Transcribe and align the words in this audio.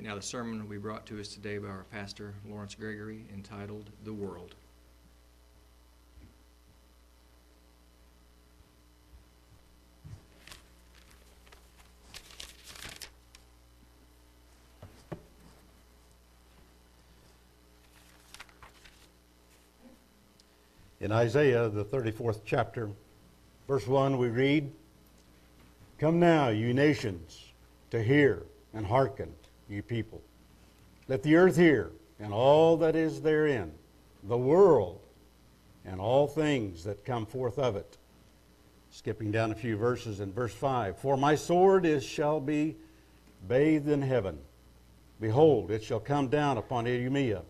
Now 0.00 0.14
the 0.14 0.22
sermon 0.22 0.62
will 0.62 0.70
be 0.70 0.78
brought 0.78 1.06
to 1.06 1.20
us 1.20 1.28
today 1.28 1.58
by 1.58 1.68
our 1.68 1.84
pastor, 1.90 2.32
Lawrence 2.48 2.74
Gregory, 2.74 3.26
entitled 3.34 3.90
The 4.04 4.12
World. 4.12 4.54
In 21.00 21.12
Isaiah, 21.12 21.68
the 21.68 21.84
34th 21.84 22.40
chapter, 22.44 22.88
verse 23.66 23.86
1, 23.86 24.16
we 24.16 24.28
read, 24.28 24.72
Come 25.98 26.18
now, 26.18 26.48
you 26.48 26.72
nations, 26.72 27.44
to 27.90 28.02
hear 28.02 28.44
and 28.72 28.86
hearken, 28.86 29.34
you 29.68 29.82
people. 29.82 30.22
Let 31.08 31.22
the 31.22 31.36
earth 31.36 31.56
hear, 31.56 31.90
and 32.20 32.32
all 32.32 32.76
that 32.78 32.96
is 32.96 33.20
therein, 33.22 33.72
the 34.24 34.36
world, 34.36 35.00
and 35.84 36.00
all 36.00 36.26
things 36.26 36.84
that 36.84 37.04
come 37.04 37.26
forth 37.26 37.58
of 37.58 37.76
it. 37.76 37.96
Skipping 38.90 39.30
down 39.30 39.52
a 39.52 39.54
few 39.54 39.76
verses 39.76 40.20
in 40.20 40.32
verse 40.32 40.54
5 40.54 40.98
For 40.98 41.16
my 41.16 41.34
sword 41.34 41.86
is, 41.86 42.04
shall 42.04 42.40
be 42.40 42.76
bathed 43.46 43.88
in 43.88 44.02
heaven. 44.02 44.38
Behold, 45.20 45.70
it 45.70 45.82
shall 45.82 46.00
come 46.00 46.28
down 46.28 46.58
upon 46.58 46.86
Idumea 46.86 47.42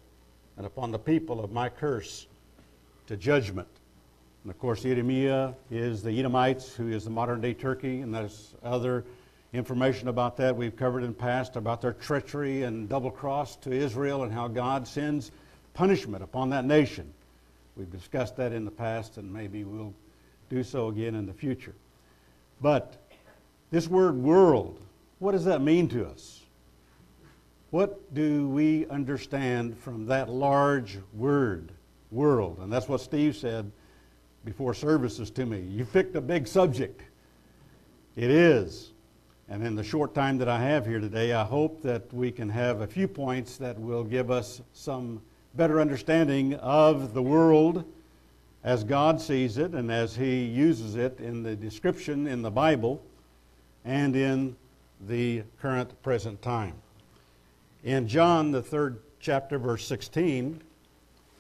and 0.57 0.67
upon 0.67 0.91
the 0.91 0.99
people 0.99 1.43
of 1.43 1.53
my 1.53 1.69
curse 1.69 2.27
to 3.07 3.17
judgment. 3.17 3.69
And 4.43 4.51
of 4.51 4.59
course, 4.59 4.85
Idumea 4.85 5.55
is 5.71 6.03
the 6.03 6.19
Edomites, 6.19 6.75
who 6.75 6.89
is 6.89 7.05
the 7.05 7.11
modern 7.11 7.41
day 7.41 7.55
Turkey, 7.55 8.01
and 8.01 8.15
there's 8.15 8.55
other 8.63 9.05
information 9.53 10.09
about 10.09 10.37
that 10.37 10.57
we've 10.57 10.77
covered 10.77 11.03
in 11.03 11.11
the 11.11 11.17
past 11.17 11.57
about 11.57 11.81
their 11.81 11.95
treachery 11.95 12.65
and 12.65 12.89
double 12.89 13.11
cross 13.11 13.57
to 13.57 13.73
Israel 13.73 14.23
and 14.23 14.33
how 14.33 14.49
God 14.49 14.87
sends 14.87 15.31
punishment 15.75 16.23
upon 16.23 16.51
that 16.51 16.65
nation. 16.65 17.13
We've 17.77 17.91
discussed 17.91 18.37
that 18.37 18.53
in 18.53 18.65
the 18.65 18.71
past, 18.71 19.17
and 19.17 19.33
maybe 19.33 19.65
we'll 19.65 19.95
do 20.51 20.63
so 20.63 20.89
again 20.89 21.15
in 21.15 21.27
the 21.27 21.33
future. 21.33 21.75
But 22.61 22.97
this 23.71 23.87
word 23.89 24.17
world, 24.17 24.81
what 25.19 25.33
does 25.33 25.45
that 25.45 25.63
mean 25.63 25.89
to 25.91 26.07
us? 26.07 26.43
What 27.71 28.15
do 28.15 28.49
we 28.49 28.87
understand 28.87 29.79
from 29.79 30.07
that 30.07 30.29
large 30.29 30.99
word, 31.15 31.71
world? 32.11 32.59
And 32.61 32.73
that's 32.73 32.89
what 32.89 33.01
Steve 33.01 33.37
said 33.37 33.71
before 34.45 34.75
services 34.75 35.31
to 35.33 35.47
me. 35.47 35.61
You 35.61 35.85
picked 35.85 36.17
a 36.17 36.21
big 36.21 36.49
subject. 36.49 37.03
It 38.17 38.31
is. 38.31 38.93
And 39.51 39.67
in 39.67 39.75
the 39.75 39.85
short 39.85 40.15
time 40.15 40.37
that 40.39 40.49
I 40.49 40.61
have 40.61 40.85
here 40.85 41.01
today, 41.01 41.33
I 41.33 41.43
hope 41.43 41.81
that 41.83 42.13
we 42.13 42.31
can 42.31 42.51
have 42.51 42.83
a 42.83 42.87
few 42.87 43.09
points 43.09 43.57
that 43.57 43.79
will 43.79 44.05
give 44.05 44.31
us 44.31 44.61
some 44.75 45.23
better 45.55 45.81
understanding 45.81 46.55
of 46.57 47.15
the 47.15 47.23
world 47.23 47.85
as 48.63 48.85
God 48.85 49.21
sees 49.21 49.57
it 49.57 49.73
and 49.73 49.91
as 49.91 50.15
He 50.15 50.45
uses 50.45 50.97
it 50.97 51.19
in 51.19 51.43
the 51.43 51.57
description 51.57 52.27
in 52.27 52.43
the 52.43 52.51
Bible 52.51 53.03
and 53.87 54.15
in 54.15 54.55
the 55.07 55.45
current 55.63 56.03
present 56.03 56.43
time. 56.43 56.75
In 57.85 58.07
John, 58.07 58.51
the 58.51 58.63
third 58.63 58.99
chapter, 59.19 59.59
verse 59.59 59.87
16, 59.87 60.61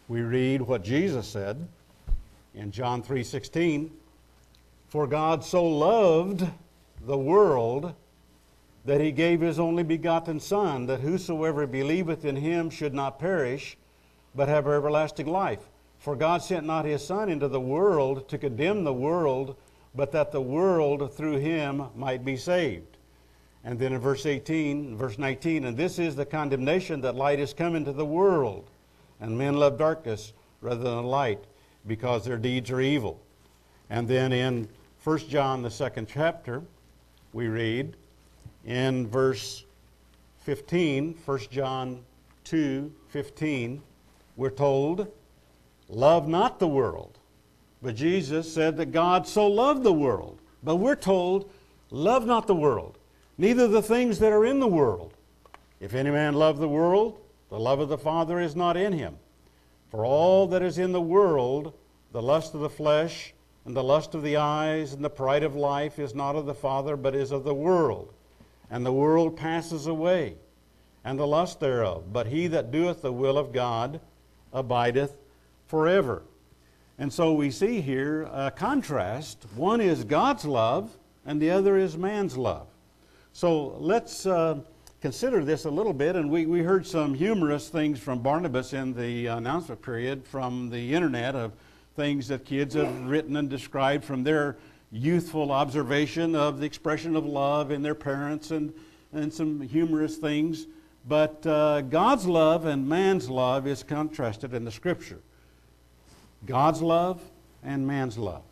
we 0.08 0.22
read 0.22 0.62
what 0.62 0.82
Jesus 0.82 1.26
said 1.26 1.68
in 2.54 2.70
John 2.70 3.02
3:16, 3.02 3.90
"For 4.88 5.06
God 5.06 5.44
so 5.44 5.66
loved 5.66 6.48
the 7.06 7.18
world 7.18 7.94
that 8.84 9.00
he 9.00 9.12
gave 9.12 9.40
his 9.40 9.58
only 9.58 9.82
begotten 9.82 10.40
son 10.40 10.86
that 10.86 11.00
whosoever 11.00 11.66
believeth 11.66 12.24
in 12.24 12.36
him 12.36 12.70
should 12.70 12.94
not 12.94 13.18
perish 13.18 13.76
but 14.34 14.48
have 14.48 14.66
everlasting 14.66 15.26
life. 15.26 15.68
For 15.98 16.14
God 16.14 16.42
sent 16.42 16.64
not 16.64 16.84
his 16.84 17.04
son 17.04 17.28
into 17.28 17.48
the 17.48 17.60
world 17.60 18.28
to 18.28 18.38
condemn 18.38 18.84
the 18.84 18.92
world, 18.92 19.56
but 19.94 20.12
that 20.12 20.30
the 20.32 20.40
world 20.40 21.12
through 21.12 21.38
him 21.38 21.88
might 21.96 22.24
be 22.24 22.36
saved." 22.36 22.96
And 23.64 23.78
then 23.78 23.92
in 23.92 24.00
verse 24.00 24.24
18, 24.24 24.96
verse 24.96 25.18
19, 25.18 25.64
and 25.64 25.76
this 25.76 25.98
is 25.98 26.14
the 26.14 26.24
condemnation 26.24 27.00
that 27.00 27.16
light 27.16 27.40
is 27.40 27.52
come 27.52 27.74
into 27.74 27.92
the 27.92 28.06
world, 28.06 28.70
and 29.20 29.36
men 29.36 29.56
love 29.56 29.76
darkness 29.76 30.32
rather 30.60 30.84
than 30.84 31.04
light, 31.04 31.44
because 31.86 32.24
their 32.24 32.38
deeds 32.38 32.70
are 32.70 32.80
evil. 32.80 33.18
And 33.90 34.06
then 34.06 34.32
in 34.32 34.68
1 35.02 35.28
John, 35.28 35.62
the 35.62 35.70
second 35.70 36.06
chapter, 36.08 36.62
we 37.32 37.48
read 37.48 37.96
in 38.64 39.06
verse 39.06 39.64
15, 40.40 41.18
1 41.24 41.38
John 41.50 42.04
2 42.44 42.92
15, 43.08 43.82
we're 44.36 44.50
told, 44.50 45.08
Love 45.88 46.28
not 46.28 46.58
the 46.58 46.68
world. 46.68 47.18
But 47.82 47.94
Jesus 47.94 48.52
said 48.52 48.76
that 48.76 48.92
God 48.92 49.26
so 49.26 49.46
loved 49.46 49.82
the 49.82 49.92
world. 49.92 50.38
But 50.62 50.76
we're 50.76 50.96
told, 50.96 51.50
Love 51.90 52.26
not 52.26 52.46
the 52.46 52.54
world, 52.54 52.98
neither 53.36 53.68
the 53.68 53.82
things 53.82 54.18
that 54.18 54.32
are 54.32 54.44
in 54.44 54.60
the 54.60 54.66
world. 54.66 55.14
If 55.80 55.94
any 55.94 56.10
man 56.10 56.34
love 56.34 56.58
the 56.58 56.68
world, 56.68 57.18
the 57.50 57.58
love 57.58 57.80
of 57.80 57.88
the 57.88 57.98
Father 57.98 58.40
is 58.40 58.54
not 58.56 58.76
in 58.76 58.92
him. 58.92 59.16
For 59.90 60.04
all 60.04 60.46
that 60.48 60.62
is 60.62 60.78
in 60.78 60.92
the 60.92 61.00
world, 61.00 61.72
the 62.12 62.20
lust 62.20 62.54
of 62.54 62.60
the 62.60 62.68
flesh, 62.68 63.32
and 63.68 63.76
the 63.76 63.84
lust 63.84 64.14
of 64.14 64.22
the 64.22 64.38
eyes, 64.38 64.94
and 64.94 65.04
the 65.04 65.10
pride 65.10 65.42
of 65.42 65.54
life, 65.54 65.98
is 65.98 66.14
not 66.14 66.34
of 66.34 66.46
the 66.46 66.54
Father, 66.54 66.96
but 66.96 67.14
is 67.14 67.32
of 67.32 67.44
the 67.44 67.52
world. 67.52 68.14
And 68.70 68.84
the 68.84 68.94
world 68.94 69.36
passes 69.36 69.86
away, 69.86 70.36
and 71.04 71.18
the 71.18 71.26
lust 71.26 71.60
thereof. 71.60 72.10
But 72.10 72.28
he 72.28 72.46
that 72.46 72.70
doeth 72.70 73.02
the 73.02 73.12
will 73.12 73.36
of 73.36 73.52
God 73.52 74.00
abideth 74.54 75.18
forever. 75.66 76.22
And 76.98 77.12
so 77.12 77.34
we 77.34 77.50
see 77.50 77.82
here 77.82 78.22
a 78.32 78.50
contrast. 78.50 79.44
One 79.54 79.82
is 79.82 80.02
God's 80.02 80.46
love, 80.46 80.96
and 81.26 81.38
the 81.38 81.50
other 81.50 81.76
is 81.76 81.94
man's 81.94 82.38
love. 82.38 82.68
So 83.34 83.76
let's 83.78 84.24
uh, 84.24 84.60
consider 85.02 85.44
this 85.44 85.66
a 85.66 85.70
little 85.70 85.92
bit. 85.92 86.16
And 86.16 86.30
we, 86.30 86.46
we 86.46 86.60
heard 86.60 86.86
some 86.86 87.12
humorous 87.12 87.68
things 87.68 87.98
from 87.98 88.20
Barnabas 88.20 88.72
in 88.72 88.94
the 88.94 89.26
announcement 89.26 89.82
period 89.82 90.24
from 90.24 90.70
the 90.70 90.94
internet 90.94 91.34
of 91.34 91.52
things 91.98 92.28
that 92.28 92.44
kids 92.44 92.76
have 92.76 93.06
written 93.06 93.34
and 93.34 93.50
described 93.50 94.04
from 94.04 94.22
their 94.22 94.56
youthful 94.92 95.50
observation 95.50 96.36
of 96.36 96.60
the 96.60 96.64
expression 96.64 97.16
of 97.16 97.26
love 97.26 97.72
in 97.72 97.82
their 97.82 97.96
parents 97.96 98.52
and, 98.52 98.72
and 99.12 99.34
some 99.34 99.60
humorous 99.60 100.16
things. 100.16 100.68
But 101.08 101.44
uh, 101.44 101.80
God's 101.80 102.24
love 102.24 102.66
and 102.66 102.88
man's 102.88 103.28
love 103.28 103.66
is 103.66 103.82
contrasted 103.82 104.54
in 104.54 104.64
the 104.64 104.70
scripture. 104.70 105.18
God's 106.46 106.80
love 106.80 107.20
and 107.64 107.84
man's 107.84 108.16
love. 108.16 108.44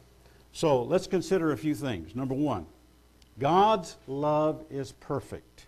So 0.50 0.82
let's 0.82 1.06
consider 1.06 1.52
a 1.52 1.56
few 1.56 1.76
things. 1.76 2.16
Number 2.16 2.34
one, 2.34 2.66
God's 3.38 3.96
love 4.08 4.64
is 4.70 4.90
perfect. 4.90 5.66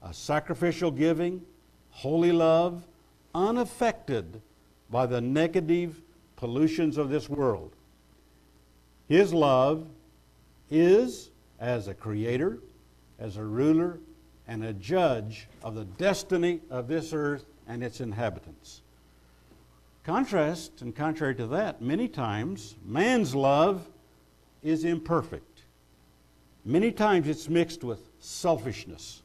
A 0.00 0.14
sacrificial 0.14 0.92
giving, 0.92 1.42
holy 1.90 2.30
love, 2.30 2.86
unaffected 3.34 4.40
by 4.88 5.06
the 5.06 5.20
negative 5.20 6.02
pollutions 6.38 6.96
of 6.96 7.10
this 7.10 7.28
world. 7.28 7.72
His 9.08 9.34
love 9.34 9.84
is 10.70 11.30
as 11.58 11.88
a 11.88 11.94
creator, 11.94 12.58
as 13.18 13.36
a 13.36 13.44
ruler, 13.44 13.98
and 14.46 14.64
a 14.64 14.72
judge 14.72 15.48
of 15.64 15.74
the 15.74 15.84
destiny 15.84 16.60
of 16.70 16.86
this 16.86 17.12
earth 17.12 17.44
and 17.66 17.82
its 17.82 18.00
inhabitants. 18.00 18.82
Contrast 20.04 20.80
and 20.80 20.94
contrary 20.94 21.34
to 21.34 21.48
that, 21.48 21.82
many 21.82 22.06
times 22.06 22.76
man's 22.84 23.34
love 23.34 23.88
is 24.62 24.84
imperfect. 24.84 25.62
Many 26.64 26.92
times 26.92 27.26
it's 27.26 27.48
mixed 27.48 27.82
with 27.82 28.00
selfishness, 28.20 29.22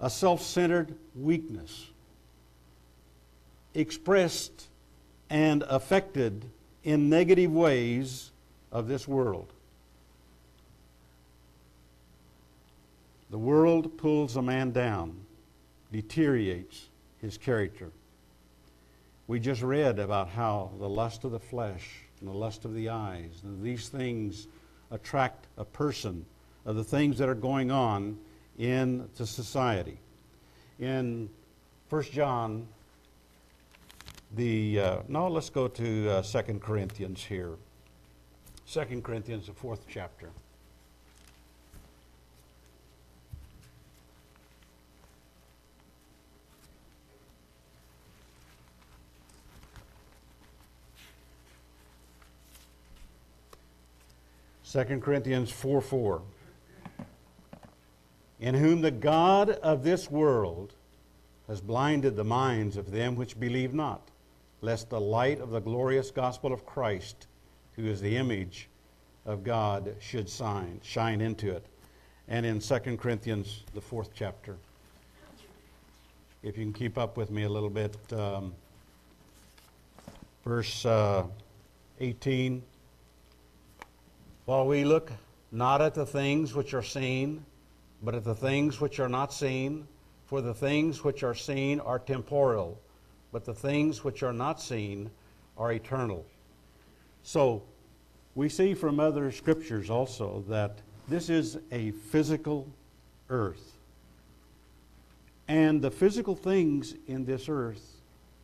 a 0.00 0.10
self 0.10 0.42
centered 0.42 0.94
weakness, 1.14 1.86
expressed 3.72 4.68
and 5.30 5.62
affected 5.68 6.44
in 6.82 7.08
negative 7.08 7.50
ways 7.50 8.30
of 8.70 8.88
this 8.88 9.08
world. 9.08 9.52
The 13.30 13.38
world 13.38 13.96
pulls 13.96 14.36
a 14.36 14.42
man 14.42 14.72
down, 14.72 15.16
deteriorates 15.90 16.88
his 17.20 17.38
character. 17.38 17.90
We 19.26 19.40
just 19.40 19.62
read 19.62 19.98
about 19.98 20.28
how 20.28 20.70
the 20.78 20.88
lust 20.88 21.24
of 21.24 21.32
the 21.32 21.40
flesh 21.40 22.02
and 22.20 22.28
the 22.28 22.34
lust 22.34 22.64
of 22.64 22.74
the 22.74 22.90
eyes, 22.90 23.40
and 23.42 23.62
these 23.62 23.88
things 23.88 24.46
attract 24.90 25.46
a 25.56 25.64
person 25.64 26.26
of 26.66 26.76
the 26.76 26.84
things 26.84 27.18
that 27.18 27.28
are 27.28 27.34
going 27.34 27.70
on 27.70 28.18
in 28.58 29.08
the 29.16 29.26
society. 29.26 29.98
In 30.78 31.28
1 31.88 32.02
John, 32.04 32.66
the 34.36 34.80
uh, 34.80 34.98
let's 35.28 35.50
go 35.50 35.68
to 35.68 36.10
uh, 36.10 36.22
2 36.22 36.58
corinthians 36.58 37.24
here. 37.24 37.52
2 38.70 39.00
corinthians 39.02 39.46
the 39.46 39.52
fourth 39.52 39.86
chapter. 39.88 40.30
Second 54.74 55.02
Corinthians 55.02 55.52
4 55.52 55.80
4. 55.80 56.22
In 58.40 58.56
whom 58.56 58.80
the 58.80 58.90
God 58.90 59.50
of 59.50 59.84
this 59.84 60.10
world 60.10 60.74
has 61.46 61.60
blinded 61.60 62.16
the 62.16 62.24
minds 62.24 62.76
of 62.76 62.90
them 62.90 63.14
which 63.14 63.38
believe 63.38 63.72
not 63.72 64.10
lest 64.64 64.88
the 64.88 65.00
light 65.00 65.40
of 65.40 65.50
the 65.50 65.60
glorious 65.60 66.10
gospel 66.10 66.50
of 66.50 66.64
Christ, 66.64 67.26
who 67.76 67.84
is 67.84 68.00
the 68.00 68.16
image 68.16 68.70
of 69.26 69.44
God, 69.44 69.94
should 70.00 70.28
shine, 70.28 70.80
shine 70.82 71.20
into 71.20 71.54
it. 71.54 71.66
And 72.28 72.46
in 72.46 72.60
2 72.60 72.78
Corinthians, 72.96 73.64
the 73.74 73.80
fourth 73.82 74.10
chapter, 74.14 74.56
if 76.42 76.56
you 76.56 76.64
can 76.64 76.72
keep 76.72 76.96
up 76.96 77.18
with 77.18 77.30
me 77.30 77.42
a 77.42 77.48
little 77.48 77.68
bit, 77.68 77.94
um, 78.14 78.54
verse 80.46 80.86
uh, 80.86 81.24
18. 82.00 82.62
While 84.46 84.66
we 84.66 84.84
look 84.84 85.12
not 85.52 85.82
at 85.82 85.94
the 85.94 86.06
things 86.06 86.54
which 86.54 86.72
are 86.72 86.82
seen, 86.82 87.44
but 88.02 88.14
at 88.14 88.24
the 88.24 88.34
things 88.34 88.80
which 88.80 88.98
are 88.98 89.10
not 89.10 89.30
seen, 89.30 89.86
for 90.24 90.40
the 90.40 90.54
things 90.54 91.04
which 91.04 91.22
are 91.22 91.34
seen 91.34 91.80
are 91.80 91.98
temporal, 91.98 92.78
but 93.34 93.44
the 93.44 93.52
things 93.52 94.04
which 94.04 94.22
are 94.22 94.32
not 94.32 94.60
seen 94.60 95.10
are 95.58 95.72
eternal. 95.72 96.24
So, 97.24 97.64
we 98.36 98.48
see 98.48 98.74
from 98.74 99.00
other 99.00 99.32
scriptures 99.32 99.90
also 99.90 100.44
that 100.48 100.78
this 101.08 101.28
is 101.28 101.58
a 101.72 101.90
physical 101.90 102.68
earth. 103.28 103.72
And 105.48 105.82
the 105.82 105.90
physical 105.90 106.36
things 106.36 106.94
in 107.08 107.24
this 107.24 107.48
earth 107.48 107.96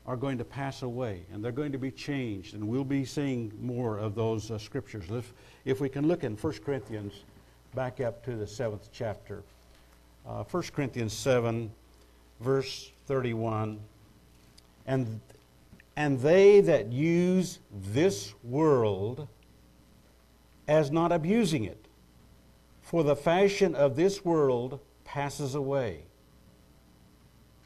are 0.07 0.17
going 0.17 0.39
to 0.39 0.45
pass 0.45 0.83
away 0.83 1.23
and 1.33 1.45
they're 1.45 1.53
going 1.53 1.71
to 1.71 1.79
be 1.79 1.93
changed. 1.93 2.55
And 2.55 2.67
we'll 2.67 2.83
be 2.83 3.05
seeing 3.05 3.53
more 3.61 3.97
of 3.97 4.17
those 4.17 4.51
uh, 4.51 4.59
scriptures. 4.59 5.05
If, 5.09 5.33
if 5.65 5.81
we 5.81 5.89
can 5.89 6.09
look 6.09 6.25
in 6.25 6.37
1 6.37 6.53
Corinthians, 6.65 7.13
back 7.77 8.01
up 8.01 8.25
to 8.25 8.35
the 8.35 8.47
seventh 8.47 8.89
chapter. 8.93 9.45
Uh, 10.27 10.43
1 10.43 10.63
Corinthians 10.75 11.13
7, 11.13 11.71
verse 12.41 12.91
31. 13.07 13.79
And, 14.91 15.21
and 15.95 16.19
they 16.19 16.61
that 16.63 16.91
use 16.91 17.61
this 17.73 18.35
world 18.43 19.29
as 20.67 20.91
not 20.91 21.13
abusing 21.13 21.63
it, 21.63 21.87
for 22.83 23.05
the 23.05 23.15
fashion 23.15 23.77
of 23.77 23.95
this 23.95 24.25
world 24.25 24.81
passes 25.05 25.55
away. 25.55 26.03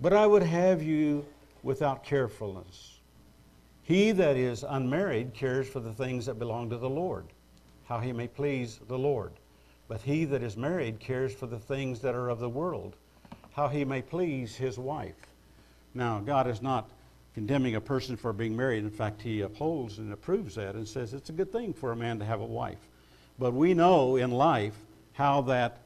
But 0.03 0.13
I 0.13 0.27
would 0.27 0.43
have 0.43 0.83
you 0.83 1.25
without 1.63 2.05
carefulness. 2.05 3.01
He 3.85 4.13
that 4.13 4.37
is 4.37 4.63
unmarried 4.63 5.33
cares 5.33 5.67
for 5.67 5.81
the 5.81 5.95
things 5.95 6.27
that 6.27 6.39
belong 6.39 6.69
to 6.69 6.77
the 6.77 6.91
Lord, 6.91 7.25
how 7.87 8.01
he 8.01 8.13
may 8.13 8.29
please 8.29 8.81
the 8.87 8.99
Lord. 8.99 9.33
But 9.89 10.03
he 10.03 10.27
that 10.27 10.43
is 10.43 10.59
married 10.59 11.01
cares 11.01 11.35
for 11.35 11.47
the 11.47 11.59
things 11.59 12.01
that 12.01 12.15
are 12.15 12.29
of 12.29 12.41
the 12.41 12.51
world, 12.51 12.97
how 13.53 13.69
he 13.69 13.83
may 13.83 14.03
please 14.03 14.55
his 14.55 14.79
wife. 14.79 15.15
Now, 15.95 16.19
God 16.19 16.47
is 16.49 16.61
not 16.61 16.91
condemning 17.35 17.75
a 17.75 17.81
person 17.81 18.17
for 18.17 18.33
being 18.33 18.57
married. 18.57 18.85
In 18.85 18.91
fact, 18.91 19.21
he 19.21 19.41
upholds 19.41 19.99
and 19.99 20.13
approves 20.13 20.55
that 20.55 20.75
and 20.75 20.87
says 20.87 21.13
it's 21.13 21.31
a 21.31 21.33
good 21.33 21.53
thing 21.53 21.75
for 21.75 21.93
a 21.93 21.97
man 21.97 22.19
to 22.21 22.25
have 22.25 22.41
a 22.41 22.47
wife. 22.47 22.79
But 23.39 23.53
we 23.53 23.75
know 23.75 24.17
in 24.17 24.31
life 24.31 24.77
how 25.13 25.43
that 25.43 25.81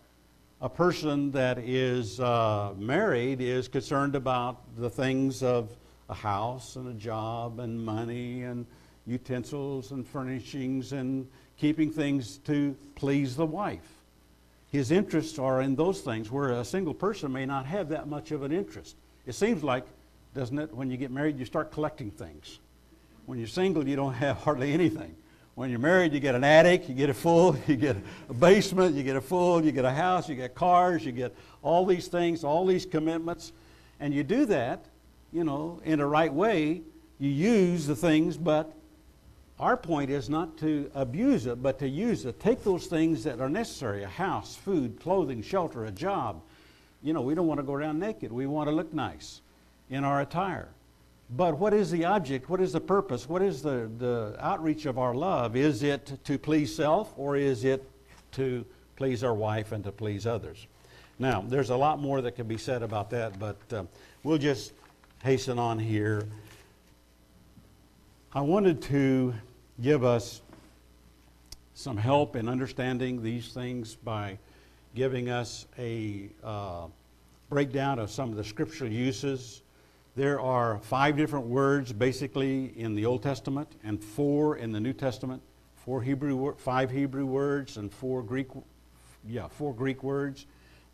a 0.60 0.68
person 0.68 1.30
that 1.30 1.58
is 1.58 2.20
uh, 2.20 2.74
married 2.76 3.40
is 3.40 3.68
concerned 3.68 4.14
about 4.14 4.60
the 4.76 4.90
things 4.90 5.42
of 5.42 5.70
a 6.08 6.14
house 6.14 6.76
and 6.76 6.88
a 6.88 6.94
job 6.94 7.60
and 7.60 7.82
money 7.84 8.42
and 8.42 8.66
utensils 9.06 9.92
and 9.92 10.06
furnishings 10.06 10.92
and 10.92 11.26
keeping 11.56 11.90
things 11.90 12.38
to 12.38 12.76
please 12.94 13.36
the 13.36 13.46
wife. 13.46 13.88
His 14.70 14.90
interests 14.90 15.38
are 15.38 15.62
in 15.62 15.76
those 15.76 16.00
things 16.02 16.30
where 16.30 16.50
a 16.50 16.64
single 16.64 16.94
person 16.94 17.32
may 17.32 17.46
not 17.46 17.64
have 17.66 17.88
that 17.88 18.06
much 18.06 18.32
of 18.32 18.42
an 18.42 18.52
interest. 18.52 18.96
It 19.26 19.34
seems 19.34 19.64
like, 19.64 19.86
doesn't 20.38 20.56
it, 20.56 20.72
when 20.72 20.88
you 20.88 20.96
get 20.96 21.10
married, 21.10 21.36
you 21.36 21.44
start 21.44 21.72
collecting 21.72 22.12
things. 22.12 22.60
When 23.26 23.40
you're 23.40 23.48
single, 23.48 23.86
you 23.88 23.96
don't 23.96 24.12
have 24.12 24.36
hardly 24.36 24.72
anything. 24.72 25.16
When 25.56 25.68
you're 25.68 25.80
married, 25.80 26.12
you 26.12 26.20
get 26.20 26.36
an 26.36 26.44
attic, 26.44 26.88
you 26.88 26.94
get 26.94 27.10
a 27.10 27.14
full, 27.14 27.56
you 27.66 27.74
get 27.74 27.96
a 28.28 28.34
basement, 28.34 28.94
you 28.94 29.02
get 29.02 29.16
a 29.16 29.20
full, 29.20 29.64
you 29.64 29.72
get 29.72 29.84
a 29.84 29.90
house, 29.90 30.28
you 30.28 30.36
get 30.36 30.54
cars, 30.54 31.04
you 31.04 31.10
get 31.10 31.34
all 31.60 31.84
these 31.84 32.06
things, 32.06 32.44
all 32.44 32.64
these 32.64 32.86
commitments. 32.86 33.52
And 33.98 34.14
you 34.14 34.22
do 34.22 34.46
that, 34.46 34.84
you 35.32 35.42
know, 35.42 35.80
in 35.84 35.98
the 35.98 36.06
right 36.06 36.32
way. 36.32 36.82
You 37.18 37.30
use 37.30 37.88
the 37.88 37.96
things, 37.96 38.36
but 38.36 38.72
our 39.58 39.76
point 39.76 40.08
is 40.08 40.30
not 40.30 40.56
to 40.58 40.88
abuse 40.94 41.46
it, 41.46 41.60
but 41.60 41.80
to 41.80 41.88
use 41.88 42.24
it. 42.26 42.38
Take 42.38 42.62
those 42.62 42.86
things 42.86 43.24
that 43.24 43.40
are 43.40 43.50
necessary 43.50 44.04
a 44.04 44.08
house, 44.08 44.54
food, 44.54 45.00
clothing, 45.00 45.42
shelter, 45.42 45.86
a 45.86 45.90
job. 45.90 46.42
You 47.02 47.12
know, 47.12 47.22
we 47.22 47.34
don't 47.34 47.48
want 47.48 47.58
to 47.58 47.64
go 47.64 47.72
around 47.72 47.98
naked. 47.98 48.30
We 48.30 48.46
want 48.46 48.68
to 48.68 48.72
look 48.72 48.94
nice 48.94 49.40
in 49.90 50.04
our 50.04 50.20
attire. 50.20 50.68
But 51.30 51.58
what 51.58 51.74
is 51.74 51.90
the 51.90 52.04
object? 52.04 52.48
What 52.48 52.60
is 52.60 52.72
the 52.72 52.80
purpose? 52.80 53.28
What 53.28 53.42
is 53.42 53.62
the, 53.62 53.90
the 53.98 54.36
outreach 54.40 54.86
of 54.86 54.98
our 54.98 55.14
love? 55.14 55.56
Is 55.56 55.82
it 55.82 56.18
to 56.24 56.38
please 56.38 56.74
self 56.74 57.12
or 57.16 57.36
is 57.36 57.64
it 57.64 57.84
to 58.32 58.64
please 58.96 59.22
our 59.22 59.34
wife 59.34 59.72
and 59.72 59.84
to 59.84 59.92
please 59.92 60.26
others? 60.26 60.66
Now, 61.18 61.44
there's 61.46 61.70
a 61.70 61.76
lot 61.76 62.00
more 62.00 62.22
that 62.22 62.32
can 62.32 62.46
be 62.46 62.56
said 62.56 62.82
about 62.82 63.10
that, 63.10 63.38
but 63.38 63.58
uh, 63.72 63.84
we'll 64.22 64.38
just 64.38 64.72
hasten 65.22 65.58
on 65.58 65.78
here. 65.78 66.28
I 68.32 68.40
wanted 68.40 68.80
to 68.82 69.34
give 69.82 70.04
us 70.04 70.40
some 71.74 71.96
help 71.96 72.36
in 72.36 72.48
understanding 72.48 73.22
these 73.22 73.52
things 73.52 73.96
by 73.96 74.38
giving 74.94 75.28
us 75.28 75.66
a 75.78 76.28
uh, 76.42 76.86
breakdown 77.50 77.98
of 77.98 78.10
some 78.10 78.30
of 78.30 78.36
the 78.36 78.44
scriptural 78.44 78.90
uses 78.90 79.62
there 80.18 80.40
are 80.40 80.80
five 80.80 81.16
different 81.16 81.46
words 81.46 81.92
basically 81.92 82.76
in 82.76 82.96
the 82.96 83.06
Old 83.06 83.22
Testament 83.22 83.68
and 83.84 84.02
four 84.02 84.56
in 84.56 84.72
the 84.72 84.80
New 84.80 84.92
Testament. 84.92 85.40
Four 85.76 86.02
Hebrew, 86.02 86.56
five 86.56 86.90
Hebrew 86.90 87.24
words 87.24 87.76
and 87.76 87.92
four 87.92 88.24
Greek, 88.24 88.48
yeah, 89.28 89.46
four 89.46 89.72
Greek 89.72 90.02
words 90.02 90.46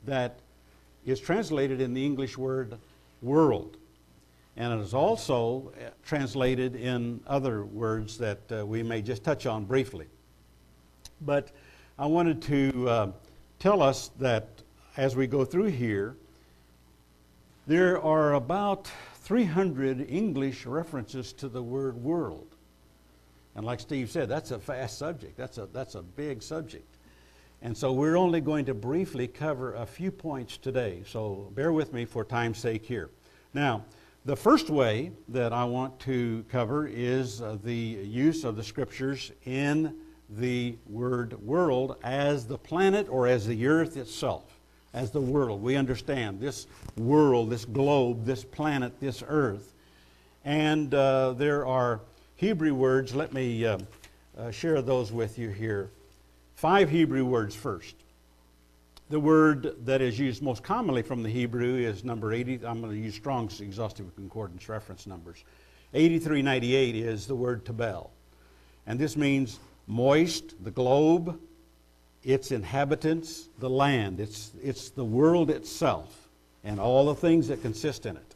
that 0.05 0.41
is 1.07 1.21
translated 1.21 1.81
in 1.81 1.95
the 1.95 2.05
English 2.05 2.37
word 2.37 2.77
world. 3.23 3.79
And 4.59 4.79
it 4.79 4.83
is 4.85 4.93
also 4.93 5.73
uh, 5.75 5.89
translated 6.05 6.77
in 6.77 7.21
other 7.27 7.65
words 7.65 8.19
that 8.19 8.41
uh, 8.53 8.67
we 8.67 8.83
may 8.83 9.01
just 9.01 9.25
touch 9.25 9.47
on 9.47 9.65
briefly. 9.65 10.07
But 11.23 11.49
I 11.99 12.05
wanted 12.05 12.43
to 12.43 12.89
uh, 12.91 13.13
tell 13.59 13.81
us 13.81 14.11
that 14.19 14.49
as 14.99 15.17
we 15.17 15.27
go 15.27 15.47
through 15.47 15.71
here, 15.71 16.15
there 17.67 17.99
are 18.03 18.35
about 18.35 18.91
300 19.25 20.07
English 20.11 20.67
references 20.67 21.33
to 21.33 21.49
the 21.49 21.63
word 21.63 21.97
world. 21.97 22.57
And 23.57 23.65
like 23.65 23.81
Steve 23.81 24.11
said, 24.11 24.29
that's 24.29 24.51
a 24.51 24.59
fast 24.59 24.99
subject. 24.99 25.39
That's 25.39 25.57
a, 25.57 25.67
that's 25.73 25.95
a 25.95 26.03
big 26.03 26.43
subject. 26.43 26.99
And 27.63 27.75
so 27.75 27.91
we're 27.91 28.17
only 28.17 28.43
going 28.43 28.67
to 28.67 28.75
briefly 28.75 29.27
cover 29.27 29.75
a 29.77 29.87
few 29.87 30.11
points 30.11 30.59
today. 30.59 31.03
So 31.07 31.51
bear 31.55 31.73
with 31.73 31.95
me 31.95 32.05
for 32.05 32.23
time's 32.23 32.59
sake 32.59 32.85
here. 32.85 33.09
Now, 33.55 33.87
the 34.27 34.37
first 34.37 34.69
way 34.69 35.13
that 35.29 35.55
I 35.55 35.65
want 35.65 35.99
to 36.01 36.45
cover 36.51 36.87
is 36.87 37.41
uh, 37.41 37.57
the 37.65 37.75
use 37.75 38.45
of 38.45 38.57
the 38.57 38.63
scriptures 38.63 39.33
in 39.47 39.97
the 40.29 40.77
word 40.87 41.41
world 41.43 41.97
as 42.03 42.47
the 42.47 42.59
planet 42.59 43.07
or 43.09 43.27
as 43.27 43.47
the 43.47 43.67
earth 43.67 43.97
itself 43.97 44.54
as 44.95 45.11
the 45.11 45.21
world. 45.21 45.61
We 45.61 45.77
understand 45.77 46.41
this 46.41 46.67
world, 46.97 47.51
this 47.51 47.65
globe, 47.65 48.25
this 48.25 48.45
planet, 48.45 48.99
this 49.01 49.23
earth. 49.27 49.75
And 50.45 50.95
uh, 50.95 51.33
there 51.33 51.67
are 51.67 52.01
Hebrew 52.37 52.75
words. 52.75 53.15
Let 53.15 53.35
me 53.35 53.67
uh, 53.67 53.79
uh, 54.39 54.51
share 54.53 54.81
those 54.81 55.13
with 55.13 55.39
you 55.39 55.51
here. 55.51 55.91
Five 56.55 56.89
Hebrew 56.89 57.25
words 57.25 57.55
first. 57.55 57.97
The 59.11 59.21
word 59.21 59.75
that 59.85 60.01
is 60.01 60.19
used 60.19 60.43
most 60.43 60.63
commonly 60.63 61.03
from 61.03 61.23
the 61.23 61.29
Hebrew 61.29 61.77
is 61.77 62.05
number 62.05 62.33
80. 62.33 62.65
I'm 62.65 62.81
going 62.81 62.93
to 62.93 62.99
use 62.99 63.15
Strong's 63.15 63.61
exhaustive 63.61 64.15
concordance 64.15 64.69
reference 64.69 65.07
numbers. 65.07 65.45
8398 65.93 66.97
is 66.97 67.27
the 67.27 67.35
word 67.35 67.67
tabel. 67.67 68.11
And 68.87 68.99
this 68.99 69.17
means 69.17 69.59
moist, 69.87 70.55
the 70.65 70.71
globe, 70.71 71.39
its 72.25 72.51
inhabitants, 72.51 73.49
the 73.59 73.71
land. 73.71 74.19
It's, 74.19 74.51
it's 74.63 74.91
the 74.91 75.05
world 75.05 75.51
itself 75.51 76.29
and 76.65 76.81
all 76.81 77.07
the 77.07 77.15
things 77.15 77.49
that 77.49 77.61
consist 77.63 78.07
in 78.07 78.17
it. 78.17 78.35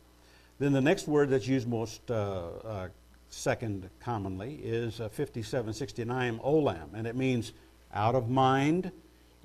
Then 0.59 0.73
the 0.73 0.80
next 0.80 1.09
word 1.09 1.30
that's 1.30 1.47
used 1.47 1.68
most 1.68 2.11
uh, 2.11 2.49
uh, 2.64 2.88
second 3.30 3.88
commonly 4.00 4.61
is 4.62 5.00
uh, 5.00 5.09
5769 5.09 6.38
olam, 6.40 6.95
and 6.95 7.07
it 7.07 7.16
means 7.16 7.52
out 7.95 8.14
of 8.14 8.28
mind, 8.28 8.90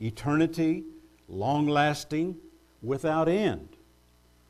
eternity, 0.02 0.84
long 1.30 1.68
lasting, 1.68 2.36
without 2.82 3.30
end. 3.30 3.70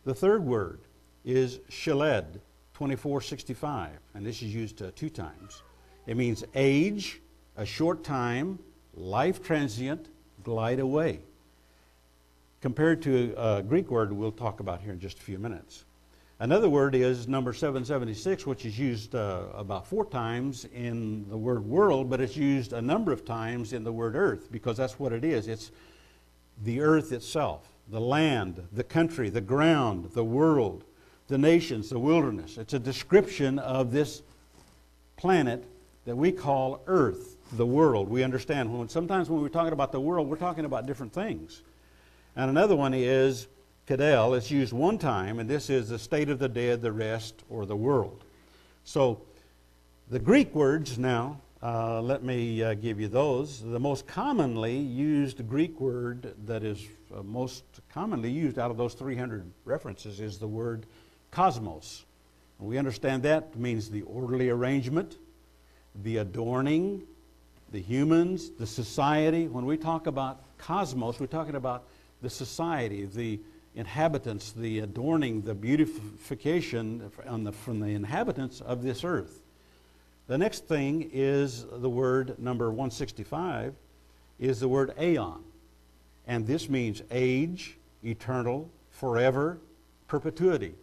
The 0.06 0.16
third 0.16 0.44
word 0.44 0.80
is 1.24 1.60
sheled, 1.70 2.40
2465, 2.74 3.92
and 4.16 4.26
this 4.26 4.42
is 4.42 4.54
used 4.54 4.82
uh, 4.82 4.92
two 4.96 5.10
times. 5.10 5.62
It 6.08 6.18
means 6.18 6.44
age, 6.56 7.22
a 7.56 7.66
short 7.66 8.04
time, 8.04 8.58
life 8.96 9.44
transient, 9.44 10.08
glide 10.44 10.80
away. 10.80 11.20
Compared 12.62 13.02
to 13.04 13.34
a 13.38 13.62
Greek 13.62 13.92
word 13.92 14.14
we'll 14.14 14.32
talk 14.32 14.60
about 14.60 14.82
here 14.82 14.94
in 14.94 15.00
just 15.00 15.20
a 15.20 15.22
few 15.22 15.38
minutes. 15.38 15.84
Another 16.40 16.70
word 16.70 16.96
is 16.96 17.28
number 17.28 17.54
776, 17.54 18.46
which 18.46 18.66
is 18.66 18.78
used 18.78 19.16
uh, 19.16 19.44
about 19.54 19.88
four 19.88 20.04
times 20.06 20.66
in 20.74 21.30
the 21.30 21.38
word 21.38 21.64
world, 21.64 22.10
but 22.10 22.20
it's 22.20 22.36
used 22.36 22.74
a 22.74 22.82
number 22.82 23.12
of 23.12 23.24
times 23.24 23.72
in 23.72 23.84
the 23.84 23.92
word 23.92 24.16
earth 24.16 24.52
because 24.52 24.76
that's 24.78 25.00
what 25.00 25.14
it 25.14 25.24
is. 25.24 25.48
It's 25.48 25.72
the 26.64 26.82
earth 26.82 27.12
itself, 27.12 27.68
the 27.90 28.02
land, 28.02 28.62
the 28.74 28.84
country, 28.84 29.30
the 29.30 29.42
ground, 29.42 30.12
the 30.14 30.24
world, 30.24 30.84
the 31.28 31.38
nations, 31.38 31.90
the 31.90 32.00
wilderness. 32.00 32.58
It's 32.58 32.74
a 32.74 32.80
description 32.80 33.60
of 33.60 33.92
this 33.92 34.22
planet 35.16 35.64
that 36.06 36.16
we 36.16 36.32
call 36.32 36.82
earth, 36.88 37.33
the 37.52 37.66
world. 37.66 38.10
We 38.10 38.24
understand 38.24 38.78
when 38.78 38.90
sometimes 38.90 39.30
when 39.30 39.42
we're 39.42 39.50
talking 39.50 39.74
about 39.74 39.92
the 39.92 40.00
world, 40.00 40.30
we're 40.30 40.38
talking 40.38 40.66
about 40.66 40.86
different 40.86 41.14
things. 41.14 41.62
And 42.36 42.50
another 42.50 42.76
one 42.76 42.94
is 42.94 43.48
Kadel. 43.88 44.36
It's 44.38 44.50
used 44.50 44.74
one 44.74 44.98
time, 44.98 45.40
and 45.40 45.50
this 45.50 45.70
is 45.70 45.90
the 45.90 46.00
state 46.00 46.30
of 46.30 46.40
the 46.40 46.50
dead, 46.50 46.82
the 46.82 46.92
rest, 46.92 47.44
or 47.50 47.66
the 47.66 47.76
world. 47.76 48.24
So 48.86 49.22
the 50.10 50.20
Greek 50.20 50.54
words 50.56 50.98
now, 50.98 51.40
uh, 51.62 52.02
let 52.02 52.24
me 52.24 52.64
uh, 52.64 52.74
give 52.74 53.00
you 53.00 53.08
those. 53.08 53.62
The 53.62 53.80
most 53.80 54.08
commonly 54.08 54.78
used 54.78 55.48
Greek 55.48 55.80
word 55.80 56.34
that 56.46 56.64
is 56.64 56.86
uh, 57.16 57.24
most 57.24 57.64
commonly 57.94 58.30
used 58.30 58.58
out 58.58 58.72
of 58.72 58.78
those 58.78 58.94
300 58.96 59.50
references 59.64 60.20
is 60.20 60.38
the 60.38 60.48
word 60.48 60.86
cosmos. 61.32 62.06
We 62.60 62.78
understand 62.78 63.24
that 63.24 63.58
means 63.58 63.90
the 63.90 64.04
orderly 64.04 64.50
arrangement, 64.50 65.18
the 66.04 66.18
adorning, 66.18 67.04
the 67.74 67.82
humans, 67.82 68.52
the 68.52 68.68
society. 68.68 69.48
When 69.48 69.66
we 69.66 69.78
talk 69.78 70.06
about 70.06 70.44
cosmos, 70.60 71.20
we're 71.20 71.26
talking 71.26 71.56
about 71.56 71.86
the 72.22 72.30
society, 72.30 73.04
the 73.06 73.40
inhabitants, 73.76 74.52
the 74.52 74.80
adorning, 74.80 75.42
the 75.42 75.56
beautification 75.56 77.12
the, 77.44 77.52
from 77.52 77.80
the 77.80 77.88
inhabitants 77.88 78.62
of 78.62 78.84
this 78.84 79.04
earth. 79.04 79.42
The 80.28 80.38
next 80.38 80.68
thing 80.68 81.10
is 81.12 81.66
the 81.66 81.90
word 81.90 82.38
number 82.38 82.70
165 82.70 83.74
is 84.40 84.60
the 84.60 84.68
word 84.68 84.94
aeon. 85.02 85.44
And 86.28 86.46
this 86.46 86.70
means 86.70 87.02
age, 87.10 87.76
eternal, 88.06 88.70
forever, 88.92 89.58
perpetuity. 90.08 90.76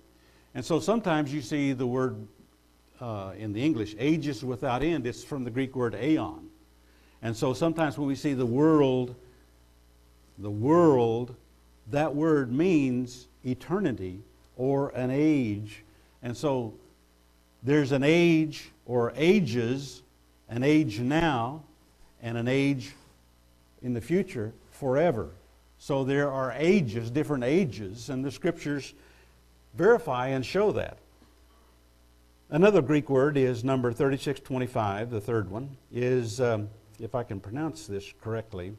And 0.57 0.65
so 0.65 0.81
sometimes 0.81 1.33
you 1.33 1.41
see 1.41 1.73
the 1.73 1.87
word 1.87 2.17
uh, 3.01 3.33
in 3.39 3.53
the 3.53 3.65
English, 3.65 3.95
ages 3.97 4.45
without 4.45 4.83
end, 4.83 5.07
it's 5.07 5.23
from 5.23 5.45
the 5.45 5.51
Greek 5.51 5.77
word 5.77 5.95
aeon. 5.95 6.50
And 7.23 7.37
so 7.37 7.53
sometimes 7.53 7.99
when 7.99 8.09
we 8.09 8.15
see 8.15 8.35
the 8.35 8.47
world, 8.47 9.15
the 10.39 10.51
world, 10.51 11.35
that 11.91 12.15
word 12.15 12.53
means 12.53 13.29
eternity 13.45 14.21
or 14.57 14.91
an 14.91 15.11
age. 15.11 15.85
And 16.23 16.37
so 16.37 16.75
there's 17.63 17.93
an 17.93 18.03
age 18.03 18.71
or 18.87 19.13
ages, 19.17 20.03
an 20.49 20.63
age 20.63 20.99
now, 20.99 21.63
and 22.23 22.39
an 22.39 22.49
age 22.49 22.93
in 23.83 23.95
the 23.95 24.01
future 24.01 24.53
forever. 24.73 25.31
So 25.79 26.05
there 26.05 26.31
are 26.31 26.53
ages, 26.57 27.11
different 27.11 27.45
ages, 27.45 28.11
and 28.11 28.25
the 28.25 28.31
scriptures 28.31 28.93
verify 29.75 30.29
and 30.29 30.45
show 30.45 30.73
that. 30.73 30.99
Another 32.51 32.83
Greek 32.83 33.09
word 33.09 33.37
is 33.37 33.63
number 33.63 33.93
3625, 33.93 35.11
the 35.11 35.21
third 35.21 35.51
one, 35.51 35.77
is, 35.93 36.41
um, 36.41 36.69
if 37.01 37.15
I 37.15 37.23
can 37.23 37.41
pronounce 37.41 37.87
this 37.87 38.13
correctly, 38.21 38.73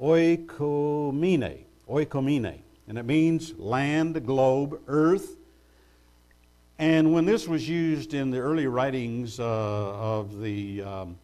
oikoumene, 0.00 1.64
oikoumene. 1.88 2.58
And 2.86 2.98
it 2.98 3.04
means 3.04 3.58
land, 3.58 4.26
globe, 4.26 4.80
earth. 4.86 5.36
And 6.78 7.12
when 7.12 7.24
this 7.24 7.48
was 7.48 7.68
used 7.68 8.14
in 8.14 8.30
the 8.30 8.38
early 8.38 8.66
writings 8.66 9.40
uh, 9.40 9.44
of 9.44 10.40
the 10.40 10.82
um, 10.82 11.16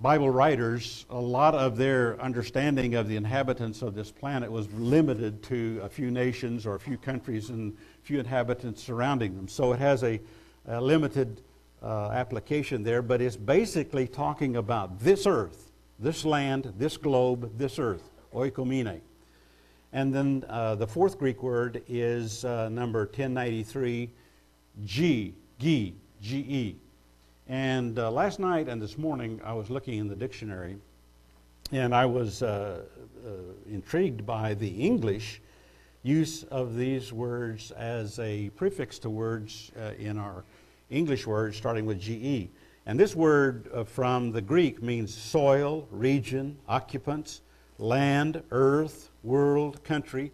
Bible 0.00 0.30
writers, 0.30 1.06
a 1.10 1.20
lot 1.20 1.54
of 1.54 1.76
their 1.76 2.20
understanding 2.20 2.96
of 2.96 3.08
the 3.08 3.16
inhabitants 3.16 3.82
of 3.82 3.94
this 3.94 4.10
planet 4.10 4.50
was 4.50 4.70
limited 4.72 5.42
to 5.44 5.80
a 5.82 5.88
few 5.88 6.10
nations 6.10 6.66
or 6.66 6.74
a 6.74 6.80
few 6.80 6.98
countries 6.98 7.50
and 7.50 7.76
few 8.02 8.18
inhabitants 8.18 8.82
surrounding 8.82 9.36
them. 9.36 9.46
So 9.46 9.72
it 9.72 9.78
has 9.78 10.02
a, 10.02 10.20
a 10.66 10.80
limited 10.80 11.40
uh, 11.82 12.10
application 12.12 12.82
there, 12.82 13.02
but 13.02 13.20
it's 13.20 13.36
basically 13.36 14.06
talking 14.06 14.56
about 14.56 15.00
this 15.00 15.26
earth, 15.26 15.72
this 15.98 16.24
land, 16.24 16.72
this 16.78 16.96
globe, 16.96 17.58
this 17.58 17.78
earth, 17.78 18.10
oikoumene. 18.34 19.00
And 19.92 20.14
then 20.14 20.44
uh, 20.48 20.76
the 20.76 20.86
fourth 20.86 21.18
Greek 21.18 21.42
word 21.42 21.82
is 21.88 22.44
uh, 22.44 22.68
number 22.68 23.00
1093, 23.00 24.10
G, 24.84 25.34
G, 25.58 25.94
G-E. 26.20 26.76
And 27.48 27.98
uh, 27.98 28.10
last 28.10 28.38
night 28.38 28.68
and 28.68 28.80
this 28.80 28.96
morning, 28.96 29.40
I 29.44 29.52
was 29.52 29.68
looking 29.68 29.98
in 29.98 30.08
the 30.08 30.16
dictionary, 30.16 30.76
and 31.72 31.94
I 31.94 32.06
was 32.06 32.42
uh, 32.42 32.82
intrigued 33.68 34.24
by 34.24 34.54
the 34.54 34.68
English 34.68 35.42
use 36.04 36.44
of 36.44 36.76
these 36.76 37.12
words 37.12 37.70
as 37.72 38.18
a 38.18 38.50
prefix 38.50 38.98
to 39.00 39.10
words 39.10 39.72
in 39.98 40.16
our 40.16 40.44
English 40.92 41.26
words 41.26 41.56
starting 41.56 41.86
with 41.86 41.98
GE. 41.98 42.50
And 42.86 42.98
this 42.98 43.14
word 43.14 43.70
uh, 43.72 43.84
from 43.84 44.32
the 44.32 44.42
Greek 44.42 44.82
means 44.82 45.14
soil, 45.14 45.88
region, 45.90 46.58
occupants, 46.68 47.42
land, 47.78 48.42
earth, 48.50 49.10
world, 49.22 49.82
country. 49.84 50.32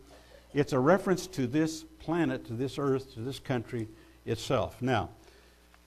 It's 0.55 0.73
a 0.73 0.79
reference 0.79 1.27
to 1.29 1.47
this 1.47 1.85
planet, 1.99 2.45
to 2.47 2.55
this 2.55 2.79
earth, 2.79 3.15
to 3.15 3.21
this 3.21 3.38
country 3.38 3.88
itself. 4.25 4.81
Now, 4.81 5.11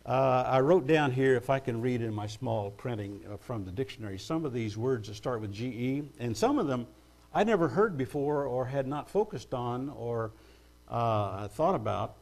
uh, 0.06 0.44
I 0.48 0.60
wrote 0.62 0.88
down 0.88 1.12
here, 1.12 1.36
if 1.36 1.50
I 1.50 1.60
can 1.60 1.82
read 1.82 2.02
in 2.02 2.14
my 2.14 2.28
small 2.28 2.72
printing 2.72 3.22
uh, 3.32 3.38
from 3.38 3.66
the 3.66 3.72
dictionary, 3.72 4.18
some 4.18 4.46
of 4.46 4.54
these 4.54 4.78
words 4.78 5.08
that 5.08 5.16
start 5.16 5.42
with 5.42 5.52
GE, 5.52 6.04
and 6.20 6.36
some 6.36 6.58
of 6.58 6.68
them 6.68 6.88
I'd 7.34 7.48
never 7.48 7.68
heard 7.68 7.98
before 7.98 8.46
or 8.46 8.66
had 8.66 8.88
not 8.88 9.10
focused 9.10 9.54
on 9.54 9.90
or 9.90 10.32
uh, 10.90 11.48
thought 11.48 11.76
about. 11.76 12.18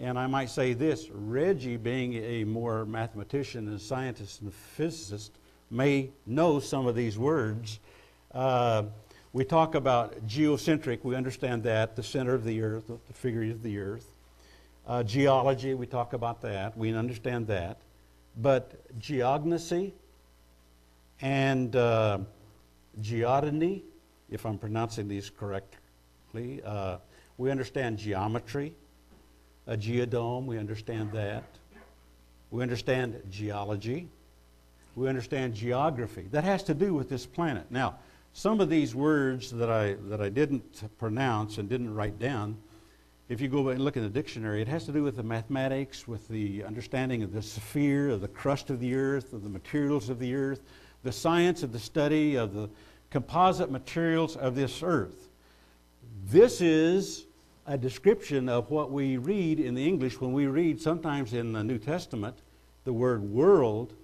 And 0.00 0.18
I 0.18 0.26
might 0.26 0.48
say 0.48 0.72
this 0.72 1.10
Reggie, 1.12 1.76
being 1.76 2.14
a 2.14 2.44
more 2.44 2.86
mathematician 2.86 3.68
and 3.68 3.78
scientist 3.78 4.40
and 4.40 4.52
physicist, 4.52 5.32
may 5.70 6.10
know 6.26 6.58
some 6.58 6.86
of 6.86 6.94
these 6.94 7.18
words. 7.18 7.80
Uh, 8.32 8.84
we 9.34 9.44
talk 9.44 9.74
about 9.74 10.26
geocentric, 10.26 11.04
we 11.04 11.14
understand 11.14 11.62
that, 11.64 11.96
the 11.96 12.02
center 12.02 12.34
of 12.34 12.44
the 12.44 12.62
earth, 12.62 12.86
the 12.86 13.14
figure 13.14 13.42
of 13.50 13.62
the 13.62 13.78
earth. 13.78 14.06
Uh, 14.86 15.02
geology, 15.02 15.74
we 15.74 15.86
talk 15.86 16.14
about 16.14 16.40
that, 16.40 16.76
we 16.78 16.94
understand 16.94 17.46
that. 17.48 17.76
But 18.38 18.98
geognosy 18.98 19.92
and 21.20 21.76
uh, 21.76 22.20
geodony, 23.02 23.82
if 24.30 24.46
I'm 24.46 24.56
pronouncing 24.56 25.08
these 25.08 25.28
correctly. 25.28 26.62
Uh, 26.64 26.96
we 27.36 27.50
understand 27.50 27.98
geometry, 27.98 28.74
a 29.66 29.76
geodome, 29.76 30.46
we 30.46 30.58
understand 30.58 31.12
that. 31.12 31.44
We 32.50 32.62
understand 32.62 33.22
geology. 33.30 34.08
We 34.96 35.08
understand 35.08 35.54
geography. 35.54 36.26
That 36.32 36.44
has 36.44 36.62
to 36.64 36.74
do 36.74 36.94
with 36.94 37.08
this 37.08 37.26
planet. 37.26 37.66
Now, 37.70 37.96
some 38.32 38.60
of 38.60 38.68
these 38.68 38.94
words 38.94 39.50
that 39.52 39.70
I, 39.70 39.96
that 40.08 40.20
I 40.20 40.28
didn't 40.28 40.98
pronounce 40.98 41.58
and 41.58 41.68
didn't 41.68 41.94
write 41.94 42.18
down, 42.18 42.56
if 43.28 43.40
you 43.40 43.46
go 43.46 43.68
and 43.68 43.80
look 43.80 43.96
in 43.96 44.02
the 44.02 44.08
dictionary, 44.08 44.60
it 44.60 44.66
has 44.66 44.86
to 44.86 44.92
do 44.92 45.04
with 45.04 45.16
the 45.16 45.22
mathematics, 45.22 46.08
with 46.08 46.26
the 46.26 46.64
understanding 46.64 47.22
of 47.22 47.32
the 47.32 47.42
sphere, 47.42 48.10
of 48.10 48.20
the 48.20 48.28
crust 48.28 48.70
of 48.70 48.80
the 48.80 48.94
earth, 48.94 49.32
of 49.32 49.44
the 49.44 49.48
materials 49.48 50.08
of 50.08 50.18
the 50.18 50.34
earth, 50.34 50.62
the 51.04 51.12
science 51.12 51.62
of 51.62 51.72
the 51.72 51.78
study 51.78 52.34
of 52.36 52.54
the 52.54 52.68
composite 53.10 53.70
materials 53.70 54.36
of 54.36 54.56
this 54.56 54.82
earth. 54.82 55.28
This 56.26 56.60
is 56.60 57.26
a 57.66 57.78
description 57.78 58.48
of 58.48 58.70
what 58.70 58.90
we 58.90 59.16
read 59.16 59.60
in 59.60 59.74
the 59.74 59.86
English 59.86 60.20
when 60.20 60.32
we 60.32 60.46
read 60.46 60.80
sometimes 60.80 61.32
in 61.34 61.52
the 61.52 61.62
New 61.62 61.78
Testament 61.78 62.36
the 62.84 62.92
word 62.92 63.22
world 63.22 63.94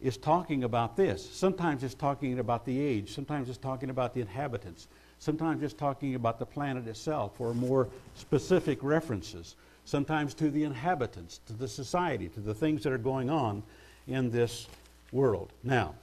is 0.00 0.16
talking 0.16 0.64
about 0.64 0.96
this. 0.96 1.28
Sometimes 1.28 1.82
it's 1.82 1.94
talking 1.94 2.38
about 2.38 2.64
the 2.64 2.78
age, 2.78 3.14
sometimes 3.14 3.48
it's 3.48 3.58
talking 3.58 3.90
about 3.90 4.14
the 4.14 4.20
inhabitants, 4.20 4.88
sometimes 5.18 5.62
it's 5.62 5.74
talking 5.74 6.14
about 6.14 6.38
the 6.38 6.46
planet 6.46 6.86
itself 6.86 7.40
or 7.40 7.54
more 7.54 7.88
specific 8.14 8.78
references, 8.82 9.56
sometimes 9.84 10.34
to 10.34 10.50
the 10.50 10.64
inhabitants, 10.64 11.40
to 11.46 11.52
the 11.52 11.68
society, 11.68 12.28
to 12.28 12.40
the 12.40 12.54
things 12.54 12.82
that 12.82 12.92
are 12.92 12.98
going 12.98 13.30
on 13.30 13.62
in 14.06 14.30
this 14.30 14.68
world. 15.12 15.52
Now, 15.62 15.94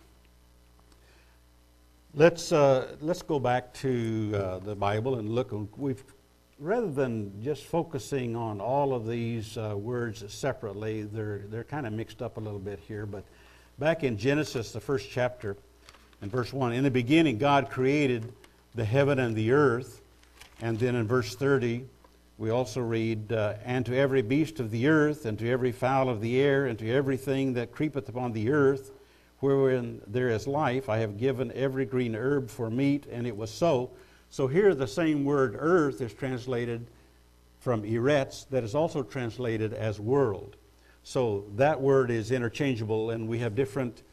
Let's, 2.14 2.52
uh, 2.52 2.98
let's 3.00 3.22
go 3.22 3.40
back 3.40 3.74
to 3.76 4.34
uh, 4.36 4.60
the 4.60 4.76
Bible 4.76 5.16
and 5.16 5.30
look. 5.30 5.54
We've, 5.78 6.04
rather 6.62 6.92
than 6.92 7.42
just 7.44 7.64
focusing 7.64 8.36
on 8.36 8.62
all 8.62 8.94
of 8.94 9.08
these 9.08 9.58
uh, 9.58 9.76
words 9.76 10.24
separately, 10.32 11.02
they're, 11.02 11.42
they're 11.50 11.64
kind 11.64 11.88
of 11.88 11.94
mixed 11.94 12.22
up 12.22 12.38
a 12.38 12.40
little 12.40 12.60
bit 12.60 12.80
here. 12.88 13.08
But 13.08 13.24
back 13.80 14.04
in 14.04 14.16
Genesis, 14.16 14.72
the 14.72 14.80
first 14.80 15.10
chapter, 15.10 15.58
in 16.22 16.30
verse 16.30 16.54
1. 16.54 16.74
In 16.74 16.84
the 16.84 16.92
beginning, 16.92 17.40
God 17.40 17.72
created 17.72 18.32
the 18.76 18.86
heaven 18.86 19.18
and 19.18 19.36
the 19.36 19.52
earth. 19.54 20.02
And 20.62 20.78
then 20.78 20.94
in 20.94 21.08
verse 21.08 21.34
30, 21.36 21.84
we 22.38 22.52
also 22.52 22.82
read, 22.82 23.34
uh, 23.34 23.56
And 23.66 23.84
to 23.88 23.98
every 23.98 24.22
beast 24.22 24.60
of 24.60 24.70
the 24.70 24.88
earth, 24.88 25.26
and 25.26 25.40
to 25.40 25.50
every 25.50 25.72
fowl 25.72 26.10
of 26.10 26.22
the 26.22 26.40
air, 26.40 26.68
and 26.68 26.78
to 26.78 26.92
everything 26.92 27.54
that 27.54 27.72
creepeth 27.72 28.08
upon 28.08 28.34
the 28.34 28.52
earth, 28.52 28.92
wherein 29.40 30.00
there 30.06 30.30
is 30.30 30.46
life, 30.46 30.90
I 30.90 31.00
have 31.00 31.18
given 31.18 31.52
every 31.54 31.86
green 31.86 32.16
herb 32.16 32.52
for 32.52 32.70
meat, 32.70 33.08
and 33.12 33.26
it 33.26 33.36
was 33.36 33.50
so. 33.50 33.90
So 34.32 34.48
here 34.48 34.74
the 34.74 34.88
same 34.88 35.26
word 35.26 35.58
earth 35.60 36.00
is 36.00 36.14
translated 36.14 36.88
from 37.60 37.84
eretz, 37.84 38.48
that 38.50 38.64
is 38.64 38.74
also 38.74 39.04
translated 39.04 39.74
as 39.74 40.00
world. 40.00 40.56
So 41.04 41.44
that 41.58 41.80
word 41.80 42.10
is 42.10 42.32
interchangeable, 42.32 43.12
and 43.12 43.28
we 43.28 43.40
have 43.40 43.56
different, 43.56 44.04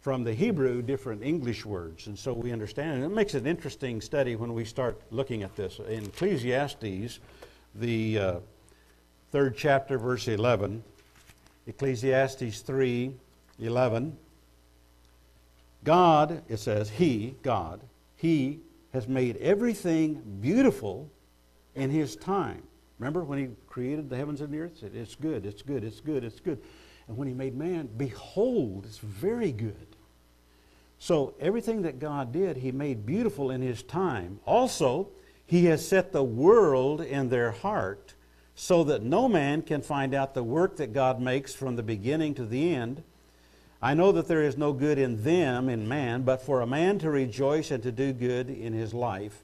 from 0.00 0.24
the 0.24 0.34
Hebrew, 0.34 0.82
different 0.82 1.22
English 1.22 1.64
words. 1.64 2.08
And 2.08 2.18
so 2.18 2.32
we 2.32 2.52
understand. 2.52 2.96
And 2.96 3.04
it 3.04 3.14
makes 3.14 3.34
an 3.34 3.46
interesting 3.46 4.00
study 4.00 4.34
when 4.34 4.52
we 4.52 4.64
start 4.64 5.00
looking 5.12 5.44
at 5.44 5.54
this. 5.54 5.78
In 5.78 6.06
Ecclesiastes, 6.06 7.20
the 7.76 8.18
uh, 8.18 8.34
third 9.30 9.56
chapter, 9.56 9.96
verse 9.96 10.26
11, 10.26 10.82
Ecclesiastes 11.68 12.60
3 12.60 13.14
11. 13.60 14.16
God, 15.84 16.42
it 16.48 16.58
says, 16.58 16.90
He, 16.90 17.36
God, 17.42 17.80
He 18.16 18.60
has 18.92 19.08
made 19.08 19.36
everything 19.38 20.22
beautiful 20.40 21.10
in 21.74 21.90
His 21.90 22.16
time. 22.16 22.62
Remember 22.98 23.24
when 23.24 23.38
He 23.38 23.48
created 23.66 24.10
the 24.10 24.16
heavens 24.16 24.40
and 24.40 24.52
the 24.52 24.60
earth? 24.60 24.78
Said, 24.78 24.92
It's 24.94 25.14
good, 25.14 25.46
it's 25.46 25.62
good, 25.62 25.84
it's 25.84 26.00
good, 26.00 26.24
it's 26.24 26.40
good. 26.40 26.60
And 27.08 27.16
when 27.16 27.28
He 27.28 27.34
made 27.34 27.56
man, 27.56 27.88
behold, 27.96 28.84
it's 28.86 28.98
very 28.98 29.52
good. 29.52 29.96
So 30.98 31.34
everything 31.40 31.82
that 31.82 31.98
God 31.98 32.32
did, 32.32 32.58
He 32.58 32.70
made 32.70 33.04
beautiful 33.06 33.50
in 33.50 33.62
His 33.62 33.82
time. 33.82 34.40
Also, 34.44 35.08
He 35.46 35.64
has 35.66 35.86
set 35.86 36.12
the 36.12 36.22
world 36.22 37.00
in 37.00 37.28
their 37.28 37.50
heart 37.50 38.14
so 38.54 38.84
that 38.84 39.02
no 39.02 39.28
man 39.28 39.62
can 39.62 39.80
find 39.82 40.14
out 40.14 40.34
the 40.34 40.44
work 40.44 40.76
that 40.76 40.92
God 40.92 41.20
makes 41.20 41.54
from 41.54 41.76
the 41.76 41.82
beginning 41.82 42.34
to 42.34 42.44
the 42.44 42.74
end. 42.74 43.02
I 43.82 43.94
know 43.94 44.12
that 44.12 44.28
there 44.28 44.44
is 44.44 44.56
no 44.56 44.72
good 44.72 44.96
in 44.96 45.24
them, 45.24 45.68
in 45.68 45.88
man, 45.88 46.22
but 46.22 46.40
for 46.40 46.60
a 46.60 46.66
man 46.66 47.00
to 47.00 47.10
rejoice 47.10 47.72
and 47.72 47.82
to 47.82 47.90
do 47.90 48.12
good 48.12 48.48
in 48.48 48.72
his 48.72 48.94
life, 48.94 49.42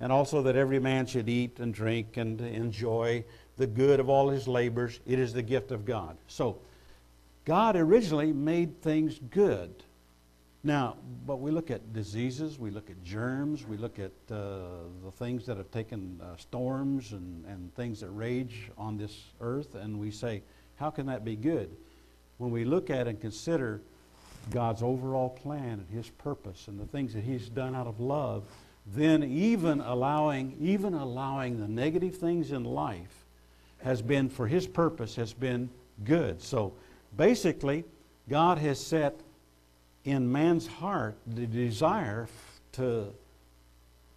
and 0.00 0.10
also 0.10 0.42
that 0.42 0.56
every 0.56 0.80
man 0.80 1.06
should 1.06 1.28
eat 1.28 1.60
and 1.60 1.72
drink 1.72 2.16
and 2.16 2.40
enjoy 2.40 3.24
the 3.56 3.66
good 3.68 4.00
of 4.00 4.08
all 4.08 4.28
his 4.28 4.48
labors. 4.48 4.98
It 5.06 5.20
is 5.20 5.32
the 5.32 5.42
gift 5.42 5.70
of 5.70 5.84
God. 5.84 6.16
So, 6.26 6.58
God 7.44 7.76
originally 7.76 8.32
made 8.32 8.82
things 8.82 9.20
good. 9.30 9.72
Now, 10.64 10.96
but 11.24 11.36
we 11.36 11.52
look 11.52 11.70
at 11.70 11.92
diseases, 11.92 12.58
we 12.58 12.70
look 12.70 12.90
at 12.90 13.04
germs, 13.04 13.64
we 13.68 13.76
look 13.76 14.00
at 14.00 14.10
uh, 14.32 14.58
the 15.04 15.12
things 15.12 15.46
that 15.46 15.58
have 15.58 15.70
taken 15.70 16.20
uh, 16.20 16.36
storms 16.38 17.12
and, 17.12 17.44
and 17.44 17.72
things 17.76 18.00
that 18.00 18.10
rage 18.10 18.68
on 18.76 18.98
this 18.98 19.16
earth, 19.40 19.76
and 19.76 20.00
we 20.00 20.10
say, 20.10 20.42
how 20.74 20.90
can 20.90 21.06
that 21.06 21.24
be 21.24 21.36
good? 21.36 21.70
When 22.38 22.50
we 22.50 22.64
look 22.64 22.90
at 22.90 23.08
and 23.08 23.20
consider 23.20 23.80
God's 24.50 24.82
overall 24.82 25.30
plan 25.30 25.84
and 25.86 25.90
His 25.90 26.08
purpose 26.10 26.68
and 26.68 26.78
the 26.78 26.86
things 26.86 27.14
that 27.14 27.24
He's 27.24 27.48
done 27.48 27.74
out 27.74 27.86
of 27.86 28.00
love, 28.00 28.44
then 28.86 29.22
even 29.24 29.80
allowing, 29.80 30.56
even 30.60 30.94
allowing 30.94 31.58
the 31.58 31.68
negative 31.68 32.16
things 32.16 32.52
in 32.52 32.64
life 32.64 33.24
has 33.82 34.02
been, 34.02 34.28
for 34.28 34.46
His 34.46 34.66
purpose, 34.66 35.16
has 35.16 35.32
been 35.32 35.70
good. 36.04 36.42
So 36.42 36.72
basically, 37.16 37.84
God 38.28 38.58
has 38.58 38.78
set 38.78 39.20
in 40.04 40.30
man's 40.30 40.66
heart 40.66 41.16
the 41.26 41.46
desire 41.46 42.28
to 42.72 43.12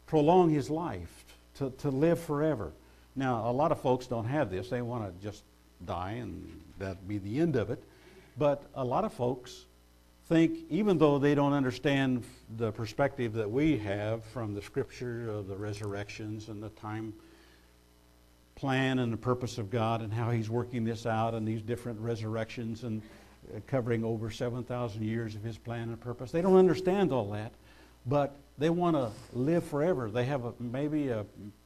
prolong 0.06 0.50
his 0.50 0.70
life, 0.70 1.26
to, 1.56 1.72
to 1.80 1.90
live 1.90 2.20
forever. 2.20 2.72
Now, 3.16 3.50
a 3.50 3.52
lot 3.52 3.72
of 3.72 3.82
folks 3.82 4.08
don't 4.08 4.26
have 4.26 4.50
this. 4.50 4.70
They 4.70 4.82
want 4.82 5.06
to 5.06 5.24
just 5.24 5.44
die 5.86 6.14
and 6.14 6.62
that 6.80 7.08
be 7.08 7.18
the 7.18 7.40
end 7.40 7.56
of 7.56 7.70
it. 7.70 7.84
But 8.40 8.64
a 8.74 8.86
lot 8.86 9.04
of 9.04 9.12
folks 9.12 9.66
think, 10.28 10.60
even 10.70 10.98
though 10.98 11.20
they 11.20 11.36
don't 11.36 11.52
understand 11.52 12.24
the 12.56 12.72
perspective 12.72 13.34
that 13.34 13.52
we 13.52 13.78
have 13.80 14.24
from 14.24 14.54
the 14.54 14.62
scripture 14.62 15.30
of 15.30 15.48
the 15.48 15.58
resurrections 15.58 16.48
and 16.48 16.64
the 16.64 16.70
time 16.70 17.14
plan 18.56 19.00
and 19.00 19.12
the 19.12 19.18
purpose 19.18 19.58
of 19.58 19.70
God 19.70 20.02
and 20.02 20.14
how 20.14 20.32
He's 20.32 20.50
working 20.50 20.86
this 20.86 21.06
out 21.06 21.34
and 21.34 21.46
these 21.46 21.62
different 21.62 22.00
resurrections 22.00 22.86
and 22.86 23.02
covering 23.68 24.06
over 24.06 24.32
7,000 24.32 25.04
years 25.04 25.36
of 25.36 25.44
His 25.44 25.58
plan 25.58 25.90
and 25.90 26.00
purpose. 26.00 26.32
They 26.32 26.42
don't 26.42 26.58
understand 26.58 27.12
all 27.12 27.32
that, 27.32 27.52
but 28.06 28.38
they 28.58 28.70
want 28.70 28.96
to 28.96 29.12
live 29.34 29.66
forever. 29.66 30.10
They 30.10 30.26
have 30.26 30.46
a, 30.46 30.54
maybe 30.60 31.10
a 31.10 31.26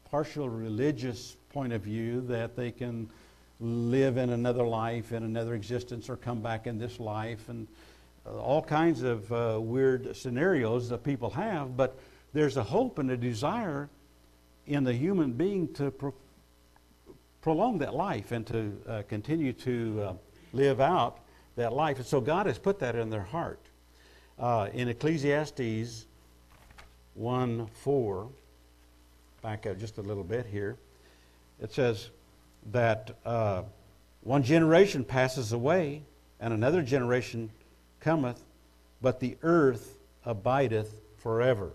partial 0.10 0.50
religious 0.50 1.36
point 1.52 1.72
of 1.72 1.82
view 1.82 2.22
that 2.22 2.56
they 2.56 2.72
can 2.72 3.10
live 3.64 4.18
in 4.18 4.30
another 4.30 4.64
life, 4.64 5.14
in 5.14 5.24
another 5.24 5.54
existence, 5.54 6.10
or 6.10 6.18
come 6.18 6.42
back 6.42 6.68
in 6.68 6.78
this 6.78 7.00
life, 7.00 7.48
and 7.48 7.68
uh, 8.26 8.38
all 8.38 8.62
kinds 8.62 9.04
of 9.04 9.32
uh, 9.32 9.58
weird 9.60 10.16
scenarios 10.16 10.90
that 10.90 11.04
people 11.04 11.30
have. 11.30 11.78
But 11.78 11.98
there's 12.34 12.58
a 12.58 12.64
hope 12.64 13.00
and 13.00 13.10
a 13.12 13.18
desire 13.18 13.90
in 14.68 14.84
the 14.84 14.94
human 14.94 15.32
being 15.32 15.74
to 15.76 15.92
pro- 15.92 16.14
prolong 17.42 17.78
that 17.80 17.96
life 17.96 18.32
and 18.32 18.46
to 18.48 18.82
uh, 18.88 19.04
continue 19.08 19.54
to 19.54 20.02
uh, 20.02 20.14
live 20.52 20.82
out 20.82 21.20
that 21.56 21.74
life. 21.74 21.98
And 21.98 22.06
so 22.06 22.20
God 22.20 22.46
has 22.48 22.58
put 22.58 22.80
that 22.80 22.96
in 22.96 23.10
their 23.10 23.24
heart. 23.24 23.60
Uh, 24.38 24.68
in 24.74 24.90
Ecclesiastes 24.90 26.06
1 27.14 27.68
4, 27.68 28.30
back 29.42 29.68
up 29.68 29.78
just 29.78 30.00
a 30.00 30.02
little 30.02 30.24
bit 30.24 30.46
here, 30.46 30.78
it 31.62 31.72
says, 31.72 32.10
that 32.72 33.18
uh, 33.26 33.64
one 34.22 34.44
generation 34.44 35.04
passes 35.04 35.52
away 35.52 36.04
and 36.40 36.54
another 36.54 36.82
generation 36.82 37.50
cometh, 38.00 38.42
but 39.02 39.20
the 39.20 39.38
earth 39.44 39.98
abideth 40.26 41.02
forever. 41.18 41.72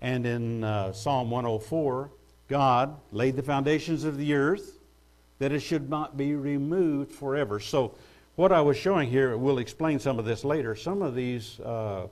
And 0.00 0.26
in 0.26 0.64
uh, 0.64 0.92
Psalm 0.92 1.30
104, 1.30 2.10
God 2.48 2.96
laid 3.12 3.36
the 3.36 3.42
foundations 3.42 4.04
of 4.04 4.18
the 4.18 4.34
earth 4.34 4.78
that 5.38 5.52
it 5.52 5.60
should 5.60 5.88
not 5.88 6.16
be 6.16 6.34
removed 6.34 7.12
forever. 7.12 7.60
So, 7.60 7.94
what 8.36 8.50
I 8.50 8.60
was 8.60 8.76
showing 8.76 9.08
here, 9.08 9.36
we'll 9.36 9.58
explain 9.58 10.00
some 10.00 10.18
of 10.18 10.24
this 10.24 10.44
later. 10.44 10.74
Some 10.74 11.02
of 11.02 11.14
these 11.14 11.60
uh, 11.60 12.08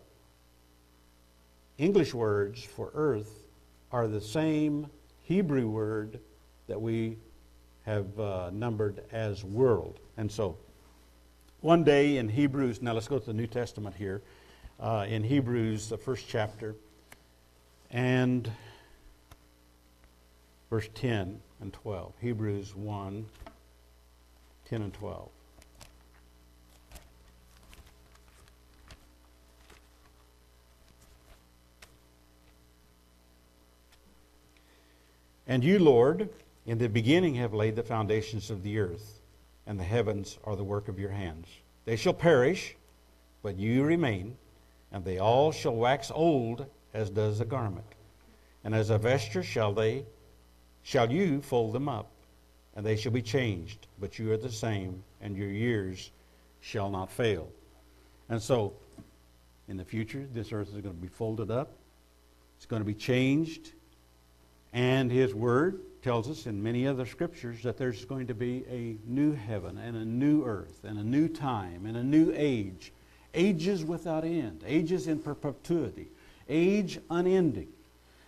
English 1.79 2.15
words 2.15 2.63
for 2.63 2.93
earth 2.95 3.43
are 3.91 4.07
the 4.07 4.21
same 4.21 4.87
Hebrew 5.23 5.69
word 5.69 6.21
that 6.69 6.81
we 6.81 7.17
have 7.85 8.19
uh, 8.19 8.51
numbered 8.53 9.05
as 9.13 9.45
world. 9.45 9.99
And 10.17 10.31
so, 10.31 10.57
one 11.61 11.85
day 11.85 12.17
in 12.17 12.29
Hebrews, 12.29 12.83
now 12.83 12.93
let's 12.93 13.09
go 13.09 13.19
to 13.19 13.27
the 13.27 13.33
New 13.33 13.47
Testament 13.47 13.97
here. 13.97 14.23
Uh, 14.81 15.07
in 15.09 15.23
Hebrews, 15.23 15.89
the 15.89 15.97
first 15.97 16.27
chapter, 16.29 16.75
and 17.91 18.51
verse 20.71 20.89
10 20.95 21.41
and 21.61 21.73
12. 21.73 22.13
Hebrews 22.21 22.75
1 22.75 23.27
10 24.69 24.83
and 24.83 24.95
12. 24.95 25.29
And 35.47 35.63
you, 35.63 35.79
Lord, 35.79 36.31
in 36.67 36.79
the 36.79 36.89
beginning 36.89 37.35
have 37.37 37.53
laid 37.53 37.77
the 37.77 37.83
foundations 37.83 38.51
of 38.51 38.63
the 38.63 38.79
earth, 38.79 39.21
and 39.67 39.79
the 39.79 39.85
heavens 39.85 40.39
are 40.45 40.57
the 40.57 40.65
work 40.65 40.89
of 40.89 40.99
your 40.99 41.11
hands. 41.11 41.47
They 41.85 41.97
shall 41.97 42.15
perish, 42.15 42.77
but 43.43 43.57
you 43.57 43.83
remain, 43.83 44.37
and 44.93 45.05
they 45.05 45.19
all 45.19 45.53
shall 45.53 45.75
wax 45.75 46.11
old 46.15 46.67
as 46.95 47.11
does 47.11 47.41
a 47.41 47.45
garment. 47.45 47.87
And 48.65 48.75
as 48.75 48.91
a 48.91 48.99
vesture 48.99 49.43
shall 49.43 49.73
they 49.73 50.05
shall 50.85 51.11
you 51.11 51.41
fold 51.43 51.73
them 51.73 51.89
up, 51.89 52.11
and 52.75 52.85
they 52.85 52.97
shall 52.97 53.13
be 53.13 53.23
changed, 53.23 53.87
but 54.01 54.19
you 54.19 54.33
are 54.33 54.37
the 54.37 54.51
same, 54.51 55.03
and 55.21 55.37
your 55.37 55.51
years 55.51 56.11
shall 56.61 56.91
not 56.91 57.11
fail. 57.11 57.49
And 58.29 58.41
so 58.41 58.73
in 59.69 59.77
the 59.77 59.85
future, 59.85 60.27
this 60.33 60.53
earth 60.53 60.69
is 60.69 60.81
going 60.81 60.95
to 60.95 61.01
be 61.01 61.09
folded 61.09 61.51
up. 61.51 61.71
It's 62.57 62.67
going 62.67 62.83
to 62.83 62.87
be 62.87 62.95
changed, 62.95 63.73
and 64.73 65.11
his 65.11 65.35
word 65.35 65.81
tells 66.03 66.29
us 66.29 66.47
in 66.47 66.63
many 66.63 66.87
other 66.87 67.07
scriptures 67.07 67.63
that 67.63 67.79
there's 67.79 68.05
going 68.05 68.27
to 68.27 68.35
be 68.35 68.65
a 68.69 68.97
new 69.07 69.33
heaven 69.33 69.79
and 69.79 69.97
a 69.97 70.05
new 70.05 70.45
earth 70.45 70.81
and 70.85 70.99
a 70.99 71.05
new 71.05 71.29
time 71.29 71.87
and 71.87 71.97
a 71.97 72.03
new 72.03 72.33
age. 72.35 72.93
Ages 73.35 73.85
without 73.85 74.25
end, 74.25 74.63
ages 74.67 75.07
in 75.07 75.19
perpetuity, 75.19 76.09
age 76.49 76.99
unending. 77.09 77.69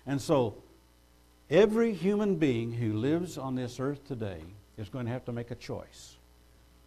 And 0.06 0.20
so, 0.20 0.54
every 1.50 1.92
human 1.92 2.36
being 2.36 2.72
who 2.72 2.94
lives 2.94 3.36
on 3.36 3.54
this 3.54 3.80
earth 3.80 4.06
today 4.06 4.40
is 4.78 4.88
going 4.88 5.04
to 5.06 5.12
have 5.12 5.24
to 5.26 5.32
make 5.32 5.50
a 5.50 5.56
choice. 5.56 6.16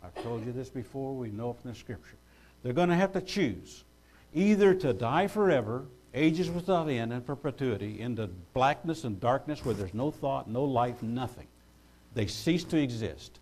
I've 0.04 0.24
told 0.24 0.46
you 0.46 0.52
this 0.52 0.70
before, 0.70 1.14
we 1.14 1.30
know 1.30 1.54
from 1.54 1.72
the 1.72 1.78
scripture. 1.78 2.16
They're 2.64 2.74
going 2.74 2.90
to 2.90 2.96
have 2.96 3.14
to 3.14 3.22
choose. 3.22 3.84
either 4.34 4.74
to 4.74 4.94
die 4.94 5.28
forever, 5.28 5.86
ages 6.18 6.50
without 6.50 6.90
end 6.90 7.14
and 7.14 7.26
perpetuity, 7.26 8.02
into 8.02 8.28
blackness 8.54 9.04
and 9.04 9.20
darkness 9.20 9.64
where 9.64 9.74
there's 9.74 9.94
no 9.94 10.12
thought, 10.12 10.50
no 10.50 10.64
life, 10.64 11.02
nothing. 11.02 11.48
They 12.14 12.28
cease 12.28 12.64
to 12.66 12.78
exist. 12.78 13.40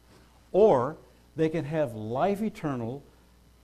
Or 0.52 0.98
they 1.36 1.50
can 1.50 1.66
have 1.66 1.96
life 1.96 2.42
eternal, 2.42 3.04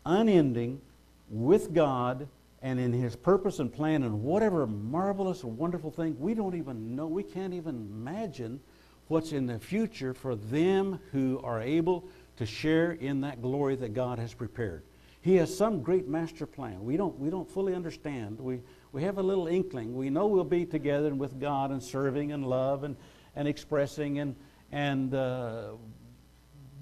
unending, 0.06 0.82
with 1.30 1.74
God 1.74 2.28
and 2.62 2.80
in 2.80 2.94
His 2.94 3.16
purpose 3.16 3.60
and 3.60 3.72
plan 3.72 4.04
and 4.04 4.24
whatever 4.24 4.68
marvelous 4.68 5.44
and 5.44 5.58
wonderful 5.58 5.92
thing 5.92 6.16
we 6.20 6.34
don't 6.34 6.56
even 6.56 6.96
know, 6.96 7.08
we 7.08 7.24
can't 7.24 7.54
even 7.54 7.76
imagine 7.76 8.60
what's 9.08 9.32
in 9.32 9.48
the 9.48 9.60
future 9.60 10.14
for 10.14 10.36
them 10.36 11.00
who 11.12 11.40
are 11.44 11.62
able 11.62 12.08
to 12.38 12.46
share 12.46 12.94
in 12.94 13.22
that 13.22 13.42
glory 13.42 13.76
that 13.76 13.94
God 13.94 14.20
has 14.20 14.34
prepared. 14.34 14.84
He 15.22 15.36
has 15.36 15.56
some 15.56 15.82
great 15.82 16.08
master 16.08 16.46
plan. 16.46 16.84
We 16.84 16.98
don't, 16.98 17.18
we 17.20 17.30
don't 17.30 17.50
fully 17.50 17.76
understand. 17.76 18.40
We, 18.40 18.60
we 18.92 19.04
have 19.04 19.18
a 19.18 19.24
little 19.24 19.48
inkling. 19.48 19.96
We 19.96 20.10
know 20.10 20.28
we'll 20.28 20.44
be 20.44 20.66
together 20.66 21.08
and 21.08 21.20
with 21.20 21.40
God 21.40 21.72
and 21.72 21.82
serving 21.82 22.32
and 22.32 22.46
love 22.46 22.84
and, 22.84 22.96
and 23.36 23.48
expressing 23.48 24.20
and, 24.20 24.36
and 24.72 25.14
uh, 25.14 25.72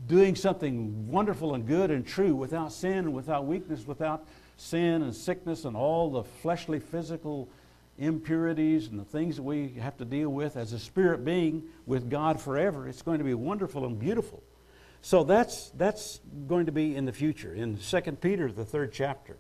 doing 0.07 0.35
something 0.35 1.11
wonderful 1.11 1.53
and 1.53 1.67
good 1.67 1.91
and 1.91 2.05
true 2.05 2.35
without 2.35 2.73
sin 2.73 2.97
and 2.97 3.13
without 3.13 3.45
weakness, 3.45 3.85
without 3.85 4.27
sin 4.57 5.03
and 5.03 5.15
sickness 5.15 5.65
and 5.65 5.77
all 5.77 6.09
the 6.09 6.23
fleshly, 6.23 6.79
physical 6.79 7.47
impurities 7.99 8.87
and 8.87 8.99
the 8.99 9.05
things 9.05 9.35
that 9.35 9.43
we 9.43 9.69
have 9.73 9.97
to 9.97 10.05
deal 10.05 10.29
with 10.29 10.57
as 10.57 10.73
a 10.73 10.79
spirit 10.79 11.23
being 11.23 11.63
with 11.85 12.09
God 12.09 12.41
forever. 12.41 12.87
It's 12.87 13.01
going 13.03 13.19
to 13.19 13.23
be 13.23 13.33
wonderful 13.35 13.85
and 13.85 13.99
beautiful. 13.99 14.41
So 15.01 15.23
that's, 15.23 15.69
that's 15.71 16.19
going 16.47 16.65
to 16.65 16.71
be 16.71 16.95
in 16.95 17.05
the 17.05 17.13
future, 17.13 17.53
in 17.53 17.77
2 17.77 18.01
Peter, 18.13 18.51
the 18.51 18.65
third 18.65 18.91
chapter. 18.91 19.37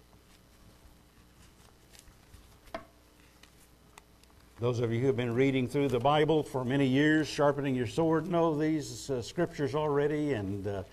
Those 4.59 4.81
of 4.81 4.91
you 4.91 4.99
who 4.99 5.07
have 5.07 5.15
been 5.15 5.33
reading 5.33 5.69
through 5.69 5.87
the 5.87 5.99
Bible 6.01 6.43
for 6.43 6.65
many 6.65 6.85
years, 6.85 7.29
sharpening 7.29 7.75
your 7.75 7.87
sword, 7.87 8.27
know 8.27 8.53
these 8.53 9.09
uh, 9.09 9.21
scriptures 9.21 9.73
already 9.73 10.33
and 10.33 10.67
uh, 10.67 10.83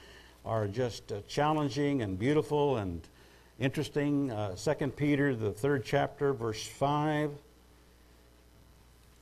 are 0.45 0.69
just 0.69 1.11
uh, 1.11 1.17
challenging 1.27 2.03
and 2.03 2.17
beautiful 2.17 2.77
and 2.77 3.01
interesting. 3.59 4.31
Uh, 4.31 4.55
2 4.55 4.87
Peter, 4.91 5.35
the 5.35 5.51
third 5.51 5.85
chapter, 5.85 6.33
verse 6.33 6.65
5 6.65 7.33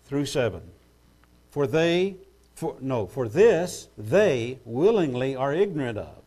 through 0.04 0.26
7. 0.26 0.60
For 1.50 1.66
they, 1.66 2.16
for, 2.54 2.76
no, 2.82 3.06
for 3.06 3.28
this 3.28 3.88
they 3.96 4.58
willingly 4.66 5.34
are 5.34 5.54
ignorant 5.54 5.96
of, 5.96 6.22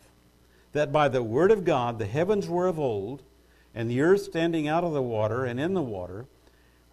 that 0.74 0.92
by 0.92 1.08
the 1.08 1.22
word 1.22 1.52
of 1.52 1.64
God 1.64 2.00
the 2.00 2.08
heavens 2.08 2.48
were 2.48 2.66
of 2.66 2.80
old, 2.80 3.22
and 3.76 3.88
the 3.88 4.02
earth 4.02 4.24
standing 4.24 4.68
out 4.68 4.84
of 4.84 4.94
the 4.94 5.04
water 5.04 5.46
and 5.46 5.60
in 5.60 5.76
the 5.76 5.84
water, 5.84 6.26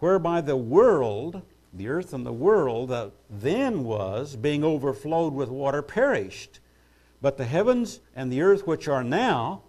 whereby 0.05 0.39
the 0.39 0.55
world, 0.55 1.41
the 1.73 1.87
earth 1.87 2.13
and 2.13 2.23
the 2.23 2.31
world 2.31 2.89
that 2.89 3.11
then 3.27 3.83
was, 3.83 4.35
being 4.35 4.63
overflowed 4.63 5.33
with 5.33 5.49
water, 5.49 5.81
perished. 5.81 6.59
But 7.23 7.37
the 7.37 7.45
heavens 7.45 8.01
and 8.15 8.31
the 8.31 8.43
earth 8.43 8.67
which 8.67 8.87
are 8.87 9.03
now, 9.03 9.63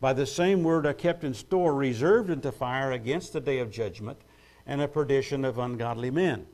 by 0.00 0.14
the 0.14 0.26
same 0.26 0.64
word 0.64 0.84
are 0.84 0.92
kept 0.92 1.22
in 1.22 1.32
store, 1.32 1.76
reserved 1.76 2.28
unto 2.28 2.50
fire 2.50 2.90
against 2.90 3.32
the 3.32 3.40
day 3.40 3.60
of 3.60 3.70
judgment 3.70 4.18
and 4.66 4.80
a 4.80 4.88
perdition 4.88 5.44
of 5.44 5.60
ungodly 5.60 6.10
men. 6.10 6.46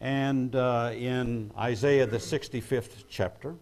And 0.00 0.56
uh, 0.56 0.92
in 0.94 1.50
Isaiah, 1.58 2.06
the 2.06 2.16
65th 2.16 3.04
chapter, 3.10 3.54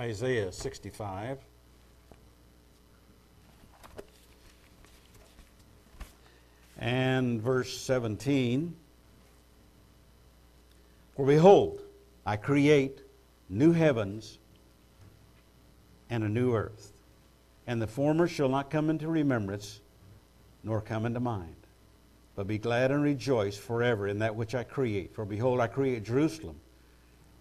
Isaiah 0.00 0.50
65. 0.50 1.40
And 6.78 7.40
verse 7.40 7.76
17 7.78 8.74
For 11.16 11.26
behold, 11.26 11.82
I 12.26 12.36
create 12.36 13.00
new 13.48 13.72
heavens 13.72 14.38
and 16.10 16.24
a 16.24 16.28
new 16.28 16.54
earth, 16.54 16.92
and 17.66 17.80
the 17.80 17.86
former 17.86 18.26
shall 18.26 18.48
not 18.48 18.70
come 18.70 18.90
into 18.90 19.08
remembrance, 19.08 19.80
nor 20.62 20.80
come 20.80 21.06
into 21.06 21.20
mind. 21.20 21.54
But 22.36 22.46
be 22.46 22.58
glad 22.58 22.90
and 22.90 23.02
rejoice 23.02 23.56
forever 23.56 24.08
in 24.08 24.18
that 24.18 24.34
which 24.34 24.54
I 24.54 24.64
create. 24.64 25.14
For 25.14 25.24
behold, 25.24 25.60
I 25.60 25.68
create 25.68 26.04
Jerusalem 26.04 26.56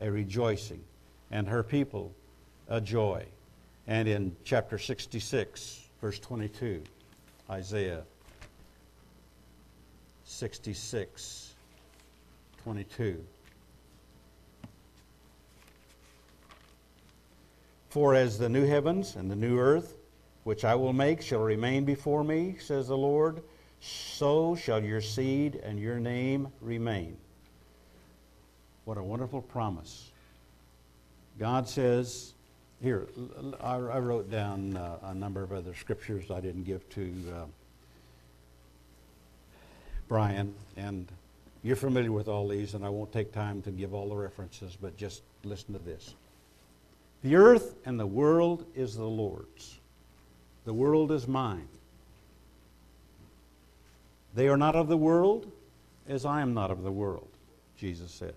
a 0.03 0.11
rejoicing, 0.11 0.83
and 1.31 1.47
her 1.47 1.63
people 1.63 2.13
a 2.67 2.81
joy. 2.81 3.25
And 3.87 4.07
in 4.07 4.35
chapter 4.43 4.77
66, 4.77 5.81
verse 6.01 6.19
22, 6.19 6.83
Isaiah 7.49 8.03
66, 10.33 11.53
22. 12.63 13.23
For 17.89 18.15
as 18.15 18.39
the 18.39 18.49
new 18.49 18.65
heavens 18.65 19.15
and 19.15 19.29
the 19.29 19.35
new 19.35 19.59
earth, 19.59 19.93
which 20.43 20.65
I 20.65 20.73
will 20.73 20.91
make, 20.91 21.21
shall 21.21 21.41
remain 21.41 21.85
before 21.85 22.23
me, 22.23 22.57
says 22.59 22.87
the 22.87 22.97
Lord, 22.97 23.43
so 23.79 24.55
shall 24.55 24.83
your 24.83 25.01
seed 25.01 25.61
and 25.63 25.79
your 25.79 25.99
name 25.99 26.47
remain. 26.61 27.15
What 28.85 28.97
a 28.97 29.03
wonderful 29.03 29.43
promise. 29.43 30.09
God 31.37 31.69
says, 31.69 32.33
here, 32.81 33.07
I 33.61 33.77
wrote 33.77 34.31
down 34.31 34.77
uh, 34.77 34.97
a 35.03 35.13
number 35.13 35.43
of 35.43 35.53
other 35.53 35.75
scriptures 35.75 36.31
I 36.31 36.39
didn't 36.39 36.63
give 36.63 36.89
to 36.89 37.13
uh, 37.31 37.45
Brian, 40.13 40.53
and 40.77 41.11
you're 41.63 41.75
familiar 41.75 42.11
with 42.11 42.27
all 42.27 42.47
these, 42.47 42.75
and 42.75 42.85
I 42.85 42.89
won't 42.89 43.11
take 43.11 43.31
time 43.31 43.63
to 43.63 43.71
give 43.71 43.95
all 43.95 44.09
the 44.09 44.15
references, 44.15 44.77
but 44.79 44.95
just 44.95 45.23
listen 45.43 45.73
to 45.73 45.79
this. 45.79 46.13
The 47.23 47.35
earth 47.35 47.73
and 47.83 47.99
the 47.99 48.05
world 48.05 48.63
is 48.75 48.95
the 48.95 49.07
Lord's. 49.07 49.79
The 50.65 50.73
world 50.73 51.11
is 51.11 51.27
mine. 51.27 51.67
They 54.35 54.49
are 54.49 54.55
not 54.55 54.75
of 54.75 54.87
the 54.87 54.97
world, 54.97 55.51
as 56.07 56.27
I 56.27 56.41
am 56.41 56.53
not 56.53 56.69
of 56.69 56.83
the 56.83 56.91
world, 56.91 57.29
Jesus 57.75 58.11
said. 58.11 58.35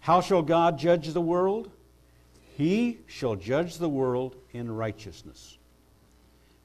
How 0.00 0.20
shall 0.20 0.42
God 0.42 0.78
judge 0.78 1.14
the 1.14 1.18
world? 1.22 1.70
He 2.58 2.98
shall 3.06 3.36
judge 3.36 3.78
the 3.78 3.88
world 3.88 4.36
in 4.52 4.70
righteousness. 4.70 5.56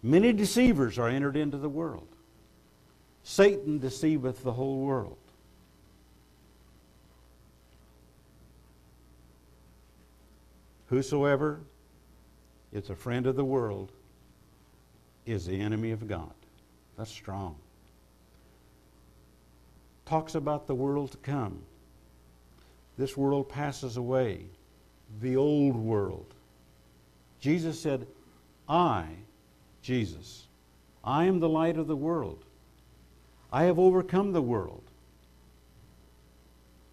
Many 0.03 0.33
deceivers 0.33 0.99
are 0.99 1.07
entered 1.07 1.37
into 1.37 1.55
the 1.55 1.69
world. 1.69 2.09
Satan 3.29 3.77
deceiveth 3.77 4.43
the 4.43 4.53
whole 4.53 4.79
world. 4.79 5.17
Whosoever 10.87 11.59
is 12.73 12.89
a 12.89 12.95
friend 12.95 13.27
of 13.27 13.35
the 13.35 13.45
world 13.45 13.91
is 15.27 15.45
the 15.45 15.61
enemy 15.61 15.91
of 15.91 16.07
God. 16.07 16.33
That's 16.97 17.11
strong 17.11 17.55
talks 20.09 20.33
about 20.33 20.65
the 20.65 20.73
world 20.73 21.11
to 21.11 21.17
come. 21.19 21.61
This 22.97 23.15
world 23.15 23.47
passes 23.47 23.95
away, 23.95 24.45
the 25.21 25.35
old 25.35 25.75
world. 25.75 26.33
Jesus 27.39 27.79
said, 27.79 28.07
I, 28.67 29.05
Jesus, 29.83 30.47
I 31.03 31.25
am 31.25 31.39
the 31.39 31.47
light 31.47 31.77
of 31.77 31.85
the 31.85 31.95
world. 31.95 32.43
I 33.51 33.63
have 33.63 33.79
overcome 33.79 34.31
the 34.31 34.41
world. 34.41 34.83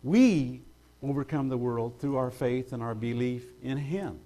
We 0.02 0.62
overcome 1.02 1.48
the 1.48 1.58
world 1.58 2.00
through 2.00 2.16
our 2.16 2.30
faith 2.30 2.72
and 2.72 2.82
our 2.82 2.94
belief 2.94 3.44
in 3.62 3.76
Him. 3.76 4.20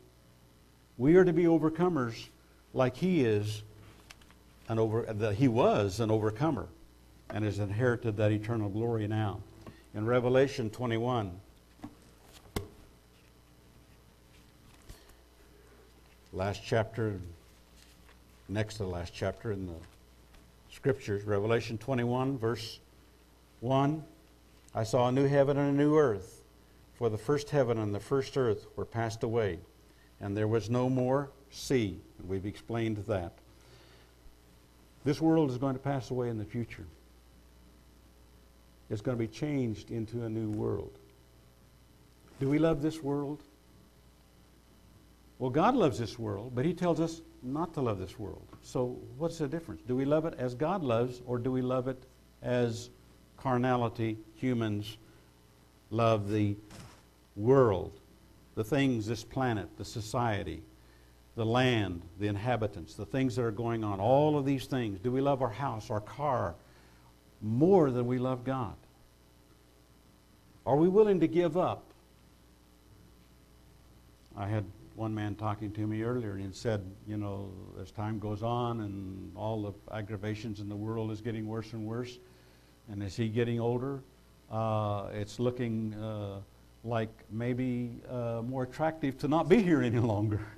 We 0.99 1.17
are 1.17 1.25
to 1.25 1.33
be 1.33 1.45
overcomers 1.45 2.29
like 2.73 2.97
He 2.97 3.25
is 3.25 3.63
an 4.69 4.79
over, 4.79 5.03
that 5.03 5.35
He 5.35 5.49
was 5.49 5.99
an 5.99 6.11
overcomer 6.11 6.69
and 7.31 7.45
has 7.45 7.59
inherited 7.59 8.17
that 8.17 8.31
eternal 8.31 8.69
glory 8.69 9.09
now. 9.09 9.41
In 9.95 10.07
Revelation 10.07 10.71
21, 10.71 11.33
last 16.33 16.63
chapter, 16.65 17.19
next 18.49 18.75
to 18.75 18.85
the 18.85 18.89
last 18.89 19.13
chapter 19.13 19.51
in 19.51 19.67
the 19.67 19.75
scriptures, 20.71 21.25
Revelation 21.25 21.79
21, 21.79 22.39
verse 22.39 22.81
1 23.61 24.03
I 24.75 24.85
saw 24.85 25.09
a 25.09 25.13
new 25.13 25.27
heaven 25.27 25.57
and 25.59 25.71
a 25.71 25.77
new 25.77 25.97
earth, 25.97 26.43
for 26.95 27.09
the 27.09 27.19
first 27.19 27.51
heaven 27.51 27.79
and 27.79 27.95
the 27.95 28.01
first 28.01 28.37
earth 28.37 28.67
were 28.77 28.85
passed 28.85 29.25
away, 29.25 29.59
and 30.21 30.37
there 30.37 30.47
was 30.47 30.71
no 30.71 30.89
more 30.89 31.31
sea. 31.51 31.99
And 32.19 32.29
we've 32.29 32.47
explained 32.47 32.99
that. 33.09 33.33
This 35.05 35.21
world 35.21 35.51
is 35.51 35.59
going 35.59 35.75
to 35.75 35.81
pass 35.81 36.11
away 36.11 36.29
in 36.29 36.39
the 36.39 36.45
future 36.45 36.85
It's 38.91 39.01
going 39.01 39.17
to 39.17 39.23
be 39.25 39.29
changed 39.29 39.91
into 39.91 40.25
a 40.25 40.29
new 40.29 40.51
world. 40.51 40.93
Do 42.39 42.49
we 42.49 42.59
love 42.59 42.83
this 42.83 43.03
world? 43.03 43.43
Well, 45.39 45.51
God 45.51 45.75
loves 45.75 45.99
this 45.99 46.19
world, 46.19 46.53
but 46.55 46.65
He 46.65 46.75
tells 46.75 47.01
us 47.01 47.23
not 47.43 47.75
to 47.75 47.81
love 47.81 47.99
this 47.99 48.19
world. 48.19 48.47
So, 48.63 48.99
what's 49.17 49.39
the 49.39 49.49
difference? 49.49 49.83
Do 49.87 49.97
we 49.97 50.05
love 50.05 50.27
it 50.27 50.35
as 50.39 50.55
God 50.55 50.83
loves, 50.83 51.23
or 51.27 51.39
do 51.39 51.51
we 51.51 51.63
love 51.63 51.89
it 51.89 52.03
as 52.43 52.91
carnality, 53.37 54.19
humans 54.35 54.99
love 55.91 56.31
the 56.31 56.57
world, 57.37 57.93
the 58.55 58.65
things, 58.65 59.07
this 59.07 59.25
planet, 59.25 59.69
the 59.79 59.85
society, 59.85 60.63
the 61.37 61.47
land, 61.47 62.03
the 62.19 62.27
inhabitants, 62.27 62.95
the 62.95 63.07
things 63.07 63.37
that 63.37 63.43
are 63.43 63.51
going 63.51 63.83
on, 63.83 64.01
all 64.01 64.37
of 64.37 64.45
these 64.45 64.67
things? 64.67 64.99
Do 65.01 65.11
we 65.11 65.21
love 65.21 65.43
our 65.43 65.51
house, 65.51 65.91
our 65.91 66.01
car, 66.01 66.55
more 67.41 67.91
than 67.91 68.07
we 68.07 68.19
love 68.19 68.45
God? 68.45 68.75
Are 70.67 70.77
we 70.77 70.89
willing 70.89 71.21
to 71.21 71.27
give 71.27 71.57
up? 71.57 71.85
I 74.37 74.47
had 74.47 74.65
one 74.95 75.15
man 75.15 75.35
talking 75.35 75.73
to 75.73 75.87
me 75.87 76.03
earlier, 76.03 76.37
and 76.37 76.55
said, 76.55 76.85
you 77.07 77.17
know, 77.17 77.51
as 77.81 77.91
time 77.91 78.19
goes 78.19 78.43
on 78.43 78.81
and 78.81 79.33
all 79.37 79.63
the 79.63 79.95
aggravations 79.95 80.61
in 80.61 80.69
the 80.69 80.77
world 80.77 81.11
is 81.11 81.21
getting 81.21 81.47
worse 81.47 81.73
and 81.73 81.87
worse, 81.87 82.19
and 82.91 83.03
as 83.03 83.17
he 83.17 83.29
getting 83.29 83.61
older, 83.61 84.03
uh, 84.51 85.09
it's 85.13 85.39
looking 85.39 85.95
uh, 85.95 86.41
like 86.85 87.11
maybe 87.31 88.01
uh, 88.11 88.43
more 88.45 88.65
attractive 88.65 89.17
to 89.19 89.29
not 89.29 89.49
be 89.49 89.63
here 89.63 89.83
any 89.83 89.99
longer. 89.99 90.41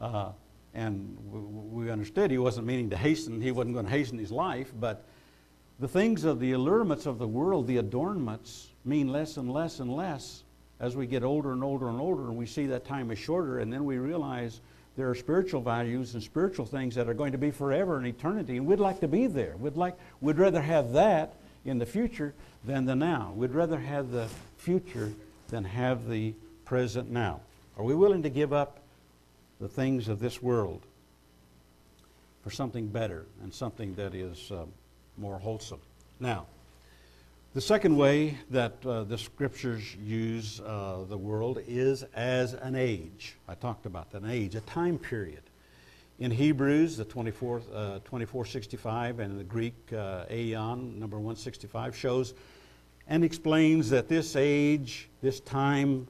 Uh, 0.00 0.30
and 0.74 1.18
we 1.72 1.90
understood 1.90 2.30
he 2.30 2.38
wasn't 2.38 2.64
meaning 2.64 2.88
to 2.88 2.96
hasten, 2.96 3.40
he 3.40 3.50
wasn't 3.50 3.74
going 3.74 3.84
to 3.84 3.90
hasten 3.90 4.16
his 4.16 4.30
life, 4.30 4.72
but 4.78 5.04
the 5.80 5.88
things 5.88 6.22
of 6.22 6.38
the 6.38 6.52
allurements 6.52 7.04
of 7.04 7.18
the 7.18 7.26
world, 7.26 7.66
the 7.66 7.78
adornments, 7.78 8.68
mean 8.84 9.08
less 9.08 9.36
and 9.36 9.50
less 9.52 9.80
and 9.80 9.92
less 9.92 10.44
as 10.80 10.96
we 10.96 11.06
get 11.06 11.24
older 11.24 11.52
and 11.52 11.64
older 11.64 11.88
and 11.88 12.00
older, 12.00 12.24
and 12.24 12.36
we 12.36 12.46
see 12.46 12.66
that 12.66 12.84
time 12.84 13.10
is 13.10 13.18
shorter, 13.18 13.58
and 13.58 13.72
then 13.72 13.84
we 13.84 13.98
realize 13.98 14.60
there 14.96 15.08
are 15.08 15.14
spiritual 15.14 15.60
values 15.60 16.14
and 16.14 16.22
spiritual 16.22 16.66
things 16.66 16.94
that 16.94 17.08
are 17.08 17.14
going 17.14 17.32
to 17.32 17.38
be 17.38 17.50
forever 17.50 17.98
and 17.98 18.06
eternity, 18.06 18.56
and 18.56 18.66
we'd 18.66 18.80
like 18.80 19.00
to 19.00 19.08
be 19.08 19.26
there. 19.26 19.56
We'd 19.58 19.76
like, 19.76 19.96
we'd 20.20 20.38
rather 20.38 20.60
have 20.60 20.92
that 20.92 21.34
in 21.64 21.78
the 21.78 21.86
future 21.86 22.34
than 22.64 22.84
the 22.84 22.96
now. 22.96 23.32
We'd 23.36 23.52
rather 23.52 23.78
have 23.78 24.10
the 24.10 24.28
future 24.56 25.12
than 25.48 25.64
have 25.64 26.08
the 26.08 26.34
present 26.64 27.10
now. 27.10 27.40
Are 27.76 27.84
we 27.84 27.94
willing 27.94 28.22
to 28.24 28.30
give 28.30 28.52
up 28.52 28.80
the 29.60 29.68
things 29.68 30.08
of 30.08 30.20
this 30.20 30.42
world 30.42 30.82
for 32.42 32.50
something 32.50 32.88
better 32.88 33.24
and 33.42 33.52
something 33.52 33.94
that 33.94 34.14
is 34.14 34.50
uh, 34.50 34.64
more 35.16 35.38
wholesome? 35.38 35.80
Now, 36.20 36.46
the 37.54 37.60
second 37.60 37.96
way 37.96 38.38
that 38.50 38.84
uh, 38.84 39.04
the 39.04 39.16
scriptures 39.16 39.96
use 39.96 40.60
uh, 40.60 41.04
the 41.08 41.16
world 41.16 41.60
is 41.66 42.04
as 42.14 42.52
an 42.54 42.74
age. 42.74 43.36
I 43.48 43.54
talked 43.54 43.86
about 43.86 44.10
that, 44.10 44.22
an 44.22 44.30
age, 44.30 44.54
a 44.54 44.60
time 44.60 44.98
period. 44.98 45.42
In 46.18 46.30
Hebrews, 46.30 46.96
the 46.96 47.04
24, 47.04 47.56
uh, 47.56 47.60
2465, 48.00 49.20
and 49.20 49.38
the 49.38 49.44
Greek, 49.44 49.74
uh, 49.92 50.24
aeon, 50.30 50.98
number 50.98 51.16
165, 51.16 51.96
shows 51.96 52.34
and 53.08 53.24
explains 53.24 53.88
that 53.90 54.08
this 54.08 54.36
age, 54.36 55.08
this 55.22 55.40
time 55.40 56.06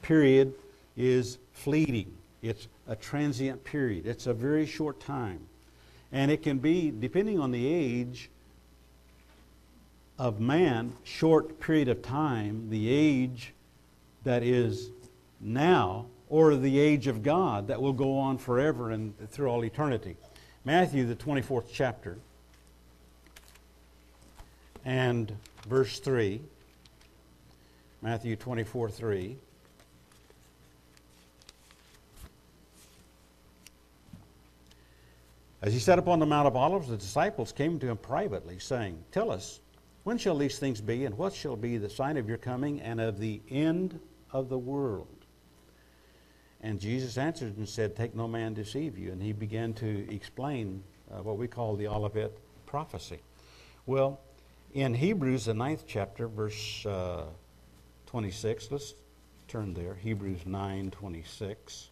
period, 0.00 0.54
is 0.96 1.38
fleeting. 1.52 2.10
It's 2.42 2.68
a 2.88 2.96
transient 2.96 3.62
period. 3.64 4.06
It's 4.06 4.26
a 4.26 4.32
very 4.32 4.64
short 4.64 4.98
time. 5.00 5.40
And 6.12 6.30
it 6.30 6.42
can 6.42 6.58
be, 6.58 6.90
depending 6.90 7.38
on 7.38 7.50
the 7.50 7.66
age, 7.66 8.30
of 10.20 10.38
man, 10.38 10.92
short 11.02 11.58
period 11.60 11.88
of 11.88 12.02
time, 12.02 12.68
the 12.68 12.90
age 12.90 13.54
that 14.22 14.42
is 14.42 14.90
now, 15.40 16.04
or 16.28 16.56
the 16.56 16.78
age 16.78 17.06
of 17.06 17.22
God 17.22 17.68
that 17.68 17.80
will 17.80 17.94
go 17.94 18.18
on 18.18 18.36
forever 18.36 18.90
and 18.90 19.14
through 19.30 19.48
all 19.48 19.64
eternity. 19.64 20.18
Matthew, 20.66 21.06
the 21.06 21.16
24th 21.16 21.68
chapter, 21.72 22.18
and 24.84 25.34
verse 25.66 25.98
3. 26.00 26.42
Matthew 28.02 28.36
24, 28.36 28.90
3. 28.90 29.36
As 35.62 35.72
he 35.72 35.78
sat 35.78 35.98
upon 35.98 36.18
the 36.18 36.26
Mount 36.26 36.46
of 36.46 36.56
Olives, 36.56 36.88
the 36.88 36.98
disciples 36.98 37.52
came 37.52 37.78
to 37.78 37.88
him 37.88 37.96
privately, 37.96 38.58
saying, 38.58 39.02
Tell 39.12 39.30
us, 39.30 39.60
when 40.04 40.18
shall 40.18 40.38
these 40.38 40.58
things 40.58 40.80
be, 40.80 41.04
and 41.04 41.16
what 41.16 41.34
shall 41.34 41.56
be 41.56 41.76
the 41.76 41.90
sign 41.90 42.16
of 42.16 42.28
your 42.28 42.38
coming 42.38 42.80
and 42.80 43.00
of 43.00 43.18
the 43.18 43.40
end 43.50 44.00
of 44.32 44.48
the 44.48 44.58
world? 44.58 45.06
And 46.62 46.80
Jesus 46.80 47.16
answered 47.16 47.56
and 47.56 47.68
said, 47.68 47.96
Take 47.96 48.14
no 48.14 48.28
man 48.28 48.54
deceive 48.54 48.98
you. 48.98 49.12
And 49.12 49.22
he 49.22 49.32
began 49.32 49.72
to 49.74 50.12
explain 50.12 50.82
uh, 51.10 51.22
what 51.22 51.38
we 51.38 51.48
call 51.48 51.76
the 51.76 51.88
Olivet 51.88 52.36
prophecy. 52.66 53.20
Well, 53.86 54.20
in 54.74 54.94
Hebrews, 54.94 55.46
the 55.46 55.54
ninth 55.54 55.84
chapter, 55.86 56.28
verse 56.28 56.84
uh, 56.86 57.24
26, 58.06 58.70
let's 58.70 58.94
turn 59.48 59.74
there. 59.74 59.94
Hebrews 59.94 60.46
9 60.46 60.90
26. 60.90 61.89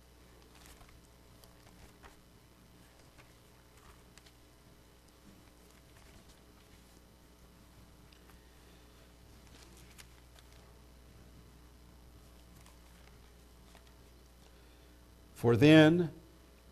For 15.38 15.56
then 15.56 16.10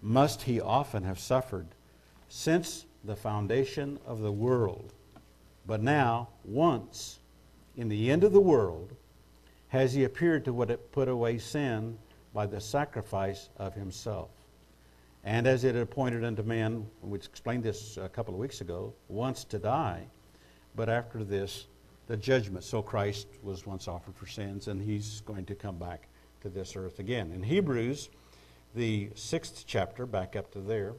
must 0.02 0.42
he 0.42 0.60
often 0.60 1.04
have 1.04 1.20
suffered 1.20 1.68
since 2.28 2.84
the 3.04 3.14
foundation 3.14 4.00
of 4.04 4.22
the 4.22 4.32
world. 4.32 4.92
But 5.68 5.80
now, 5.84 6.30
once 6.44 7.20
in 7.76 7.88
the 7.88 8.10
end 8.10 8.24
of 8.24 8.32
the 8.32 8.40
world, 8.40 8.96
has 9.68 9.94
he 9.94 10.02
appeared 10.02 10.44
to 10.46 10.52
what 10.52 10.72
it 10.72 10.90
put 10.90 11.06
away 11.06 11.38
sin 11.38 11.96
by 12.34 12.46
the 12.46 12.60
sacrifice 12.60 13.50
of 13.56 13.72
himself. 13.74 14.30
And 15.22 15.46
as 15.46 15.62
it 15.62 15.76
appointed 15.76 16.24
unto 16.24 16.42
man, 16.42 16.88
we 17.02 17.18
explained 17.18 17.62
this 17.62 17.96
a 17.98 18.08
couple 18.08 18.34
of 18.34 18.40
weeks 18.40 18.62
ago, 18.62 18.92
once 19.06 19.44
to 19.44 19.60
die, 19.60 20.08
but 20.74 20.88
after 20.88 21.22
this, 21.22 21.66
the 22.08 22.16
judgment. 22.16 22.64
So 22.64 22.82
Christ 22.82 23.28
was 23.44 23.64
once 23.64 23.86
offered 23.86 24.16
for 24.16 24.26
sins, 24.26 24.66
and 24.66 24.82
he's 24.82 25.20
going 25.20 25.44
to 25.44 25.54
come 25.54 25.78
back 25.78 26.08
to 26.40 26.48
this 26.48 26.74
earth 26.74 26.98
again. 26.98 27.30
In 27.30 27.44
Hebrews, 27.44 28.08
the 28.76 29.08
sixth 29.14 29.64
chapter, 29.66 30.04
back 30.04 30.36
up 30.36 30.52
to 30.52 30.60
there, 30.60 30.92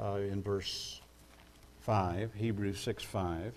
uh, 0.00 0.14
in 0.14 0.40
verse 0.42 1.00
5, 1.80 2.32
Hebrews 2.34 2.78
6 2.78 3.02
5. 3.02 3.52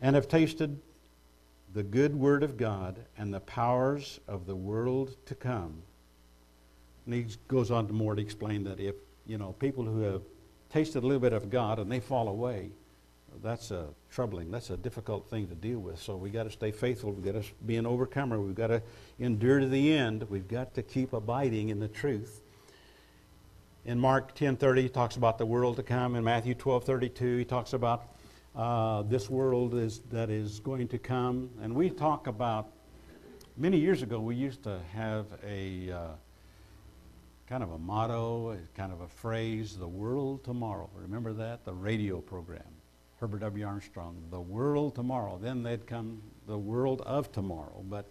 And 0.00 0.16
have 0.16 0.26
tasted 0.26 0.80
the 1.74 1.82
good 1.82 2.14
word 2.14 2.42
of 2.42 2.56
God 2.56 2.96
and 3.18 3.34
the 3.34 3.40
powers 3.40 4.20
of 4.26 4.46
the 4.46 4.56
world 4.56 5.14
to 5.26 5.34
come. 5.34 5.82
And 7.04 7.14
he 7.14 7.26
goes 7.46 7.70
on 7.70 7.88
to 7.88 7.92
more 7.92 8.14
to 8.14 8.22
explain 8.22 8.64
that 8.64 8.80
if, 8.80 8.94
you 9.26 9.36
know, 9.36 9.52
people 9.58 9.84
who 9.84 10.00
have 10.00 10.22
tasted 10.70 11.02
a 11.02 11.06
little 11.06 11.20
bit 11.20 11.34
of 11.34 11.50
God 11.50 11.78
and 11.78 11.92
they 11.92 12.00
fall 12.00 12.28
away, 12.28 12.70
that's 13.42 13.70
a 13.70 13.86
troubling, 14.10 14.50
that's 14.50 14.70
a 14.70 14.76
difficult 14.76 15.28
thing 15.28 15.46
to 15.48 15.54
deal 15.54 15.78
with. 15.78 16.00
So 16.00 16.16
we 16.16 16.30
got 16.30 16.44
to 16.44 16.50
stay 16.50 16.70
faithful. 16.70 17.12
We've 17.12 17.24
got 17.24 17.42
to 17.42 17.48
be 17.66 17.76
an 17.76 17.86
overcomer. 17.86 18.40
We've 18.40 18.54
got 18.54 18.68
to 18.68 18.82
endure 19.18 19.60
to 19.60 19.68
the 19.68 19.92
end. 19.92 20.24
We've 20.28 20.48
got 20.48 20.74
to 20.74 20.82
keep 20.82 21.12
abiding 21.12 21.68
in 21.68 21.78
the 21.78 21.88
truth. 21.88 22.42
In 23.84 23.98
Mark 23.98 24.34
10:30, 24.34 24.82
he 24.82 24.88
talks 24.88 25.16
about 25.16 25.38
the 25.38 25.46
world 25.46 25.76
to 25.76 25.82
come. 25.82 26.14
In 26.16 26.24
Matthew 26.24 26.54
12:32, 26.54 27.38
he 27.38 27.44
talks 27.44 27.72
about 27.72 28.08
uh, 28.54 29.02
this 29.02 29.30
world 29.30 29.74
is 29.74 30.00
that 30.10 30.30
is 30.30 30.60
going 30.60 30.88
to 30.88 30.98
come. 30.98 31.50
And 31.62 31.74
we 31.74 31.90
talk 31.90 32.26
about 32.26 32.72
many 33.56 33.78
years 33.78 34.02
ago. 34.02 34.20
We 34.20 34.34
used 34.34 34.62
to 34.64 34.80
have 34.92 35.26
a 35.46 35.92
uh, 35.92 35.98
kind 37.46 37.62
of 37.62 37.70
a 37.70 37.78
motto, 37.78 38.58
kind 38.74 38.92
of 38.92 39.00
a 39.00 39.08
phrase: 39.08 39.78
"The 39.78 39.88
world 39.88 40.44
tomorrow." 40.44 40.90
Remember 40.94 41.32
that? 41.34 41.64
The 41.64 41.72
radio 41.72 42.20
program. 42.20 42.77
Herbert 43.20 43.40
W. 43.40 43.66
Armstrong, 43.66 44.16
the 44.30 44.40
world 44.40 44.94
tomorrow. 44.94 45.38
Then 45.42 45.62
they'd 45.62 45.86
come 45.86 46.22
the 46.46 46.58
world 46.58 47.02
of 47.02 47.32
tomorrow. 47.32 47.84
But 47.88 48.06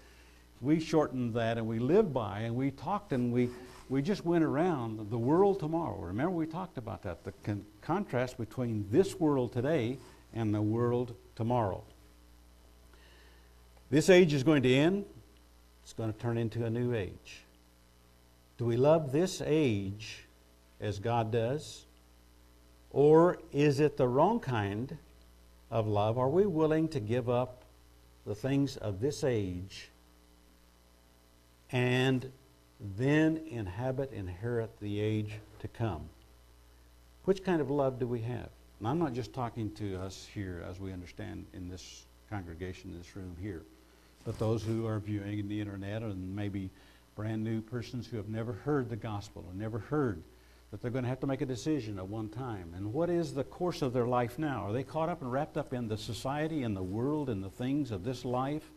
we 0.62 0.80
shortened 0.80 1.34
that 1.36 1.58
and 1.58 1.68
we 1.68 1.80
lived 1.80 2.14
by 2.14 2.40
and 2.40 2.56
we 2.56 2.72
talked 2.72 3.14
and 3.14 3.32
we, 3.32 3.50
we 3.90 4.02
just 4.02 4.26
went 4.26 4.44
around 4.44 5.10
the 5.10 5.18
world 5.18 5.60
tomorrow. 5.60 5.98
Remember, 5.98 6.32
we 6.32 6.46
talked 6.46 6.78
about 6.78 7.04
that 7.04 7.24
the 7.24 7.32
con- 7.44 7.66
contrast 7.82 8.38
between 8.38 8.86
this 8.92 9.20
world 9.20 9.54
today 9.54 9.98
and 10.34 10.54
the 10.54 10.62
world 10.62 11.16
tomorrow. 11.36 11.84
This 13.90 14.10
age 14.10 14.34
is 14.34 14.44
going 14.44 14.64
to 14.64 14.74
end, 14.74 15.06
it's 15.84 15.94
going 15.94 16.12
to 16.12 16.20
turn 16.20 16.38
into 16.38 16.66
a 16.66 16.70
new 16.70 16.94
age. 16.94 17.44
Do 18.58 18.66
we 18.66 18.76
love 18.76 19.14
this 19.14 19.42
age 19.46 20.26
as 20.82 21.00
God 21.00 21.32
does? 21.32 21.87
Or 22.92 23.38
is 23.52 23.80
it 23.80 23.98
the 23.98 24.08
wrong 24.08 24.40
kind 24.40 24.98
of 25.70 25.88
love? 25.88 26.18
Are 26.18 26.30
we 26.30 26.46
willing 26.46 26.88
to 26.90 27.00
give 27.00 27.30
up 27.30 27.64
the 28.26 28.36
things 28.36 28.76
of 28.78 29.00
this 29.00 29.24
age 29.24 29.90
and 31.72 32.30
then 32.98 33.42
inhabit, 33.50 34.12
inherit 34.12 34.80
the 34.80 35.00
age 35.00 35.40
to 35.60 35.68
come. 35.68 36.10
Which 37.24 37.44
kind 37.44 37.62
of 37.62 37.70
love 37.70 38.00
do 38.00 38.08
we 38.08 38.22
have? 38.22 38.50
And 38.80 38.88
I'm 38.88 39.00
not 39.00 39.14
just 39.14 39.34
talking 39.34 39.72
to 39.76 39.98
us 39.98 40.28
here 40.34 40.64
as 40.70 40.80
we 40.80 40.94
understand 40.94 41.46
in 41.54 41.68
this 41.70 42.06
congregation, 42.30 42.92
in 42.92 42.98
this 42.98 43.16
room 43.16 43.36
here, 43.42 43.64
but 44.26 44.38
those 44.38 44.62
who 44.62 44.86
are 44.86 45.00
viewing 45.00 45.40
in 45.40 45.48
the 45.48 45.60
internet 45.60 46.04
and 46.04 46.36
maybe 46.36 46.70
brand 47.16 47.44
new 47.44 47.62
persons 47.62 48.06
who 48.06 48.18
have 48.18 48.30
never 48.30 48.54
heard 48.54 48.90
the 48.90 48.96
gospel 48.96 49.44
or 49.48 49.54
never 49.54 49.80
heard 49.80 50.22
that 50.72 50.82
they're 50.82 50.92
going 50.92 51.04
to 51.04 51.10
have 51.10 51.20
to 51.22 51.28
make 51.28 51.42
a 51.42 51.46
decision 51.46 51.98
at 51.98 52.08
one 52.08 52.30
time. 52.30 52.74
And 52.76 52.92
what 52.92 53.10
is 53.10 53.34
the 53.34 53.44
course 53.44 53.82
of 53.82 53.94
their 53.94 54.08
life 54.08 54.38
now? 54.38 54.66
Are 54.68 54.74
they 54.74 54.84
caught 54.84 55.08
up 55.08 55.22
and 55.22 55.32
wrapped 55.32 55.58
up 55.58 55.74
in 55.74 55.88
the 55.88 55.98
society 55.98 56.64
and 56.64 56.76
the 56.76 56.84
world 56.84 57.30
and 57.30 57.44
the 57.44 57.50
things 57.50 57.92
of 57.92 58.04
this 58.04 58.26
life? 58.26 58.70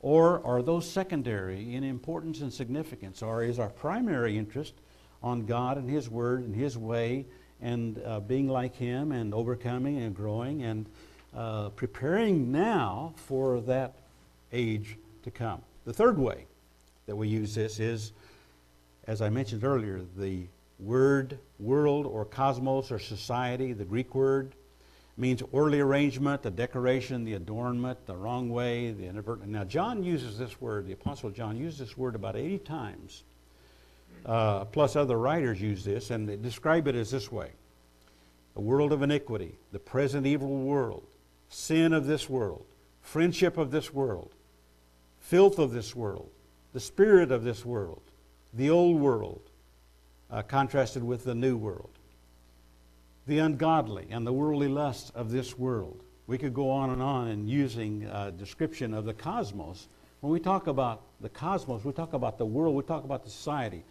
Or 0.00 0.44
are 0.44 0.62
those 0.62 0.90
secondary 0.90 1.74
in 1.74 1.84
importance 1.84 2.40
and 2.40 2.52
significance? 2.52 3.22
Or 3.22 3.42
is 3.42 3.58
our 3.58 3.70
primary 3.70 4.36
interest 4.36 4.74
on 5.22 5.46
God 5.46 5.78
and 5.78 5.88
His 5.88 6.10
Word 6.10 6.42
and 6.42 6.54
His 6.54 6.76
way 6.76 7.24
and 7.62 8.02
uh, 8.04 8.20
being 8.20 8.48
like 8.48 8.74
Him 8.76 9.12
and 9.12 9.32
overcoming 9.32 9.98
and 9.98 10.14
growing 10.14 10.62
and 10.62 10.86
uh, 11.34 11.70
preparing 11.70 12.52
now 12.52 13.14
for 13.16 13.60
that 13.62 13.94
age 14.52 14.98
to 15.22 15.30
come? 15.30 15.62
The 15.86 15.94
third 15.94 16.18
way 16.18 16.44
that 17.06 17.16
we 17.16 17.28
use 17.28 17.54
this 17.54 17.80
is, 17.80 18.12
as 19.06 19.22
I 19.22 19.30
mentioned 19.30 19.64
earlier, 19.64 20.02
the 20.16 20.46
word 20.82 21.38
world 21.58 22.06
or 22.06 22.24
cosmos 22.24 22.90
or 22.90 22.98
society, 22.98 23.72
the 23.72 23.84
Greek 23.84 24.14
word, 24.14 24.54
means 25.16 25.42
orderly 25.52 25.80
arrangement, 25.80 26.42
the 26.42 26.50
decoration, 26.50 27.24
the 27.24 27.34
adornment, 27.34 28.06
the 28.06 28.16
wrong 28.16 28.50
way, 28.50 28.92
the 28.92 29.06
inadvertent. 29.06 29.48
Now, 29.48 29.64
John 29.64 30.02
uses 30.02 30.38
this 30.38 30.60
word, 30.60 30.86
the 30.86 30.92
Apostle 30.92 31.30
John 31.30 31.56
uses 31.56 31.78
this 31.78 31.96
word 31.96 32.14
about 32.14 32.34
80 32.34 32.58
times, 32.60 33.24
uh, 34.24 34.64
plus 34.66 34.96
other 34.96 35.18
writers 35.18 35.60
use 35.60 35.84
this, 35.84 36.10
and 36.10 36.28
they 36.28 36.36
describe 36.36 36.88
it 36.88 36.94
as 36.94 37.10
this 37.10 37.30
way 37.30 37.50
the 38.54 38.60
world 38.60 38.92
of 38.92 39.02
iniquity, 39.02 39.56
the 39.72 39.78
present 39.78 40.26
evil 40.26 40.48
world, 40.48 41.06
sin 41.48 41.92
of 41.92 42.06
this 42.06 42.28
world, 42.28 42.66
friendship 43.00 43.56
of 43.56 43.70
this 43.70 43.92
world, 43.94 44.30
filth 45.18 45.58
of 45.58 45.72
this 45.72 45.96
world, 45.96 46.30
the 46.72 46.80
spirit 46.80 47.30
of 47.32 47.44
this 47.44 47.64
world, 47.64 48.02
the 48.52 48.68
old 48.68 49.00
world, 49.00 49.40
uh, 50.32 50.42
contrasted 50.42 51.04
with 51.04 51.24
the 51.24 51.34
new 51.34 51.56
world, 51.56 51.90
the 53.26 53.38
ungodly 53.38 54.06
and 54.10 54.26
the 54.26 54.32
worldly 54.32 54.68
lusts 54.68 55.10
of 55.14 55.30
this 55.30 55.58
world. 55.58 56.02
We 56.26 56.38
could 56.38 56.54
go 56.54 56.70
on 56.70 56.90
and 56.90 57.02
on 57.02 57.28
in 57.28 57.46
using 57.46 58.04
a 58.04 58.32
description 58.32 58.94
of 58.94 59.04
the 59.04 59.12
cosmos. 59.12 59.88
When 60.20 60.32
we 60.32 60.40
talk 60.40 60.66
about 60.66 61.02
the 61.20 61.28
cosmos, 61.28 61.84
we 61.84 61.92
talk 61.92 62.14
about 62.14 62.38
the 62.38 62.46
world, 62.46 62.74
we 62.74 62.82
talk 62.82 63.04
about 63.04 63.24
the 63.24 63.30
society. 63.30 63.84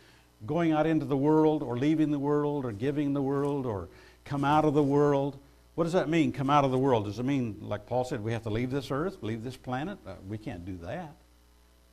Going 0.47 0.71
out 0.71 0.87
into 0.87 1.05
the 1.05 1.17
world, 1.17 1.61
or 1.61 1.77
leaving 1.77 2.09
the 2.09 2.17
world, 2.17 2.65
or 2.65 2.71
giving 2.71 3.13
the 3.13 3.21
world, 3.21 3.67
or 3.67 3.89
come 4.25 4.43
out 4.43 4.65
of 4.65 4.73
the 4.73 4.81
world. 4.81 5.37
What 5.75 5.83
does 5.83 5.93
that 5.93 6.09
mean, 6.09 6.31
come 6.31 6.49
out 6.49 6.65
of 6.65 6.71
the 6.71 6.79
world? 6.79 7.05
Does 7.05 7.19
it 7.19 7.23
mean, 7.23 7.57
like 7.61 7.85
Paul 7.85 8.05
said, 8.05 8.23
we 8.23 8.31
have 8.31 8.43
to 8.43 8.49
leave 8.49 8.71
this 8.71 8.89
earth, 8.89 9.17
leave 9.21 9.43
this 9.43 9.55
planet? 9.55 9.99
Uh, 10.05 10.15
we 10.27 10.39
can't 10.39 10.65
do 10.65 10.77
that. 10.77 11.13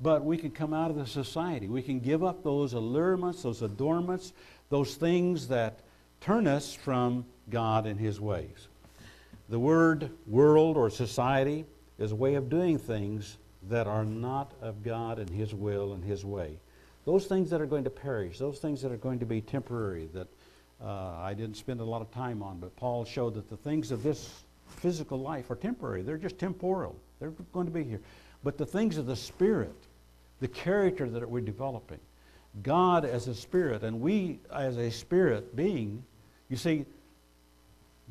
But 0.01 0.25
we 0.25 0.37
can 0.37 0.51
come 0.51 0.73
out 0.73 0.91
of 0.91 0.97
the 0.97 1.07
society. 1.07 1.69
We 1.69 1.83
can 1.83 1.99
give 1.99 2.23
up 2.23 2.45
those 2.45 2.73
allurements, 2.73 3.43
those 3.43 3.63
adornments, 3.63 4.33
those 4.71 4.95
things 4.95 5.49
that 5.49 5.81
turn 6.21 6.47
us 6.47 6.73
from 6.73 7.25
God 7.51 7.87
and 7.87 7.99
His 7.99 8.21
ways. 8.21 8.69
The 9.49 9.59
word 9.59 10.11
world 10.27 10.77
or 10.77 10.91
society 10.91 11.65
is 11.99 12.13
a 12.13 12.17
way 12.17 12.35
of 12.35 12.49
doing 12.49 12.79
things 12.79 13.39
that 13.69 13.87
are 13.87 14.05
not 14.05 14.53
of 14.63 14.85
God 14.85 15.19
and 15.19 15.29
His 15.29 15.55
will 15.55 15.95
and 15.95 16.05
His 16.05 16.25
way. 16.25 16.59
Those 17.05 17.27
things 17.27 17.51
that 17.51 17.61
are 17.61 17.67
going 17.67 17.85
to 17.85 17.91
perish, 17.91 18.39
those 18.39 18.59
things 18.59 18.83
that 18.83 18.93
are 18.93 18.99
going 18.99 19.19
to 19.19 19.27
be 19.27 19.41
temporary, 19.41 20.09
that 20.13 20.29
uh, 20.83 21.17
I 21.19 21.35
didn't 21.35 21.57
spend 21.57 21.81
a 21.81 21.85
lot 21.85 22.03
of 22.03 22.11
time 22.13 22.43
on, 22.43 22.59
but 22.59 22.77
Paul 22.77 23.05
showed 23.05 23.35
that 23.35 23.49
the 23.49 23.57
things 23.57 23.91
of 23.91 24.03
this 24.03 24.45
physical 24.67 25.19
life 25.19 25.51
are 25.51 25.57
temporary. 25.57 26.03
They're 26.03 26.19
just 26.19 26.39
temporal. 26.39 26.95
They're 27.19 27.33
going 27.53 27.67
to 27.67 27.73
be 27.73 27.83
here. 27.83 28.01
But 28.45 28.59
the 28.59 28.67
things 28.67 28.97
of 28.99 29.07
the 29.07 29.17
Spirit, 29.17 29.75
the 30.41 30.49
character 30.49 31.09
that 31.09 31.29
we're 31.29 31.41
developing, 31.41 32.01
God 32.63 33.05
as 33.05 33.29
a 33.29 33.35
spirit 33.35 33.83
and 33.83 34.01
we 34.01 34.41
as 34.53 34.77
a 34.77 34.91
spirit 34.91 35.55
being, 35.55 36.05
you 36.49 36.57
see, 36.57 36.87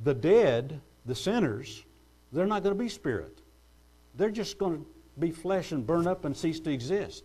the 0.03 0.13
dead, 0.13 0.79
the 1.05 1.15
sinners, 1.15 1.83
they're 2.31 2.45
not 2.45 2.63
going 2.63 2.75
to 2.75 2.83
be 2.83 2.89
spirit. 2.89 3.39
They're 4.15 4.29
just 4.29 4.57
going 4.57 4.79
to 4.79 4.85
be 5.19 5.31
flesh 5.31 5.71
and 5.71 5.85
burn 5.85 6.07
up 6.07 6.25
and 6.25 6.35
cease 6.35 6.59
to 6.61 6.71
exist. 6.71 7.23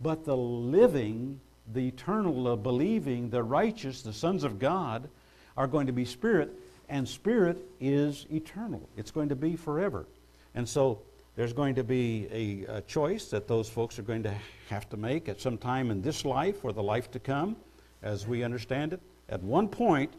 But 0.00 0.24
the 0.24 0.36
living, 0.36 1.40
the 1.72 1.88
eternal, 1.88 2.44
the 2.44 2.56
believing, 2.56 3.30
the 3.30 3.42
righteous, 3.42 4.02
the 4.02 4.12
sons 4.12 4.44
of 4.44 4.58
God 4.58 5.08
are 5.56 5.66
going 5.66 5.86
to 5.86 5.92
be 5.92 6.04
spirit, 6.04 6.52
and 6.88 7.08
spirit 7.08 7.58
is 7.80 8.26
eternal. 8.30 8.88
It's 8.96 9.10
going 9.10 9.30
to 9.30 9.36
be 9.36 9.56
forever. 9.56 10.06
And 10.54 10.68
so 10.68 11.00
there's 11.36 11.52
going 11.52 11.74
to 11.74 11.84
be 11.84 12.26
a, 12.66 12.78
a, 12.78 12.80
choice 12.82 13.26
that 13.26 13.46
those 13.46 13.68
folks 13.68 13.98
are 13.98 14.02
going 14.02 14.22
to 14.22 14.34
have 14.70 14.88
to 14.88 14.96
make 14.96 15.28
at 15.28 15.38
some 15.38 15.58
time 15.58 15.90
in 15.90 16.00
this 16.00 16.24
life 16.24 16.64
or 16.64 16.72
the 16.72 16.82
life 16.82 17.10
to 17.10 17.18
come, 17.18 17.56
as 18.02 18.26
we 18.26 18.42
understand 18.42 18.94
it. 18.94 19.00
At 19.28 19.42
one 19.42 19.68
point, 19.68 20.14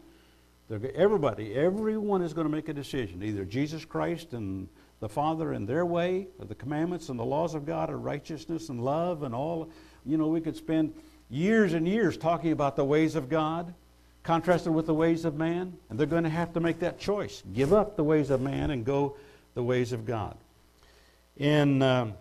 everybody, 0.94 1.54
everyone 1.54 2.22
is 2.22 2.32
going 2.32 2.46
to 2.46 2.52
make 2.52 2.68
a 2.68 2.72
decision. 2.72 3.22
Either 3.22 3.44
Jesus 3.44 3.84
Christ 3.84 4.32
and 4.32 4.68
the 5.00 5.08
Father 5.08 5.52
and 5.52 5.68
their 5.68 5.84
way, 5.84 6.28
or 6.38 6.44
the 6.44 6.54
commandments 6.54 7.08
and 7.08 7.18
the 7.18 7.24
laws 7.24 7.54
of 7.54 7.66
God, 7.66 7.90
or 7.90 7.98
righteousness 7.98 8.68
and 8.68 8.84
love 8.84 9.24
and 9.24 9.34
all. 9.34 9.68
You 10.06 10.18
know, 10.18 10.28
we 10.28 10.40
could 10.40 10.56
spend 10.56 10.94
years 11.30 11.72
and 11.72 11.86
years 11.86 12.16
talking 12.16 12.52
about 12.52 12.76
the 12.76 12.84
ways 12.84 13.16
of 13.16 13.28
God, 13.28 13.74
contrasted 14.22 14.72
with 14.72 14.86
the 14.86 14.94
ways 14.94 15.24
of 15.24 15.36
man, 15.36 15.76
and 15.90 15.98
they're 15.98 16.06
going 16.06 16.24
to 16.24 16.30
have 16.30 16.52
to 16.52 16.60
make 16.60 16.78
that 16.80 16.98
choice. 16.98 17.42
Give 17.54 17.72
up 17.72 17.96
the 17.96 18.04
ways 18.04 18.30
of 18.30 18.40
man 18.40 18.70
and 18.70 18.84
go 18.84 19.16
the 19.54 19.62
ways 19.62 19.92
of 19.92 20.04
God. 20.06 20.36
In 21.38 21.82
um, 21.82 22.14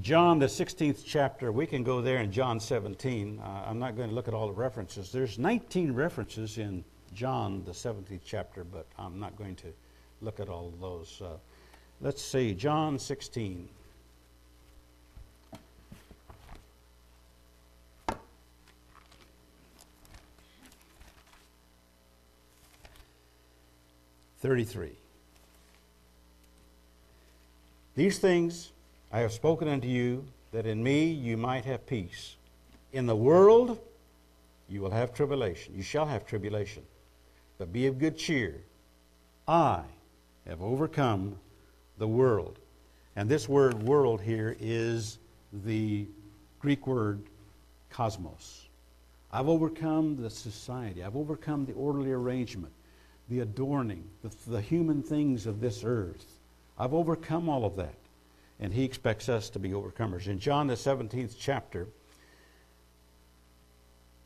John, 0.00 0.38
the 0.38 0.46
16th 0.46 1.02
chapter, 1.04 1.50
we 1.50 1.66
can 1.66 1.82
go 1.82 2.00
there 2.00 2.18
in 2.18 2.30
John 2.30 2.60
17. 2.60 3.40
Uh, 3.40 3.64
I'm 3.66 3.80
not 3.80 3.96
going 3.96 4.08
to 4.10 4.14
look 4.14 4.28
at 4.28 4.34
all 4.34 4.46
the 4.46 4.52
references. 4.52 5.10
There's 5.10 5.40
19 5.40 5.92
references 5.92 6.56
in 6.58 6.84
John, 7.12 7.64
the 7.64 7.72
17th 7.72 8.20
chapter, 8.24 8.62
but 8.62 8.86
I'm 8.96 9.18
not 9.18 9.36
going 9.36 9.56
to 9.56 9.72
look 10.20 10.38
at 10.38 10.48
all 10.48 10.72
those. 10.80 11.20
Uh, 11.20 11.36
let's 12.00 12.24
see, 12.24 12.54
John 12.54 12.96
16. 12.96 13.68
Thirty-three. 24.38 25.01
These 27.94 28.18
things 28.18 28.72
I 29.12 29.20
have 29.20 29.32
spoken 29.32 29.68
unto 29.68 29.88
you, 29.88 30.24
that 30.52 30.66
in 30.66 30.82
me 30.82 31.06
you 31.06 31.36
might 31.36 31.64
have 31.64 31.86
peace. 31.86 32.36
In 32.92 33.06
the 33.06 33.16
world 33.16 33.78
you 34.68 34.80
will 34.80 34.90
have 34.90 35.12
tribulation. 35.12 35.74
You 35.74 35.82
shall 35.82 36.06
have 36.06 36.26
tribulation. 36.26 36.82
But 37.58 37.72
be 37.72 37.86
of 37.86 37.98
good 37.98 38.16
cheer. 38.16 38.62
I 39.46 39.82
have 40.46 40.62
overcome 40.62 41.36
the 41.98 42.08
world. 42.08 42.58
And 43.16 43.28
this 43.28 43.48
word 43.48 43.82
world 43.82 44.20
here 44.20 44.56
is 44.58 45.18
the 45.64 46.06
Greek 46.60 46.86
word 46.86 47.20
cosmos. 47.90 48.68
I've 49.30 49.48
overcome 49.48 50.16
the 50.16 50.30
society. 50.30 51.02
I've 51.02 51.16
overcome 51.16 51.66
the 51.66 51.72
orderly 51.74 52.12
arrangement, 52.12 52.72
the 53.28 53.40
adorning, 53.40 54.04
the, 54.22 54.30
the 54.50 54.60
human 54.60 55.02
things 55.02 55.46
of 55.46 55.60
this 55.60 55.82
earth. 55.84 56.38
I've 56.78 56.94
overcome 56.94 57.48
all 57.48 57.64
of 57.64 57.76
that. 57.76 57.94
And 58.60 58.72
he 58.72 58.84
expects 58.84 59.28
us 59.28 59.50
to 59.50 59.58
be 59.58 59.70
overcomers. 59.70 60.28
In 60.28 60.38
John, 60.38 60.68
the 60.68 60.74
17th 60.74 61.34
chapter, 61.38 61.88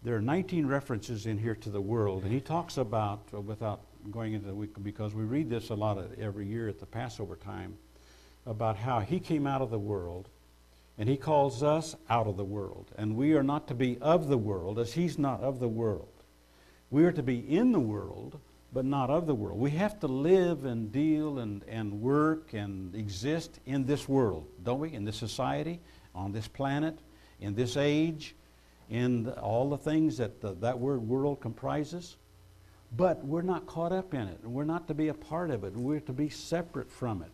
there 0.02 0.14
are 0.14 0.20
19 0.20 0.66
references 0.66 1.26
in 1.26 1.38
here 1.38 1.54
to 1.56 1.70
the 1.70 1.80
world. 1.80 2.22
And 2.22 2.32
he 2.32 2.40
talks 2.40 2.76
about, 2.76 3.22
uh, 3.32 3.40
without 3.40 3.80
going 4.10 4.34
into 4.34 4.46
the 4.46 4.54
week, 4.54 4.70
because 4.82 5.14
we 5.14 5.24
read 5.24 5.48
this 5.48 5.70
a 5.70 5.74
lot 5.74 5.98
every 6.18 6.46
year 6.46 6.68
at 6.68 6.78
the 6.78 6.86
Passover 6.86 7.36
time, 7.36 7.76
about 8.44 8.76
how 8.76 9.00
he 9.00 9.18
came 9.18 9.46
out 9.46 9.62
of 9.62 9.70
the 9.70 9.78
world 9.78 10.28
and 10.98 11.08
he 11.08 11.16
calls 11.16 11.62
us 11.62 11.94
out 12.08 12.26
of 12.26 12.36
the 12.36 12.44
world. 12.44 12.90
And 12.96 13.16
we 13.16 13.34
are 13.34 13.42
not 13.42 13.68
to 13.68 13.74
be 13.74 13.98
of 14.00 14.28
the 14.28 14.38
world 14.38 14.78
as 14.78 14.94
he's 14.94 15.18
not 15.18 15.40
of 15.40 15.60
the 15.60 15.68
world. 15.68 16.08
We 16.90 17.04
are 17.04 17.12
to 17.12 17.22
be 17.22 17.38
in 17.38 17.72
the 17.72 17.80
world, 17.80 18.38
but 18.72 18.84
not 18.84 19.10
of 19.10 19.26
the 19.26 19.34
world. 19.34 19.58
We 19.58 19.70
have 19.72 19.98
to 20.00 20.06
live 20.06 20.64
and 20.64 20.92
deal 20.92 21.38
and, 21.38 21.64
and 21.68 22.00
work 22.00 22.52
and 22.52 22.94
exist 22.94 23.58
in 23.66 23.86
this 23.86 24.08
world, 24.08 24.46
don't 24.62 24.80
we? 24.80 24.92
In 24.92 25.04
this 25.04 25.16
society, 25.16 25.80
on 26.14 26.32
this 26.32 26.48
planet, 26.48 26.98
in 27.40 27.54
this 27.54 27.76
age, 27.76 28.34
in 28.90 29.28
all 29.28 29.70
the 29.70 29.78
things 29.78 30.18
that 30.18 30.40
the, 30.40 30.54
that 30.54 30.78
word 30.78 31.00
world 31.00 31.40
comprises. 31.40 32.16
But 32.96 33.24
we're 33.24 33.42
not 33.42 33.66
caught 33.66 33.92
up 33.92 34.14
in 34.14 34.22
it. 34.22 34.38
And 34.42 34.52
we're 34.52 34.64
not 34.64 34.88
to 34.88 34.94
be 34.94 35.08
a 35.08 35.14
part 35.14 35.50
of 35.50 35.64
it. 35.64 35.72
We're 35.72 36.00
to 36.00 36.12
be 36.12 36.28
separate 36.28 36.90
from 36.90 37.22
it. 37.22 37.30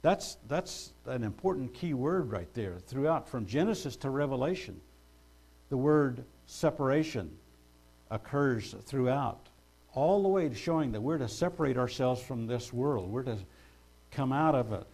That's, 0.00 0.36
that's 0.48 0.92
an 1.06 1.22
important 1.22 1.74
key 1.74 1.94
word 1.94 2.30
right 2.30 2.52
there. 2.54 2.78
Throughout, 2.86 3.28
from 3.28 3.46
Genesis 3.46 3.96
to 3.96 4.10
Revelation, 4.10 4.80
the 5.68 5.76
word 5.76 6.24
separation 6.46 7.30
occurs 8.10 8.74
throughout, 8.84 9.48
all 9.94 10.22
the 10.22 10.28
way 10.28 10.48
to 10.48 10.54
showing 10.54 10.92
that 10.92 11.00
we're 11.00 11.18
to 11.18 11.28
separate 11.28 11.76
ourselves 11.76 12.22
from 12.22 12.46
this 12.46 12.72
world. 12.72 13.10
We're 13.10 13.24
to 13.24 13.38
come 14.10 14.32
out 14.32 14.54
of 14.54 14.72
it, 14.72 14.86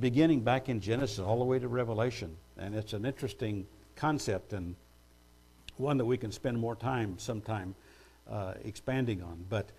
beginning 0.00 0.40
back 0.40 0.68
in 0.68 0.80
Genesis, 0.80 1.18
all 1.18 1.38
the 1.38 1.44
way 1.44 1.58
to 1.58 1.68
Revelation. 1.68 2.36
And 2.56 2.74
it's 2.74 2.92
an 2.92 3.04
interesting 3.04 3.66
concept 3.96 4.52
and 4.52 4.74
one 5.76 5.96
that 5.98 6.04
we 6.04 6.16
can 6.16 6.30
spend 6.30 6.58
more 6.58 6.76
time 6.76 7.18
sometime 7.18 7.74
uh, 8.30 8.54
expanding 8.64 9.22
on. 9.22 9.44
But 9.48 9.70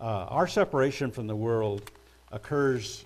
uh, 0.00 0.26
our 0.28 0.46
separation 0.46 1.10
from 1.10 1.26
the 1.26 1.36
world 1.36 1.90
occurs 2.32 3.04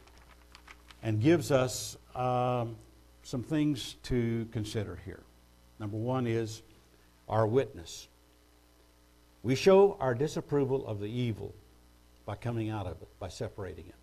and 1.03 1.21
gives 1.21 1.51
us 1.51 1.97
um, 2.15 2.77
some 3.23 3.43
things 3.43 3.97
to 4.05 4.47
consider 4.53 4.99
here. 5.05 5.23
Number 5.79 5.97
one 5.97 6.27
is 6.27 6.63
our 7.29 7.47
witness. 7.47 8.09
We 9.47 9.55
show 9.55 9.97
our 10.01 10.13
disapproval 10.13 10.85
of 10.89 10.99
the 10.99 11.07
evil 11.07 11.55
by 12.25 12.35
coming 12.35 12.69
out 12.69 12.87
of 12.87 13.01
it, 13.01 13.09
by 13.21 13.29
separating 13.29 13.87
it. 13.87 13.95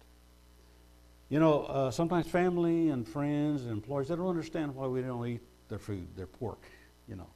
You 1.27 1.41
know, 1.41 1.63
uh, 1.63 1.91
sometimes 1.91 2.27
family 2.27 2.87
and 2.87 3.05
friends 3.05 3.63
and 3.63 3.71
employees, 3.73 4.07
they 4.07 4.15
don't 4.15 4.29
understand 4.29 4.73
why 4.73 4.87
we 4.87 5.01
don't 5.01 5.27
eat 5.27 5.41
their 5.67 5.79
food, 5.79 6.07
their 6.15 6.27
pork, 6.27 6.63
you 7.09 7.17
know. 7.17 7.27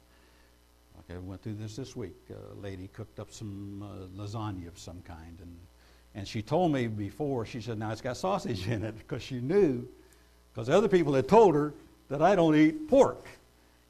Like 0.96 1.18
I 1.18 1.20
went 1.20 1.42
through 1.42 1.56
this 1.56 1.76
this 1.76 1.94
week. 1.94 2.16
A 2.30 2.54
lady 2.54 2.88
cooked 2.94 3.20
up 3.20 3.30
some 3.30 3.82
uh, 3.82 4.18
lasagna 4.18 4.68
of 4.68 4.78
some 4.78 5.02
kind, 5.02 5.38
and, 5.42 5.54
and 6.14 6.26
she 6.26 6.40
told 6.40 6.72
me 6.72 6.86
before, 6.86 7.44
she 7.44 7.60
said, 7.60 7.78
now 7.78 7.90
it's 7.90 8.00
got 8.00 8.16
sausage 8.16 8.68
in 8.68 8.84
it, 8.84 8.96
because 8.96 9.22
she 9.22 9.38
knew, 9.38 9.86
because 10.54 10.70
other 10.70 10.88
people 10.88 11.12
had 11.12 11.28
told 11.28 11.54
her 11.54 11.74
that 12.08 12.22
I 12.22 12.34
don't 12.34 12.56
eat 12.56 12.88
pork. 12.88 13.26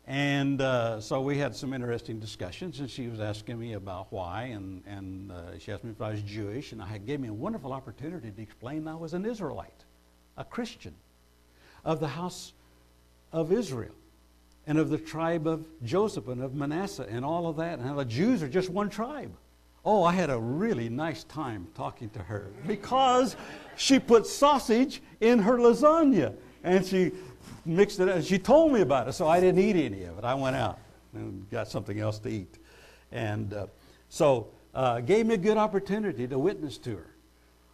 And 0.08 0.62
uh, 0.62 1.02
so 1.02 1.20
we 1.20 1.36
had 1.36 1.54
some 1.54 1.74
interesting 1.74 2.18
discussions, 2.18 2.80
and 2.80 2.88
she 2.88 3.08
was 3.08 3.20
asking 3.20 3.58
me 3.58 3.74
about 3.74 4.06
why, 4.08 4.44
and, 4.44 4.82
and 4.86 5.30
uh, 5.30 5.58
she 5.58 5.70
asked 5.70 5.84
me 5.84 5.90
if 5.90 6.00
I 6.00 6.12
was 6.12 6.22
Jewish, 6.22 6.72
and 6.72 6.80
I 6.80 6.96
gave 6.96 7.20
me 7.20 7.28
a 7.28 7.32
wonderful 7.32 7.74
opportunity 7.74 8.30
to 8.30 8.42
explain 8.42 8.88
I 8.88 8.94
was 8.94 9.12
an 9.12 9.26
Israelite, 9.26 9.84
a 10.38 10.46
Christian 10.46 10.94
of 11.84 12.00
the 12.00 12.08
house 12.08 12.54
of 13.32 13.52
Israel, 13.52 13.92
and 14.66 14.78
of 14.78 14.88
the 14.88 14.96
tribe 14.96 15.46
of 15.46 15.66
Joseph 15.84 16.26
and 16.28 16.42
of 16.42 16.54
Manasseh, 16.54 17.06
and 17.10 17.22
all 17.22 17.46
of 17.46 17.56
that, 17.56 17.78
and 17.78 17.86
how 17.86 17.96
the 17.96 18.06
Jews 18.06 18.42
are 18.42 18.48
just 18.48 18.70
one 18.70 18.88
tribe. 18.88 19.36
Oh, 19.84 20.04
I 20.04 20.12
had 20.12 20.30
a 20.30 20.38
really 20.38 20.88
nice 20.88 21.24
time 21.24 21.68
talking 21.74 22.08
to 22.10 22.20
her 22.20 22.50
because 22.66 23.36
she 23.76 23.98
put 23.98 24.26
sausage 24.26 25.02
in 25.20 25.40
her 25.40 25.58
lasagna, 25.58 26.34
and 26.64 26.84
she 26.84 27.12
mixed 27.64 28.00
it. 28.00 28.08
And 28.08 28.24
she 28.24 28.38
told 28.38 28.72
me 28.72 28.80
about 28.80 29.08
it, 29.08 29.12
so 29.12 29.28
I 29.28 29.40
didn't 29.40 29.60
eat 29.60 29.76
any 29.76 30.04
of 30.04 30.18
it. 30.18 30.24
I 30.24 30.34
went 30.34 30.56
out 30.56 30.78
and 31.14 31.48
got 31.50 31.68
something 31.68 31.98
else 32.00 32.18
to 32.20 32.28
eat, 32.28 32.58
and 33.12 33.52
uh, 33.52 33.66
so 34.08 34.48
uh, 34.74 35.00
gave 35.00 35.26
me 35.26 35.34
a 35.34 35.38
good 35.38 35.56
opportunity 35.56 36.26
to 36.26 36.38
witness 36.38 36.78
to 36.78 36.96
her, 36.96 37.14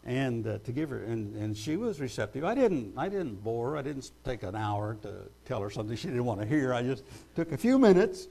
and 0.04 0.46
uh, 0.46 0.58
to 0.58 0.72
give 0.72 0.90
her. 0.90 1.02
And, 1.02 1.34
and 1.36 1.56
she 1.56 1.76
was 1.76 2.00
receptive. 2.00 2.44
I 2.44 2.54
didn't. 2.54 2.94
I 2.96 3.08
didn't 3.08 3.42
bore 3.42 3.70
her. 3.70 3.76
I 3.76 3.82
didn't 3.82 4.10
take 4.24 4.42
an 4.42 4.54
hour 4.54 4.96
to 5.02 5.12
tell 5.44 5.60
her 5.60 5.70
something 5.70 5.96
she 5.96 6.08
didn't 6.08 6.24
want 6.24 6.40
to 6.40 6.46
hear. 6.46 6.72
I 6.72 6.82
just 6.82 7.04
took 7.34 7.52
a 7.52 7.56
few 7.56 7.78
minutes, 7.78 8.28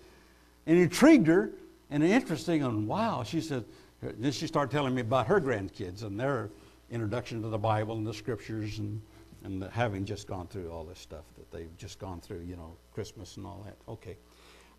and 0.66 0.78
intrigued 0.78 1.28
her. 1.28 1.52
And 1.92 2.04
interesting. 2.04 2.64
And 2.64 2.88
wow, 2.88 3.24
she 3.24 3.42
said. 3.42 3.66
Then 4.02 4.34
she 4.34 4.48
started 4.48 4.70
telling 4.70 4.94
me 4.94 5.00
about 5.00 5.28
her 5.28 5.40
grandkids 5.40 6.04
and 6.04 6.20
their 6.20 6.50
introduction 6.92 7.42
to 7.42 7.48
the 7.48 7.58
Bible 7.58 7.96
and 7.96 8.06
the 8.06 8.14
scriptures 8.14 8.80
and 8.80 9.02
and 9.44 9.64
having 9.66 10.06
just 10.06 10.28
gone 10.28 10.48
through 10.48 10.72
all 10.72 10.84
this 10.84 11.00
stuff 11.00 11.26
that 11.38 11.52
they've 11.52 11.76
just 11.78 12.00
gone 12.00 12.22
through, 12.22 12.42
you 12.42 12.56
know, 12.56 12.76
Christmas 12.94 13.38
and 13.38 13.46
all 13.46 13.66
that. 13.66 13.76
Okay. 13.92 14.18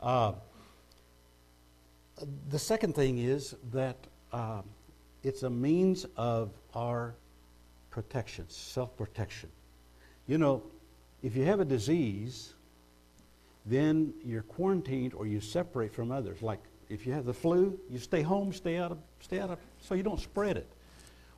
Uh, 0.01 0.33
the 2.49 2.59
second 2.59 2.95
thing 2.95 3.19
is 3.19 3.55
that 3.73 3.97
uh, 4.33 4.63
it's 5.23 5.43
a 5.43 5.51
means 5.51 6.07
of 6.17 6.51
our 6.75 7.15
protection, 7.91 8.45
self 8.49 8.97
protection. 8.97 9.51
You 10.27 10.39
know, 10.39 10.63
if 11.23 11.37
you 11.37 11.45
have 11.45 11.61
a 11.61 11.65
disease, 11.65 12.55
then 13.67 14.13
you're 14.25 14.43
quarantined 14.43 15.15
or 15.15 15.27
you 15.27 15.41
separate 15.41 15.93
from 15.93 16.11
others. 16.11 16.43
Like 16.43 16.61
if 16.89 17.07
you 17.07 17.13
have 17.13 17.25
the 17.25 17.35
flu, 17.35 17.79
you 17.91 17.99
stay 17.99 18.23
home, 18.23 18.53
stay 18.53 18.77
out 18.77 18.93
of, 18.93 18.99
stay 19.21 19.41
out 19.41 19.51
of, 19.51 19.59
so 19.81 19.95
you 19.95 20.03
don't 20.03 20.21
spread 20.21 20.57
it. 20.57 20.69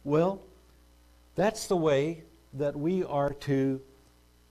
Well, 0.04 0.40
that's 1.34 1.66
the 1.66 1.76
way 1.76 2.22
that 2.58 2.76
we 2.76 3.04
are 3.04 3.32
to 3.32 3.80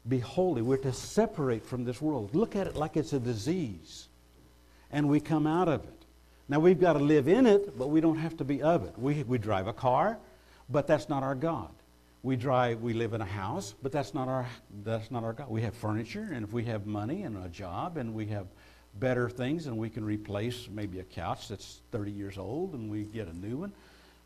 be 0.07 0.19
holy. 0.19 0.61
We're 0.61 0.77
to 0.77 0.93
separate 0.93 1.65
from 1.65 1.83
this 1.83 2.01
world. 2.01 2.35
Look 2.35 2.55
at 2.55 2.67
it 2.67 2.75
like 2.75 2.97
it's 2.97 3.13
a 3.13 3.19
disease. 3.19 4.07
And 4.91 5.09
we 5.09 5.19
come 5.19 5.47
out 5.47 5.67
of 5.67 5.83
it. 5.83 6.05
Now 6.47 6.59
we've 6.59 6.79
got 6.79 6.93
to 6.93 6.99
live 6.99 7.27
in 7.27 7.47
it, 7.47 7.77
but 7.77 7.87
we 7.87 8.01
don't 8.01 8.17
have 8.17 8.37
to 8.37 8.43
be 8.43 8.61
of 8.61 8.83
it. 8.83 8.93
We, 8.97 9.23
we 9.23 9.37
drive 9.39 9.67
a 9.67 9.73
car, 9.73 10.19
but 10.69 10.85
that's 10.85 11.09
not 11.09 11.23
our 11.23 11.33
God. 11.33 11.71
We 12.21 12.35
drive, 12.35 12.81
we 12.81 12.93
live 12.93 13.13
in 13.13 13.21
a 13.21 13.25
house, 13.25 13.73
but 13.81 13.91
that's 13.91 14.13
not 14.13 14.27
our 14.27 14.47
that's 14.83 15.11
not 15.11 15.23
our 15.23 15.33
God. 15.33 15.47
We 15.47 15.61
have 15.61 15.75
furniture, 15.75 16.29
and 16.33 16.43
if 16.43 16.53
we 16.53 16.63
have 16.65 16.87
money 16.87 17.21
and 17.23 17.37
a 17.43 17.49
job, 17.49 17.97
and 17.97 18.15
we 18.15 18.25
have 18.27 18.47
better 18.95 19.29
things, 19.29 19.67
and 19.67 19.77
we 19.77 19.91
can 19.91 20.03
replace 20.03 20.67
maybe 20.71 20.99
a 20.99 21.03
couch 21.03 21.49
that's 21.49 21.81
30 21.91 22.11
years 22.11 22.37
old, 22.39 22.73
and 22.73 22.89
we 22.89 23.03
get 23.03 23.27
a 23.27 23.37
new 23.37 23.57
one. 23.57 23.73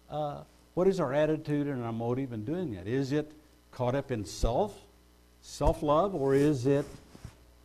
Uh, 0.10 0.44
what 0.76 0.88
is 0.88 1.02
our 1.02 1.14
attitude 1.14 1.68
and 1.68 1.84
our 1.84 1.92
motive 1.92 2.32
in 2.32 2.46
doing 2.46 2.74
that? 2.76 2.88
Is 2.88 3.12
it 3.12 3.34
caught 3.72 3.96
up 3.96 4.12
in 4.12 4.26
self, 4.26 4.74
self 5.42 5.82
love, 5.84 6.16
or 6.16 6.34
is 6.34 6.66
it 6.66 6.86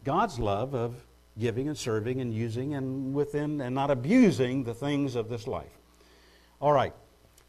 God's 0.05 0.39
love 0.39 0.75
of 0.75 0.95
giving 1.39 1.69
and 1.69 1.77
serving 1.77 2.21
and 2.21 2.33
using 2.33 2.75
and 2.75 3.15
within 3.15 3.61
and 3.61 3.75
not 3.75 3.91
abusing 3.91 4.65
the 4.65 4.75
things 4.75 5.15
of 5.15 5.29
this 5.29 5.47
life? 5.47 5.79
All 6.61 6.73
right. 6.73 6.93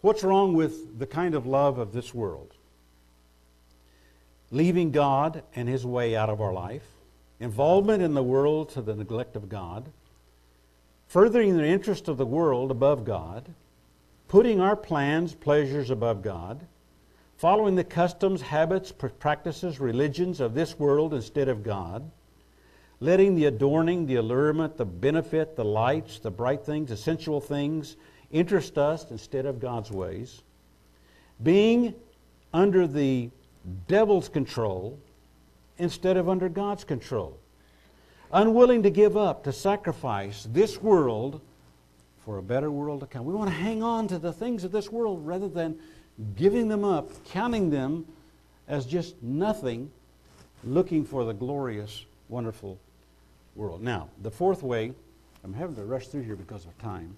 What's 0.01 0.23
wrong 0.23 0.53
with 0.53 0.99
the 0.99 1.07
kind 1.07 1.33
of 1.33 1.47
love 1.47 1.79
of 1.79 1.91
this 1.91 2.13
world? 2.13 2.53
Leaving 4.51 4.91
God 4.91 5.41
and 5.55 5.67
His 5.67 5.85
way 5.85 6.15
out 6.15 6.29
of 6.29 6.41
our 6.41 6.53
life, 6.53 6.85
involvement 7.39 8.03
in 8.03 8.13
the 8.13 8.23
world 8.23 8.69
to 8.69 8.81
the 8.81 8.95
neglect 8.95 9.35
of 9.35 9.49
God, 9.49 9.91
furthering 11.07 11.57
the 11.57 11.65
interest 11.65 12.07
of 12.07 12.17
the 12.17 12.25
world 12.25 12.71
above 12.71 13.03
God, 13.03 13.49
putting 14.27 14.59
our 14.59 14.75
plans, 14.75 15.33
pleasures 15.33 15.89
above 15.89 16.21
God, 16.21 16.59
following 17.37 17.75
the 17.75 17.83
customs, 17.83 18.41
habits, 18.41 18.91
practices, 18.91 19.79
religions 19.79 20.39
of 20.39 20.53
this 20.53 20.79
world 20.79 21.13
instead 21.13 21.47
of 21.47 21.63
God, 21.63 22.09
letting 22.99 23.35
the 23.35 23.45
adorning, 23.45 24.05
the 24.05 24.15
allurement, 24.15 24.77
the 24.77 24.85
benefit, 24.85 25.55
the 25.55 25.65
lights, 25.65 26.19
the 26.19 26.31
bright 26.31 26.65
things, 26.65 26.89
the 26.89 26.97
sensual 26.97 27.41
things 27.41 27.97
interest 28.31 28.77
us 28.77 29.11
instead 29.11 29.45
of 29.45 29.59
God's 29.59 29.91
ways, 29.91 30.41
being 31.43 31.93
under 32.53 32.87
the 32.87 33.29
devil's 33.87 34.29
control 34.29 34.97
instead 35.77 36.15
of 36.15 36.29
under 36.29 36.47
God's 36.47 36.85
control, 36.85 37.37
unwilling 38.31 38.83
to 38.83 38.89
give 38.89 39.17
up, 39.17 39.43
to 39.43 39.51
sacrifice 39.51 40.47
this 40.51 40.81
world 40.81 41.41
for 42.23 42.37
a 42.37 42.43
better 42.43 42.71
world 42.71 43.01
to 43.01 43.05
come. 43.05 43.25
We 43.25 43.33
want 43.33 43.49
to 43.49 43.55
hang 43.55 43.83
on 43.83 44.07
to 44.07 44.17
the 44.17 44.33
things 44.33 44.63
of 44.63 44.71
this 44.71 44.89
world 44.89 45.25
rather 45.27 45.49
than 45.49 45.77
giving 46.35 46.67
them 46.67 46.83
up, 46.83 47.09
counting 47.25 47.69
them 47.69 48.05
as 48.67 48.85
just 48.85 49.21
nothing, 49.21 49.91
looking 50.63 51.05
for 51.05 51.25
the 51.25 51.33
glorious, 51.33 52.05
wonderful 52.29 52.79
world. 53.55 53.81
Now, 53.81 54.09
the 54.21 54.31
fourth 54.31 54.63
way, 54.63 54.93
I'm 55.43 55.53
having 55.53 55.75
to 55.75 55.85
rush 55.85 56.07
through 56.07 56.23
here 56.23 56.35
because 56.35 56.65
of 56.65 56.77
time. 56.79 57.15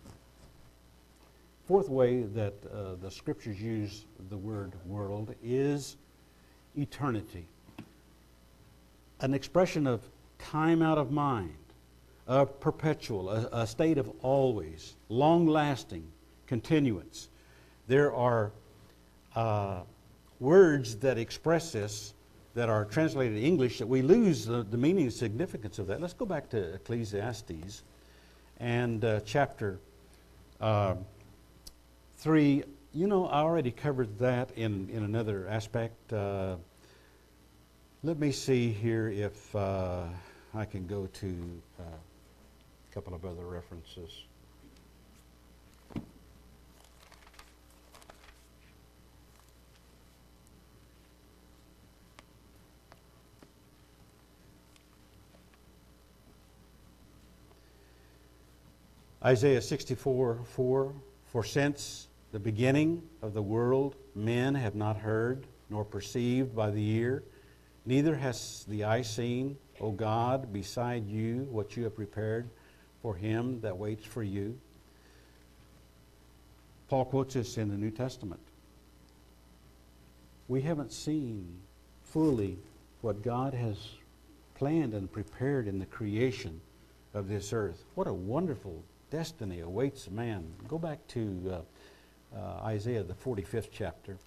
Fourth 1.67 1.89
way 1.89 2.23
that 2.23 2.53
uh, 2.73 2.95
the 3.01 3.11
scriptures 3.11 3.61
use 3.61 4.05
the 4.29 4.37
word 4.37 4.73
world 4.85 5.35
is 5.43 5.97
eternity. 6.77 7.45
An 9.19 9.33
expression 9.33 9.87
of 9.87 10.01
time 10.39 10.81
out 10.81 10.97
of 10.97 11.11
mind, 11.11 11.55
a 12.27 12.45
perpetual, 12.45 13.29
a, 13.29 13.49
a 13.51 13.67
state 13.67 13.97
of 13.97 14.11
always, 14.21 14.95
long 15.09 15.47
lasting, 15.47 16.07
continuance. 16.45 17.29
There 17.87 18.13
are 18.13 18.51
uh, 19.37 19.81
words 20.39 20.95
that 20.97 21.19
express 21.19 21.71
this 21.71 22.15
that 22.55 22.69
are 22.69 22.85
translated 22.85 23.37
in 23.37 23.43
English 23.43 23.77
that 23.77 23.87
we 23.87 24.01
lose 24.01 24.45
the, 24.45 24.63
the 24.63 24.77
meaning 24.77 25.03
and 25.03 25.13
significance 25.13 25.77
of 25.77 25.85
that. 25.85 26.01
Let's 26.01 26.13
go 26.13 26.25
back 26.25 26.49
to 26.49 26.73
Ecclesiastes 26.73 27.83
and 28.59 29.05
uh, 29.05 29.19
chapter 29.25 29.79
uh, 30.59 30.95
3. 32.17 32.63
You 32.93 33.07
know, 33.07 33.27
I 33.27 33.41
already 33.41 33.69
covered 33.69 34.17
that 34.17 34.49
in, 34.55 34.89
in 34.89 35.03
another 35.03 35.47
aspect. 35.47 36.11
Uh, 36.11 36.55
let 38.01 38.17
me 38.17 38.31
see 38.31 38.71
here 38.71 39.09
if 39.09 39.55
uh, 39.55 40.05
I 40.55 40.65
can 40.65 40.87
go 40.87 41.05
to 41.05 41.61
uh, 41.79 41.83
a 41.83 42.93
couple 42.93 43.13
of 43.13 43.23
other 43.23 43.45
references. 43.45 44.23
Isaiah 59.27 59.61
64 59.61 60.39
4 60.45 60.93
For 61.25 61.43
since 61.43 62.07
the 62.31 62.39
beginning 62.39 63.03
of 63.21 63.33
the 63.33 63.41
world, 63.41 63.97
men 64.15 64.55
have 64.55 64.73
not 64.73 64.95
heard, 64.95 65.45
nor 65.69 65.83
perceived 65.83 66.55
by 66.55 66.71
the 66.71 66.89
ear, 66.91 67.25
neither 67.85 68.15
has 68.15 68.63
the 68.69 68.85
eye 68.85 69.01
seen, 69.01 69.57
O 69.81 69.91
God, 69.91 70.53
beside 70.53 71.05
you, 71.07 71.45
what 71.51 71.75
you 71.75 71.83
have 71.83 71.93
prepared 71.97 72.49
for 73.01 73.15
him 73.15 73.59
that 73.59 73.77
waits 73.77 74.05
for 74.05 74.23
you. 74.23 74.57
Paul 76.87 77.03
quotes 77.03 77.33
this 77.33 77.57
in 77.57 77.67
the 77.67 77.75
New 77.75 77.91
Testament. 77.91 78.39
We 80.47 80.61
haven't 80.61 80.93
seen 80.93 81.59
fully 82.01 82.57
what 83.01 83.23
God 83.23 83.53
has 83.53 83.75
planned 84.55 84.93
and 84.93 85.11
prepared 85.11 85.67
in 85.67 85.79
the 85.79 85.85
creation 85.85 86.61
of 87.13 87.27
this 87.27 87.51
earth. 87.51 87.83
What 87.95 88.07
a 88.07 88.13
wonderful 88.13 88.85
destiny 89.09 89.61
awaits 89.61 90.09
man. 90.09 90.45
Go 90.67 90.77
back 90.77 91.05
to 91.09 91.63
uh, 92.33 92.37
uh, 92.37 92.65
Isaiah, 92.65 93.03
the 93.03 93.13
45th 93.13 93.69
chapter, 93.71 94.17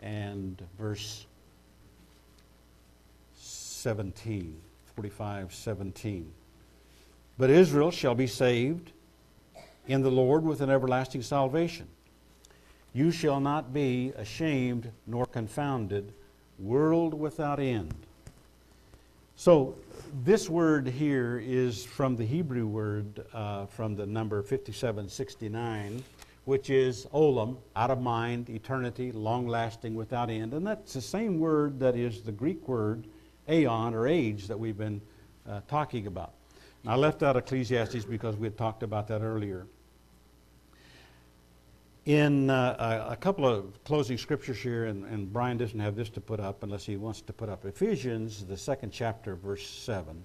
and 0.00 0.60
verse 0.78 1.26
17, 3.34 4.60
45, 4.96 5.54
17. 5.54 6.32
But 7.36 7.50
Israel 7.50 7.90
shall 7.90 8.14
be 8.14 8.26
saved 8.26 8.92
in 9.86 10.02
the 10.02 10.10
Lord 10.10 10.44
with 10.44 10.60
an 10.60 10.70
everlasting 10.70 11.22
salvation. 11.22 11.86
You 12.92 13.10
shall 13.10 13.40
not 13.40 13.72
be 13.74 14.12
ashamed 14.16 14.90
nor 15.06 15.26
confounded, 15.26 16.12
world 16.58 17.12
without 17.12 17.58
end. 17.58 17.94
So, 19.36 19.74
this 20.22 20.48
word 20.48 20.86
here 20.86 21.42
is 21.44 21.84
from 21.84 22.14
the 22.14 22.24
Hebrew 22.24 22.68
word 22.68 23.26
uh, 23.32 23.66
from 23.66 23.96
the 23.96 24.06
number 24.06 24.40
5769, 24.42 26.04
which 26.44 26.70
is 26.70 27.06
olam, 27.06 27.56
out 27.74 27.90
of 27.90 28.00
mind, 28.00 28.48
eternity, 28.48 29.10
long 29.10 29.48
lasting, 29.48 29.96
without 29.96 30.30
end. 30.30 30.54
And 30.54 30.64
that's 30.64 30.94
the 30.94 31.00
same 31.00 31.40
word 31.40 31.80
that 31.80 31.96
is 31.96 32.22
the 32.22 32.30
Greek 32.30 32.68
word 32.68 33.08
aeon 33.50 33.92
or 33.92 34.06
age 34.06 34.46
that 34.46 34.58
we've 34.58 34.78
been 34.78 35.00
uh, 35.48 35.62
talking 35.66 36.06
about. 36.06 36.34
And 36.84 36.92
I 36.92 36.94
left 36.94 37.24
out 37.24 37.36
Ecclesiastes 37.36 38.04
because 38.04 38.36
we 38.36 38.46
had 38.46 38.56
talked 38.56 38.84
about 38.84 39.08
that 39.08 39.20
earlier. 39.20 39.66
In 42.06 42.50
uh, 42.50 43.06
a, 43.10 43.16
couple 43.16 43.46
of 43.46 43.82
closing 43.84 44.18
scriptures 44.18 44.58
here, 44.58 44.84
and, 44.84 45.06
and 45.06 45.32
Brian 45.32 45.56
doesn't 45.56 45.80
have 45.80 45.96
this 45.96 46.10
to 46.10 46.20
put 46.20 46.38
up 46.38 46.62
unless 46.62 46.84
he 46.84 46.98
wants 46.98 47.22
to 47.22 47.32
put 47.32 47.48
up 47.48 47.64
Ephesians, 47.64 48.44
the 48.44 48.58
second 48.58 48.90
chapter, 48.92 49.36
verse 49.36 49.66
7. 49.66 50.22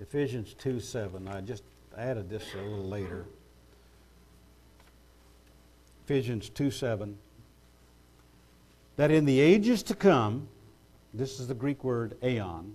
Ephesians 0.00 0.52
2 0.58 0.80
7. 0.80 1.26
I 1.26 1.40
just 1.40 1.62
added 1.96 2.28
this 2.28 2.44
a 2.52 2.58
little 2.58 2.84
later. 2.84 3.24
Ephesians 6.04 6.50
2 6.50 6.70
7. 6.70 7.16
That 8.96 9.10
in 9.10 9.24
the 9.24 9.40
ages 9.40 9.82
to 9.84 9.94
come, 9.94 10.48
this 11.14 11.40
is 11.40 11.48
the 11.48 11.54
Greek 11.54 11.82
word 11.82 12.18
aeon, 12.22 12.74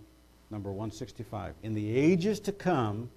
number 0.50 0.72
165. 0.72 1.54
In 1.62 1.76
the 1.76 1.96
ages 1.96 2.40
to 2.40 2.52
come, 2.52 3.12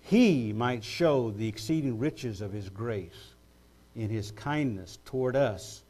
he 0.00 0.54
might 0.54 0.82
show 0.82 1.30
the 1.30 1.46
exceeding 1.46 1.98
riches 1.98 2.40
of 2.40 2.50
his 2.50 2.70
grace 2.70 3.33
in 3.96 4.10
his 4.10 4.30
kindness 4.32 4.98
toward 5.04 5.36
us 5.36 5.82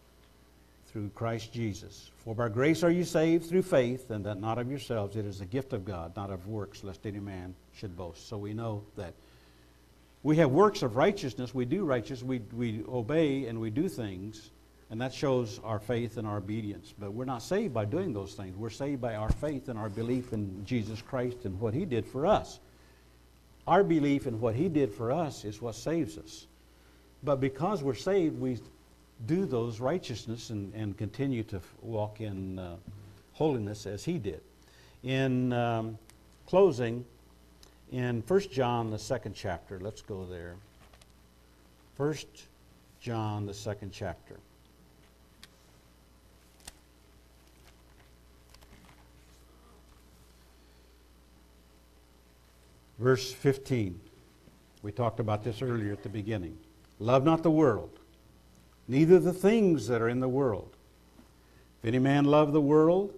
through 0.94 1.10
Christ 1.10 1.52
Jesus. 1.52 2.10
For 2.18 2.34
by 2.34 2.48
grace 2.48 2.84
are 2.84 2.90
you 2.90 3.04
saved 3.04 3.48
through 3.48 3.62
faith, 3.62 4.10
and 4.10 4.24
that 4.26 4.40
not 4.40 4.58
of 4.58 4.70
yourselves. 4.70 5.16
It 5.16 5.26
is 5.26 5.40
a 5.40 5.44
gift 5.44 5.72
of 5.72 5.84
God, 5.84 6.14
not 6.16 6.30
of 6.30 6.46
works, 6.46 6.84
lest 6.84 7.04
any 7.04 7.18
man 7.18 7.54
should 7.74 7.96
boast. 7.96 8.28
So 8.28 8.38
we 8.38 8.54
know 8.54 8.84
that 8.96 9.12
we 10.22 10.36
have 10.36 10.50
works 10.50 10.82
of 10.82 10.96
righteousness. 10.96 11.52
We 11.52 11.64
do 11.64 11.84
righteous. 11.84 12.22
We, 12.22 12.40
we 12.52 12.82
obey 12.88 13.46
and 13.46 13.60
we 13.60 13.70
do 13.70 13.88
things, 13.88 14.50
and 14.88 15.00
that 15.00 15.12
shows 15.12 15.60
our 15.64 15.80
faith 15.80 16.16
and 16.16 16.28
our 16.28 16.38
obedience. 16.38 16.94
But 16.96 17.12
we're 17.12 17.24
not 17.24 17.42
saved 17.42 17.74
by 17.74 17.86
doing 17.86 18.12
those 18.12 18.34
things. 18.34 18.56
We're 18.56 18.70
saved 18.70 19.00
by 19.00 19.16
our 19.16 19.32
faith 19.32 19.68
and 19.68 19.78
our 19.78 19.88
belief 19.88 20.32
in 20.32 20.64
Jesus 20.64 21.02
Christ 21.02 21.38
and 21.44 21.58
what 21.58 21.74
He 21.74 21.84
did 21.84 22.06
for 22.06 22.24
us. 22.24 22.60
Our 23.66 23.82
belief 23.82 24.28
in 24.28 24.40
what 24.40 24.54
He 24.54 24.68
did 24.68 24.92
for 24.92 25.10
us 25.10 25.44
is 25.44 25.60
what 25.60 25.74
saves 25.74 26.16
us. 26.18 26.46
But 27.24 27.40
because 27.40 27.82
we're 27.82 27.94
saved, 27.94 28.38
we 28.38 28.58
do 29.26 29.46
those 29.46 29.80
righteousness 29.80 30.50
and, 30.50 30.72
and 30.74 30.96
continue 30.96 31.42
to 31.44 31.60
walk 31.80 32.20
in 32.20 32.58
uh, 32.58 32.76
holiness 33.32 33.86
as 33.86 34.04
he 34.04 34.18
did. 34.18 34.40
In 35.02 35.52
um, 35.52 35.98
closing, 36.46 37.04
in 37.92 38.22
1 38.26 38.40
John, 38.52 38.90
the 38.90 38.98
second 38.98 39.34
chapter, 39.34 39.80
let's 39.80 40.02
go 40.02 40.26
there. 40.26 40.56
1 41.96 42.16
John, 43.00 43.46
the 43.46 43.54
second 43.54 43.92
chapter. 43.92 44.36
Verse 52.98 53.32
15. 53.32 53.98
We 54.82 54.92
talked 54.92 55.20
about 55.20 55.42
this 55.42 55.62
earlier 55.62 55.92
at 55.92 56.02
the 56.02 56.08
beginning. 56.08 56.56
Love 56.98 57.24
not 57.24 57.42
the 57.42 57.50
world, 57.50 57.98
neither 58.88 59.18
the 59.18 59.32
things 59.32 59.88
that 59.88 60.00
are 60.00 60.08
in 60.08 60.20
the 60.20 60.28
world. 60.28 60.76
If 61.82 61.88
any 61.88 61.98
man 61.98 62.24
love 62.24 62.52
the 62.52 62.60
world, 62.60 63.12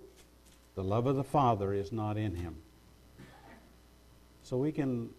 the 0.74 0.83
love 0.83 1.07
of 1.07 1.16
the 1.16 1.24
Father 1.24 1.72
is 1.72 1.93
not 1.93 2.16
in 2.16 2.35
him. 2.35 2.57
So 4.43 4.57
we 4.57 4.72
can 4.72 5.11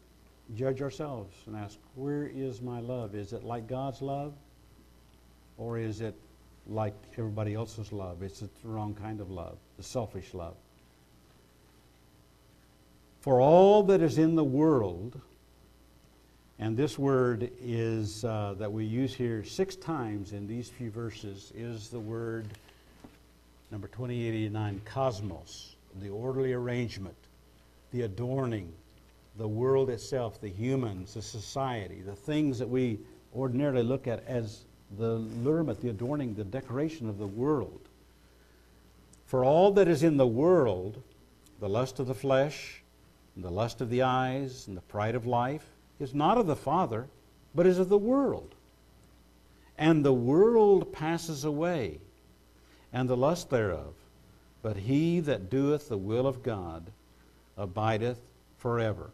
judge 0.56 0.82
ourselves 0.82 1.36
and 1.46 1.56
ask, 1.56 1.78
where 1.96 2.26
is 2.28 2.62
my 2.62 2.80
love? 2.80 3.16
Is 3.16 3.34
it 3.34 3.44
like 3.44 3.68
God's 3.68 4.02
love? 4.02 4.34
Or 5.58 5.78
is 5.78 6.02
it 6.02 6.16
like 6.68 6.94
everybody 7.18 7.54
else's 7.54 7.92
love? 7.92 8.22
It's 8.22 8.40
the 8.40 8.50
wrong 8.64 8.94
kind 8.94 9.20
of 9.20 9.32
love, 9.32 9.58
the 9.78 9.84
selfish 9.84 10.34
love. 10.34 10.56
For 13.22 13.42
all 13.42 13.84
that 13.84 14.02
is 14.02 14.18
in 14.18 14.36
the 14.36 14.44
world, 14.44 15.20
and 16.60 16.76
this 16.76 16.98
word 16.98 17.52
is 17.62 18.26
uh, 18.26 18.56
that 18.58 18.72
we 18.72 18.84
use 18.84 19.14
here 19.14 19.44
six 19.44 19.76
times 19.76 20.34
in 20.34 20.48
these 20.48 20.70
few 20.70 20.90
verses 20.90 21.54
is 21.56 21.90
the 21.90 22.00
word 22.00 22.48
number 23.70 23.88
2089 23.88 24.82
cosmos, 24.84 25.76
the 26.02 26.10
orderly 26.10 26.54
arrangement, 26.54 27.16
the 27.92 28.02
adorning, 28.04 28.74
the 29.38 29.48
world 29.48 29.92
itself, 29.92 30.42
the 30.42 30.50
humans, 30.50 31.14
the 31.14 31.22
society, 31.22 32.02
the 32.02 32.16
things 32.16 32.58
that 32.58 32.68
we 32.68 32.98
ordinarily 33.36 33.84
look 33.84 34.08
at 34.08 34.26
as 34.26 34.64
the 34.98 35.12
allurement, 35.12 35.80
the 35.80 35.90
adorning, 35.90 36.34
the 36.34 36.44
decoration 36.44 37.08
of 37.08 37.20
the 37.20 37.28
world. 37.28 37.82
For 39.28 39.46
all 39.46 39.72
that 39.74 39.88
is 39.88 40.02
in 40.02 40.18
the 40.18 40.26
world, 40.26 41.04
the 41.60 41.70
lust 41.70 42.00
of 42.00 42.08
the 42.08 42.16
flesh, 42.16 42.82
and 43.36 43.44
the 43.44 43.52
lust 43.52 43.80
of 43.82 43.92
the 43.92 44.02
eyes, 44.02 44.68
and 44.68 44.76
the 44.76 44.82
pride 44.82 45.14
of 45.14 45.28
life, 45.28 45.68
is 46.00 46.14
not 46.14 46.38
of 46.38 46.48
the 46.48 46.56
Father, 46.56 47.08
but 47.56 47.66
is 47.66 47.80
of 47.80 47.90
the 47.90 47.98
world. 47.98 48.54
And 49.78 50.04
the 50.04 50.14
world 50.14 50.92
passes 50.92 51.44
away, 51.44 52.00
and 52.92 53.10
the 53.10 53.18
lust 53.18 53.50
thereof. 53.50 53.94
But 54.62 54.78
he 54.78 55.20
that 55.22 55.50
doeth 55.50 55.90
the 55.90 55.98
will 55.98 56.28
of 56.28 56.44
God 56.44 56.88
abideth 57.58 58.20
forever. 58.58 59.12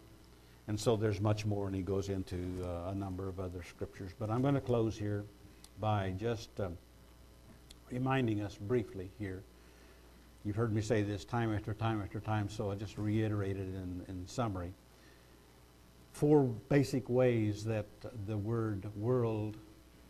And 0.67 0.79
so 0.79 0.95
there's 0.95 1.19
much 1.19 1.45
more, 1.45 1.67
and 1.67 1.75
he 1.75 1.81
goes 1.81 2.07
into 2.09 2.37
uh, 2.63 2.91
a 2.91 2.95
number 2.95 3.27
of 3.27 3.39
other 3.39 3.61
scriptures. 3.63 4.11
But 4.17 4.29
I'm 4.29 4.41
going 4.41 4.53
to 4.53 4.61
close 4.61 4.97
here 4.97 5.25
by 5.81 6.13
just 6.17 6.49
um, 6.61 6.77
reminding 7.91 8.41
us 8.41 8.55
briefly 8.55 9.09
here. 9.19 9.41
You've 10.45 10.55
heard 10.55 10.73
me 10.73 10.81
say 10.81 11.01
this 11.01 11.25
time 11.25 11.53
after 11.53 11.73
time 11.73 12.01
after 12.01 12.19
time, 12.19 12.49
so 12.49 12.69
I'll 12.69 12.77
just 12.77 12.97
reiterate 12.97 13.57
it 13.57 13.67
in, 13.67 14.01
in 14.07 14.27
summary 14.27 14.71
four 16.13 16.43
basic 16.69 17.09
ways 17.09 17.65
that 17.65 17.87
the 18.27 18.37
word 18.37 18.85
world 18.95 19.57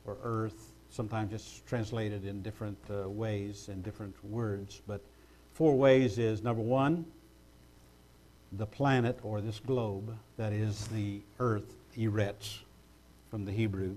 or 0.05 0.17
earth, 0.21 0.73
sometimes 0.89 1.33
it's 1.33 1.61
translated 1.65 2.25
in 2.25 2.41
different 2.41 2.77
uh, 2.91 3.09
ways 3.09 3.69
in 3.69 3.81
different 3.81 4.13
words, 4.23 4.81
but 4.85 5.01
four 5.53 5.75
ways 5.75 6.19
is 6.19 6.43
number 6.43 6.61
one, 6.61 7.05
the 8.51 8.65
planet 8.65 9.17
or 9.23 9.41
this 9.41 9.59
globe, 9.59 10.15
that 10.37 10.53
is 10.53 10.87
the 10.89 11.21
earth, 11.39 11.73
eretz 11.97 12.59
from 13.31 13.45
the 13.45 13.51
Hebrew. 13.51 13.95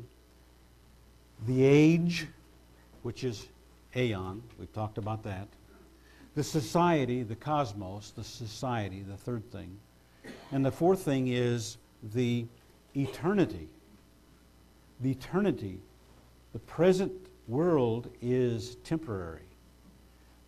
The 1.46 1.64
age, 1.64 2.26
which 3.02 3.24
is 3.24 3.48
aeon, 3.94 4.42
we've 4.58 4.72
talked 4.72 4.96
about 4.96 5.24
that. 5.24 5.48
The 6.34 6.44
society, 6.44 7.22
the 7.22 7.36
cosmos, 7.36 8.12
the 8.12 8.24
society, 8.24 9.02
the 9.02 9.16
third 9.16 9.50
thing. 9.50 9.76
And 10.52 10.64
the 10.64 10.70
fourth 10.70 11.02
thing 11.02 11.28
is 11.28 11.78
the 12.02 12.46
eternity. 12.94 13.68
The 15.00 15.10
eternity. 15.10 15.80
The 16.52 16.58
present 16.60 17.12
world 17.48 18.10
is 18.22 18.76
temporary. 18.76 19.42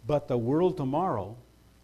But 0.07 0.28
the 0.28 0.38
world 0.38 0.76
tomorrow, 0.76 1.36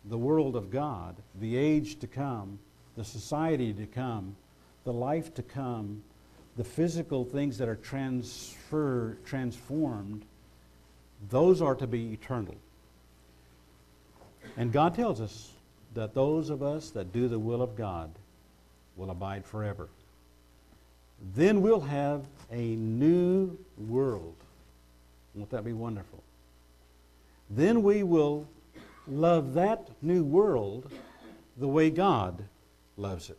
the 0.04 0.18
world 0.18 0.56
of 0.56 0.70
God, 0.70 1.16
the 1.40 1.56
age 1.56 1.98
to 2.00 2.06
come, 2.06 2.58
the 2.96 3.04
society 3.04 3.72
to 3.74 3.86
come, 3.86 4.36
the 4.84 4.92
life 4.92 5.34
to 5.34 5.42
come, 5.42 6.02
the 6.56 6.64
physical 6.64 7.24
things 7.24 7.58
that 7.58 7.68
are 7.68 7.76
transfer, 7.76 9.16
transformed, 9.24 10.24
those 11.28 11.60
are 11.60 11.74
to 11.74 11.86
be 11.86 12.12
eternal. 12.12 12.54
And 14.56 14.72
God 14.72 14.94
tells 14.94 15.20
us 15.20 15.52
that 15.94 16.14
those 16.14 16.50
of 16.50 16.62
us 16.62 16.90
that 16.90 17.12
do 17.12 17.28
the 17.28 17.38
will 17.38 17.62
of 17.62 17.76
God 17.76 18.10
will 18.96 19.10
abide 19.10 19.44
forever. 19.44 19.88
Then 21.34 21.62
we'll 21.62 21.80
have 21.80 22.26
a 22.50 22.76
new 22.76 23.56
world. 23.76 24.36
Won't 25.34 25.50
that 25.50 25.64
be 25.64 25.72
wonderful? 25.72 26.22
Then 27.50 27.82
we 27.82 28.02
will 28.02 28.46
love 29.06 29.54
that 29.54 29.88
new 30.02 30.24
world 30.24 30.90
the 31.56 31.68
way 31.68 31.90
God 31.90 32.44
loves 32.96 33.30
it. 33.30 33.38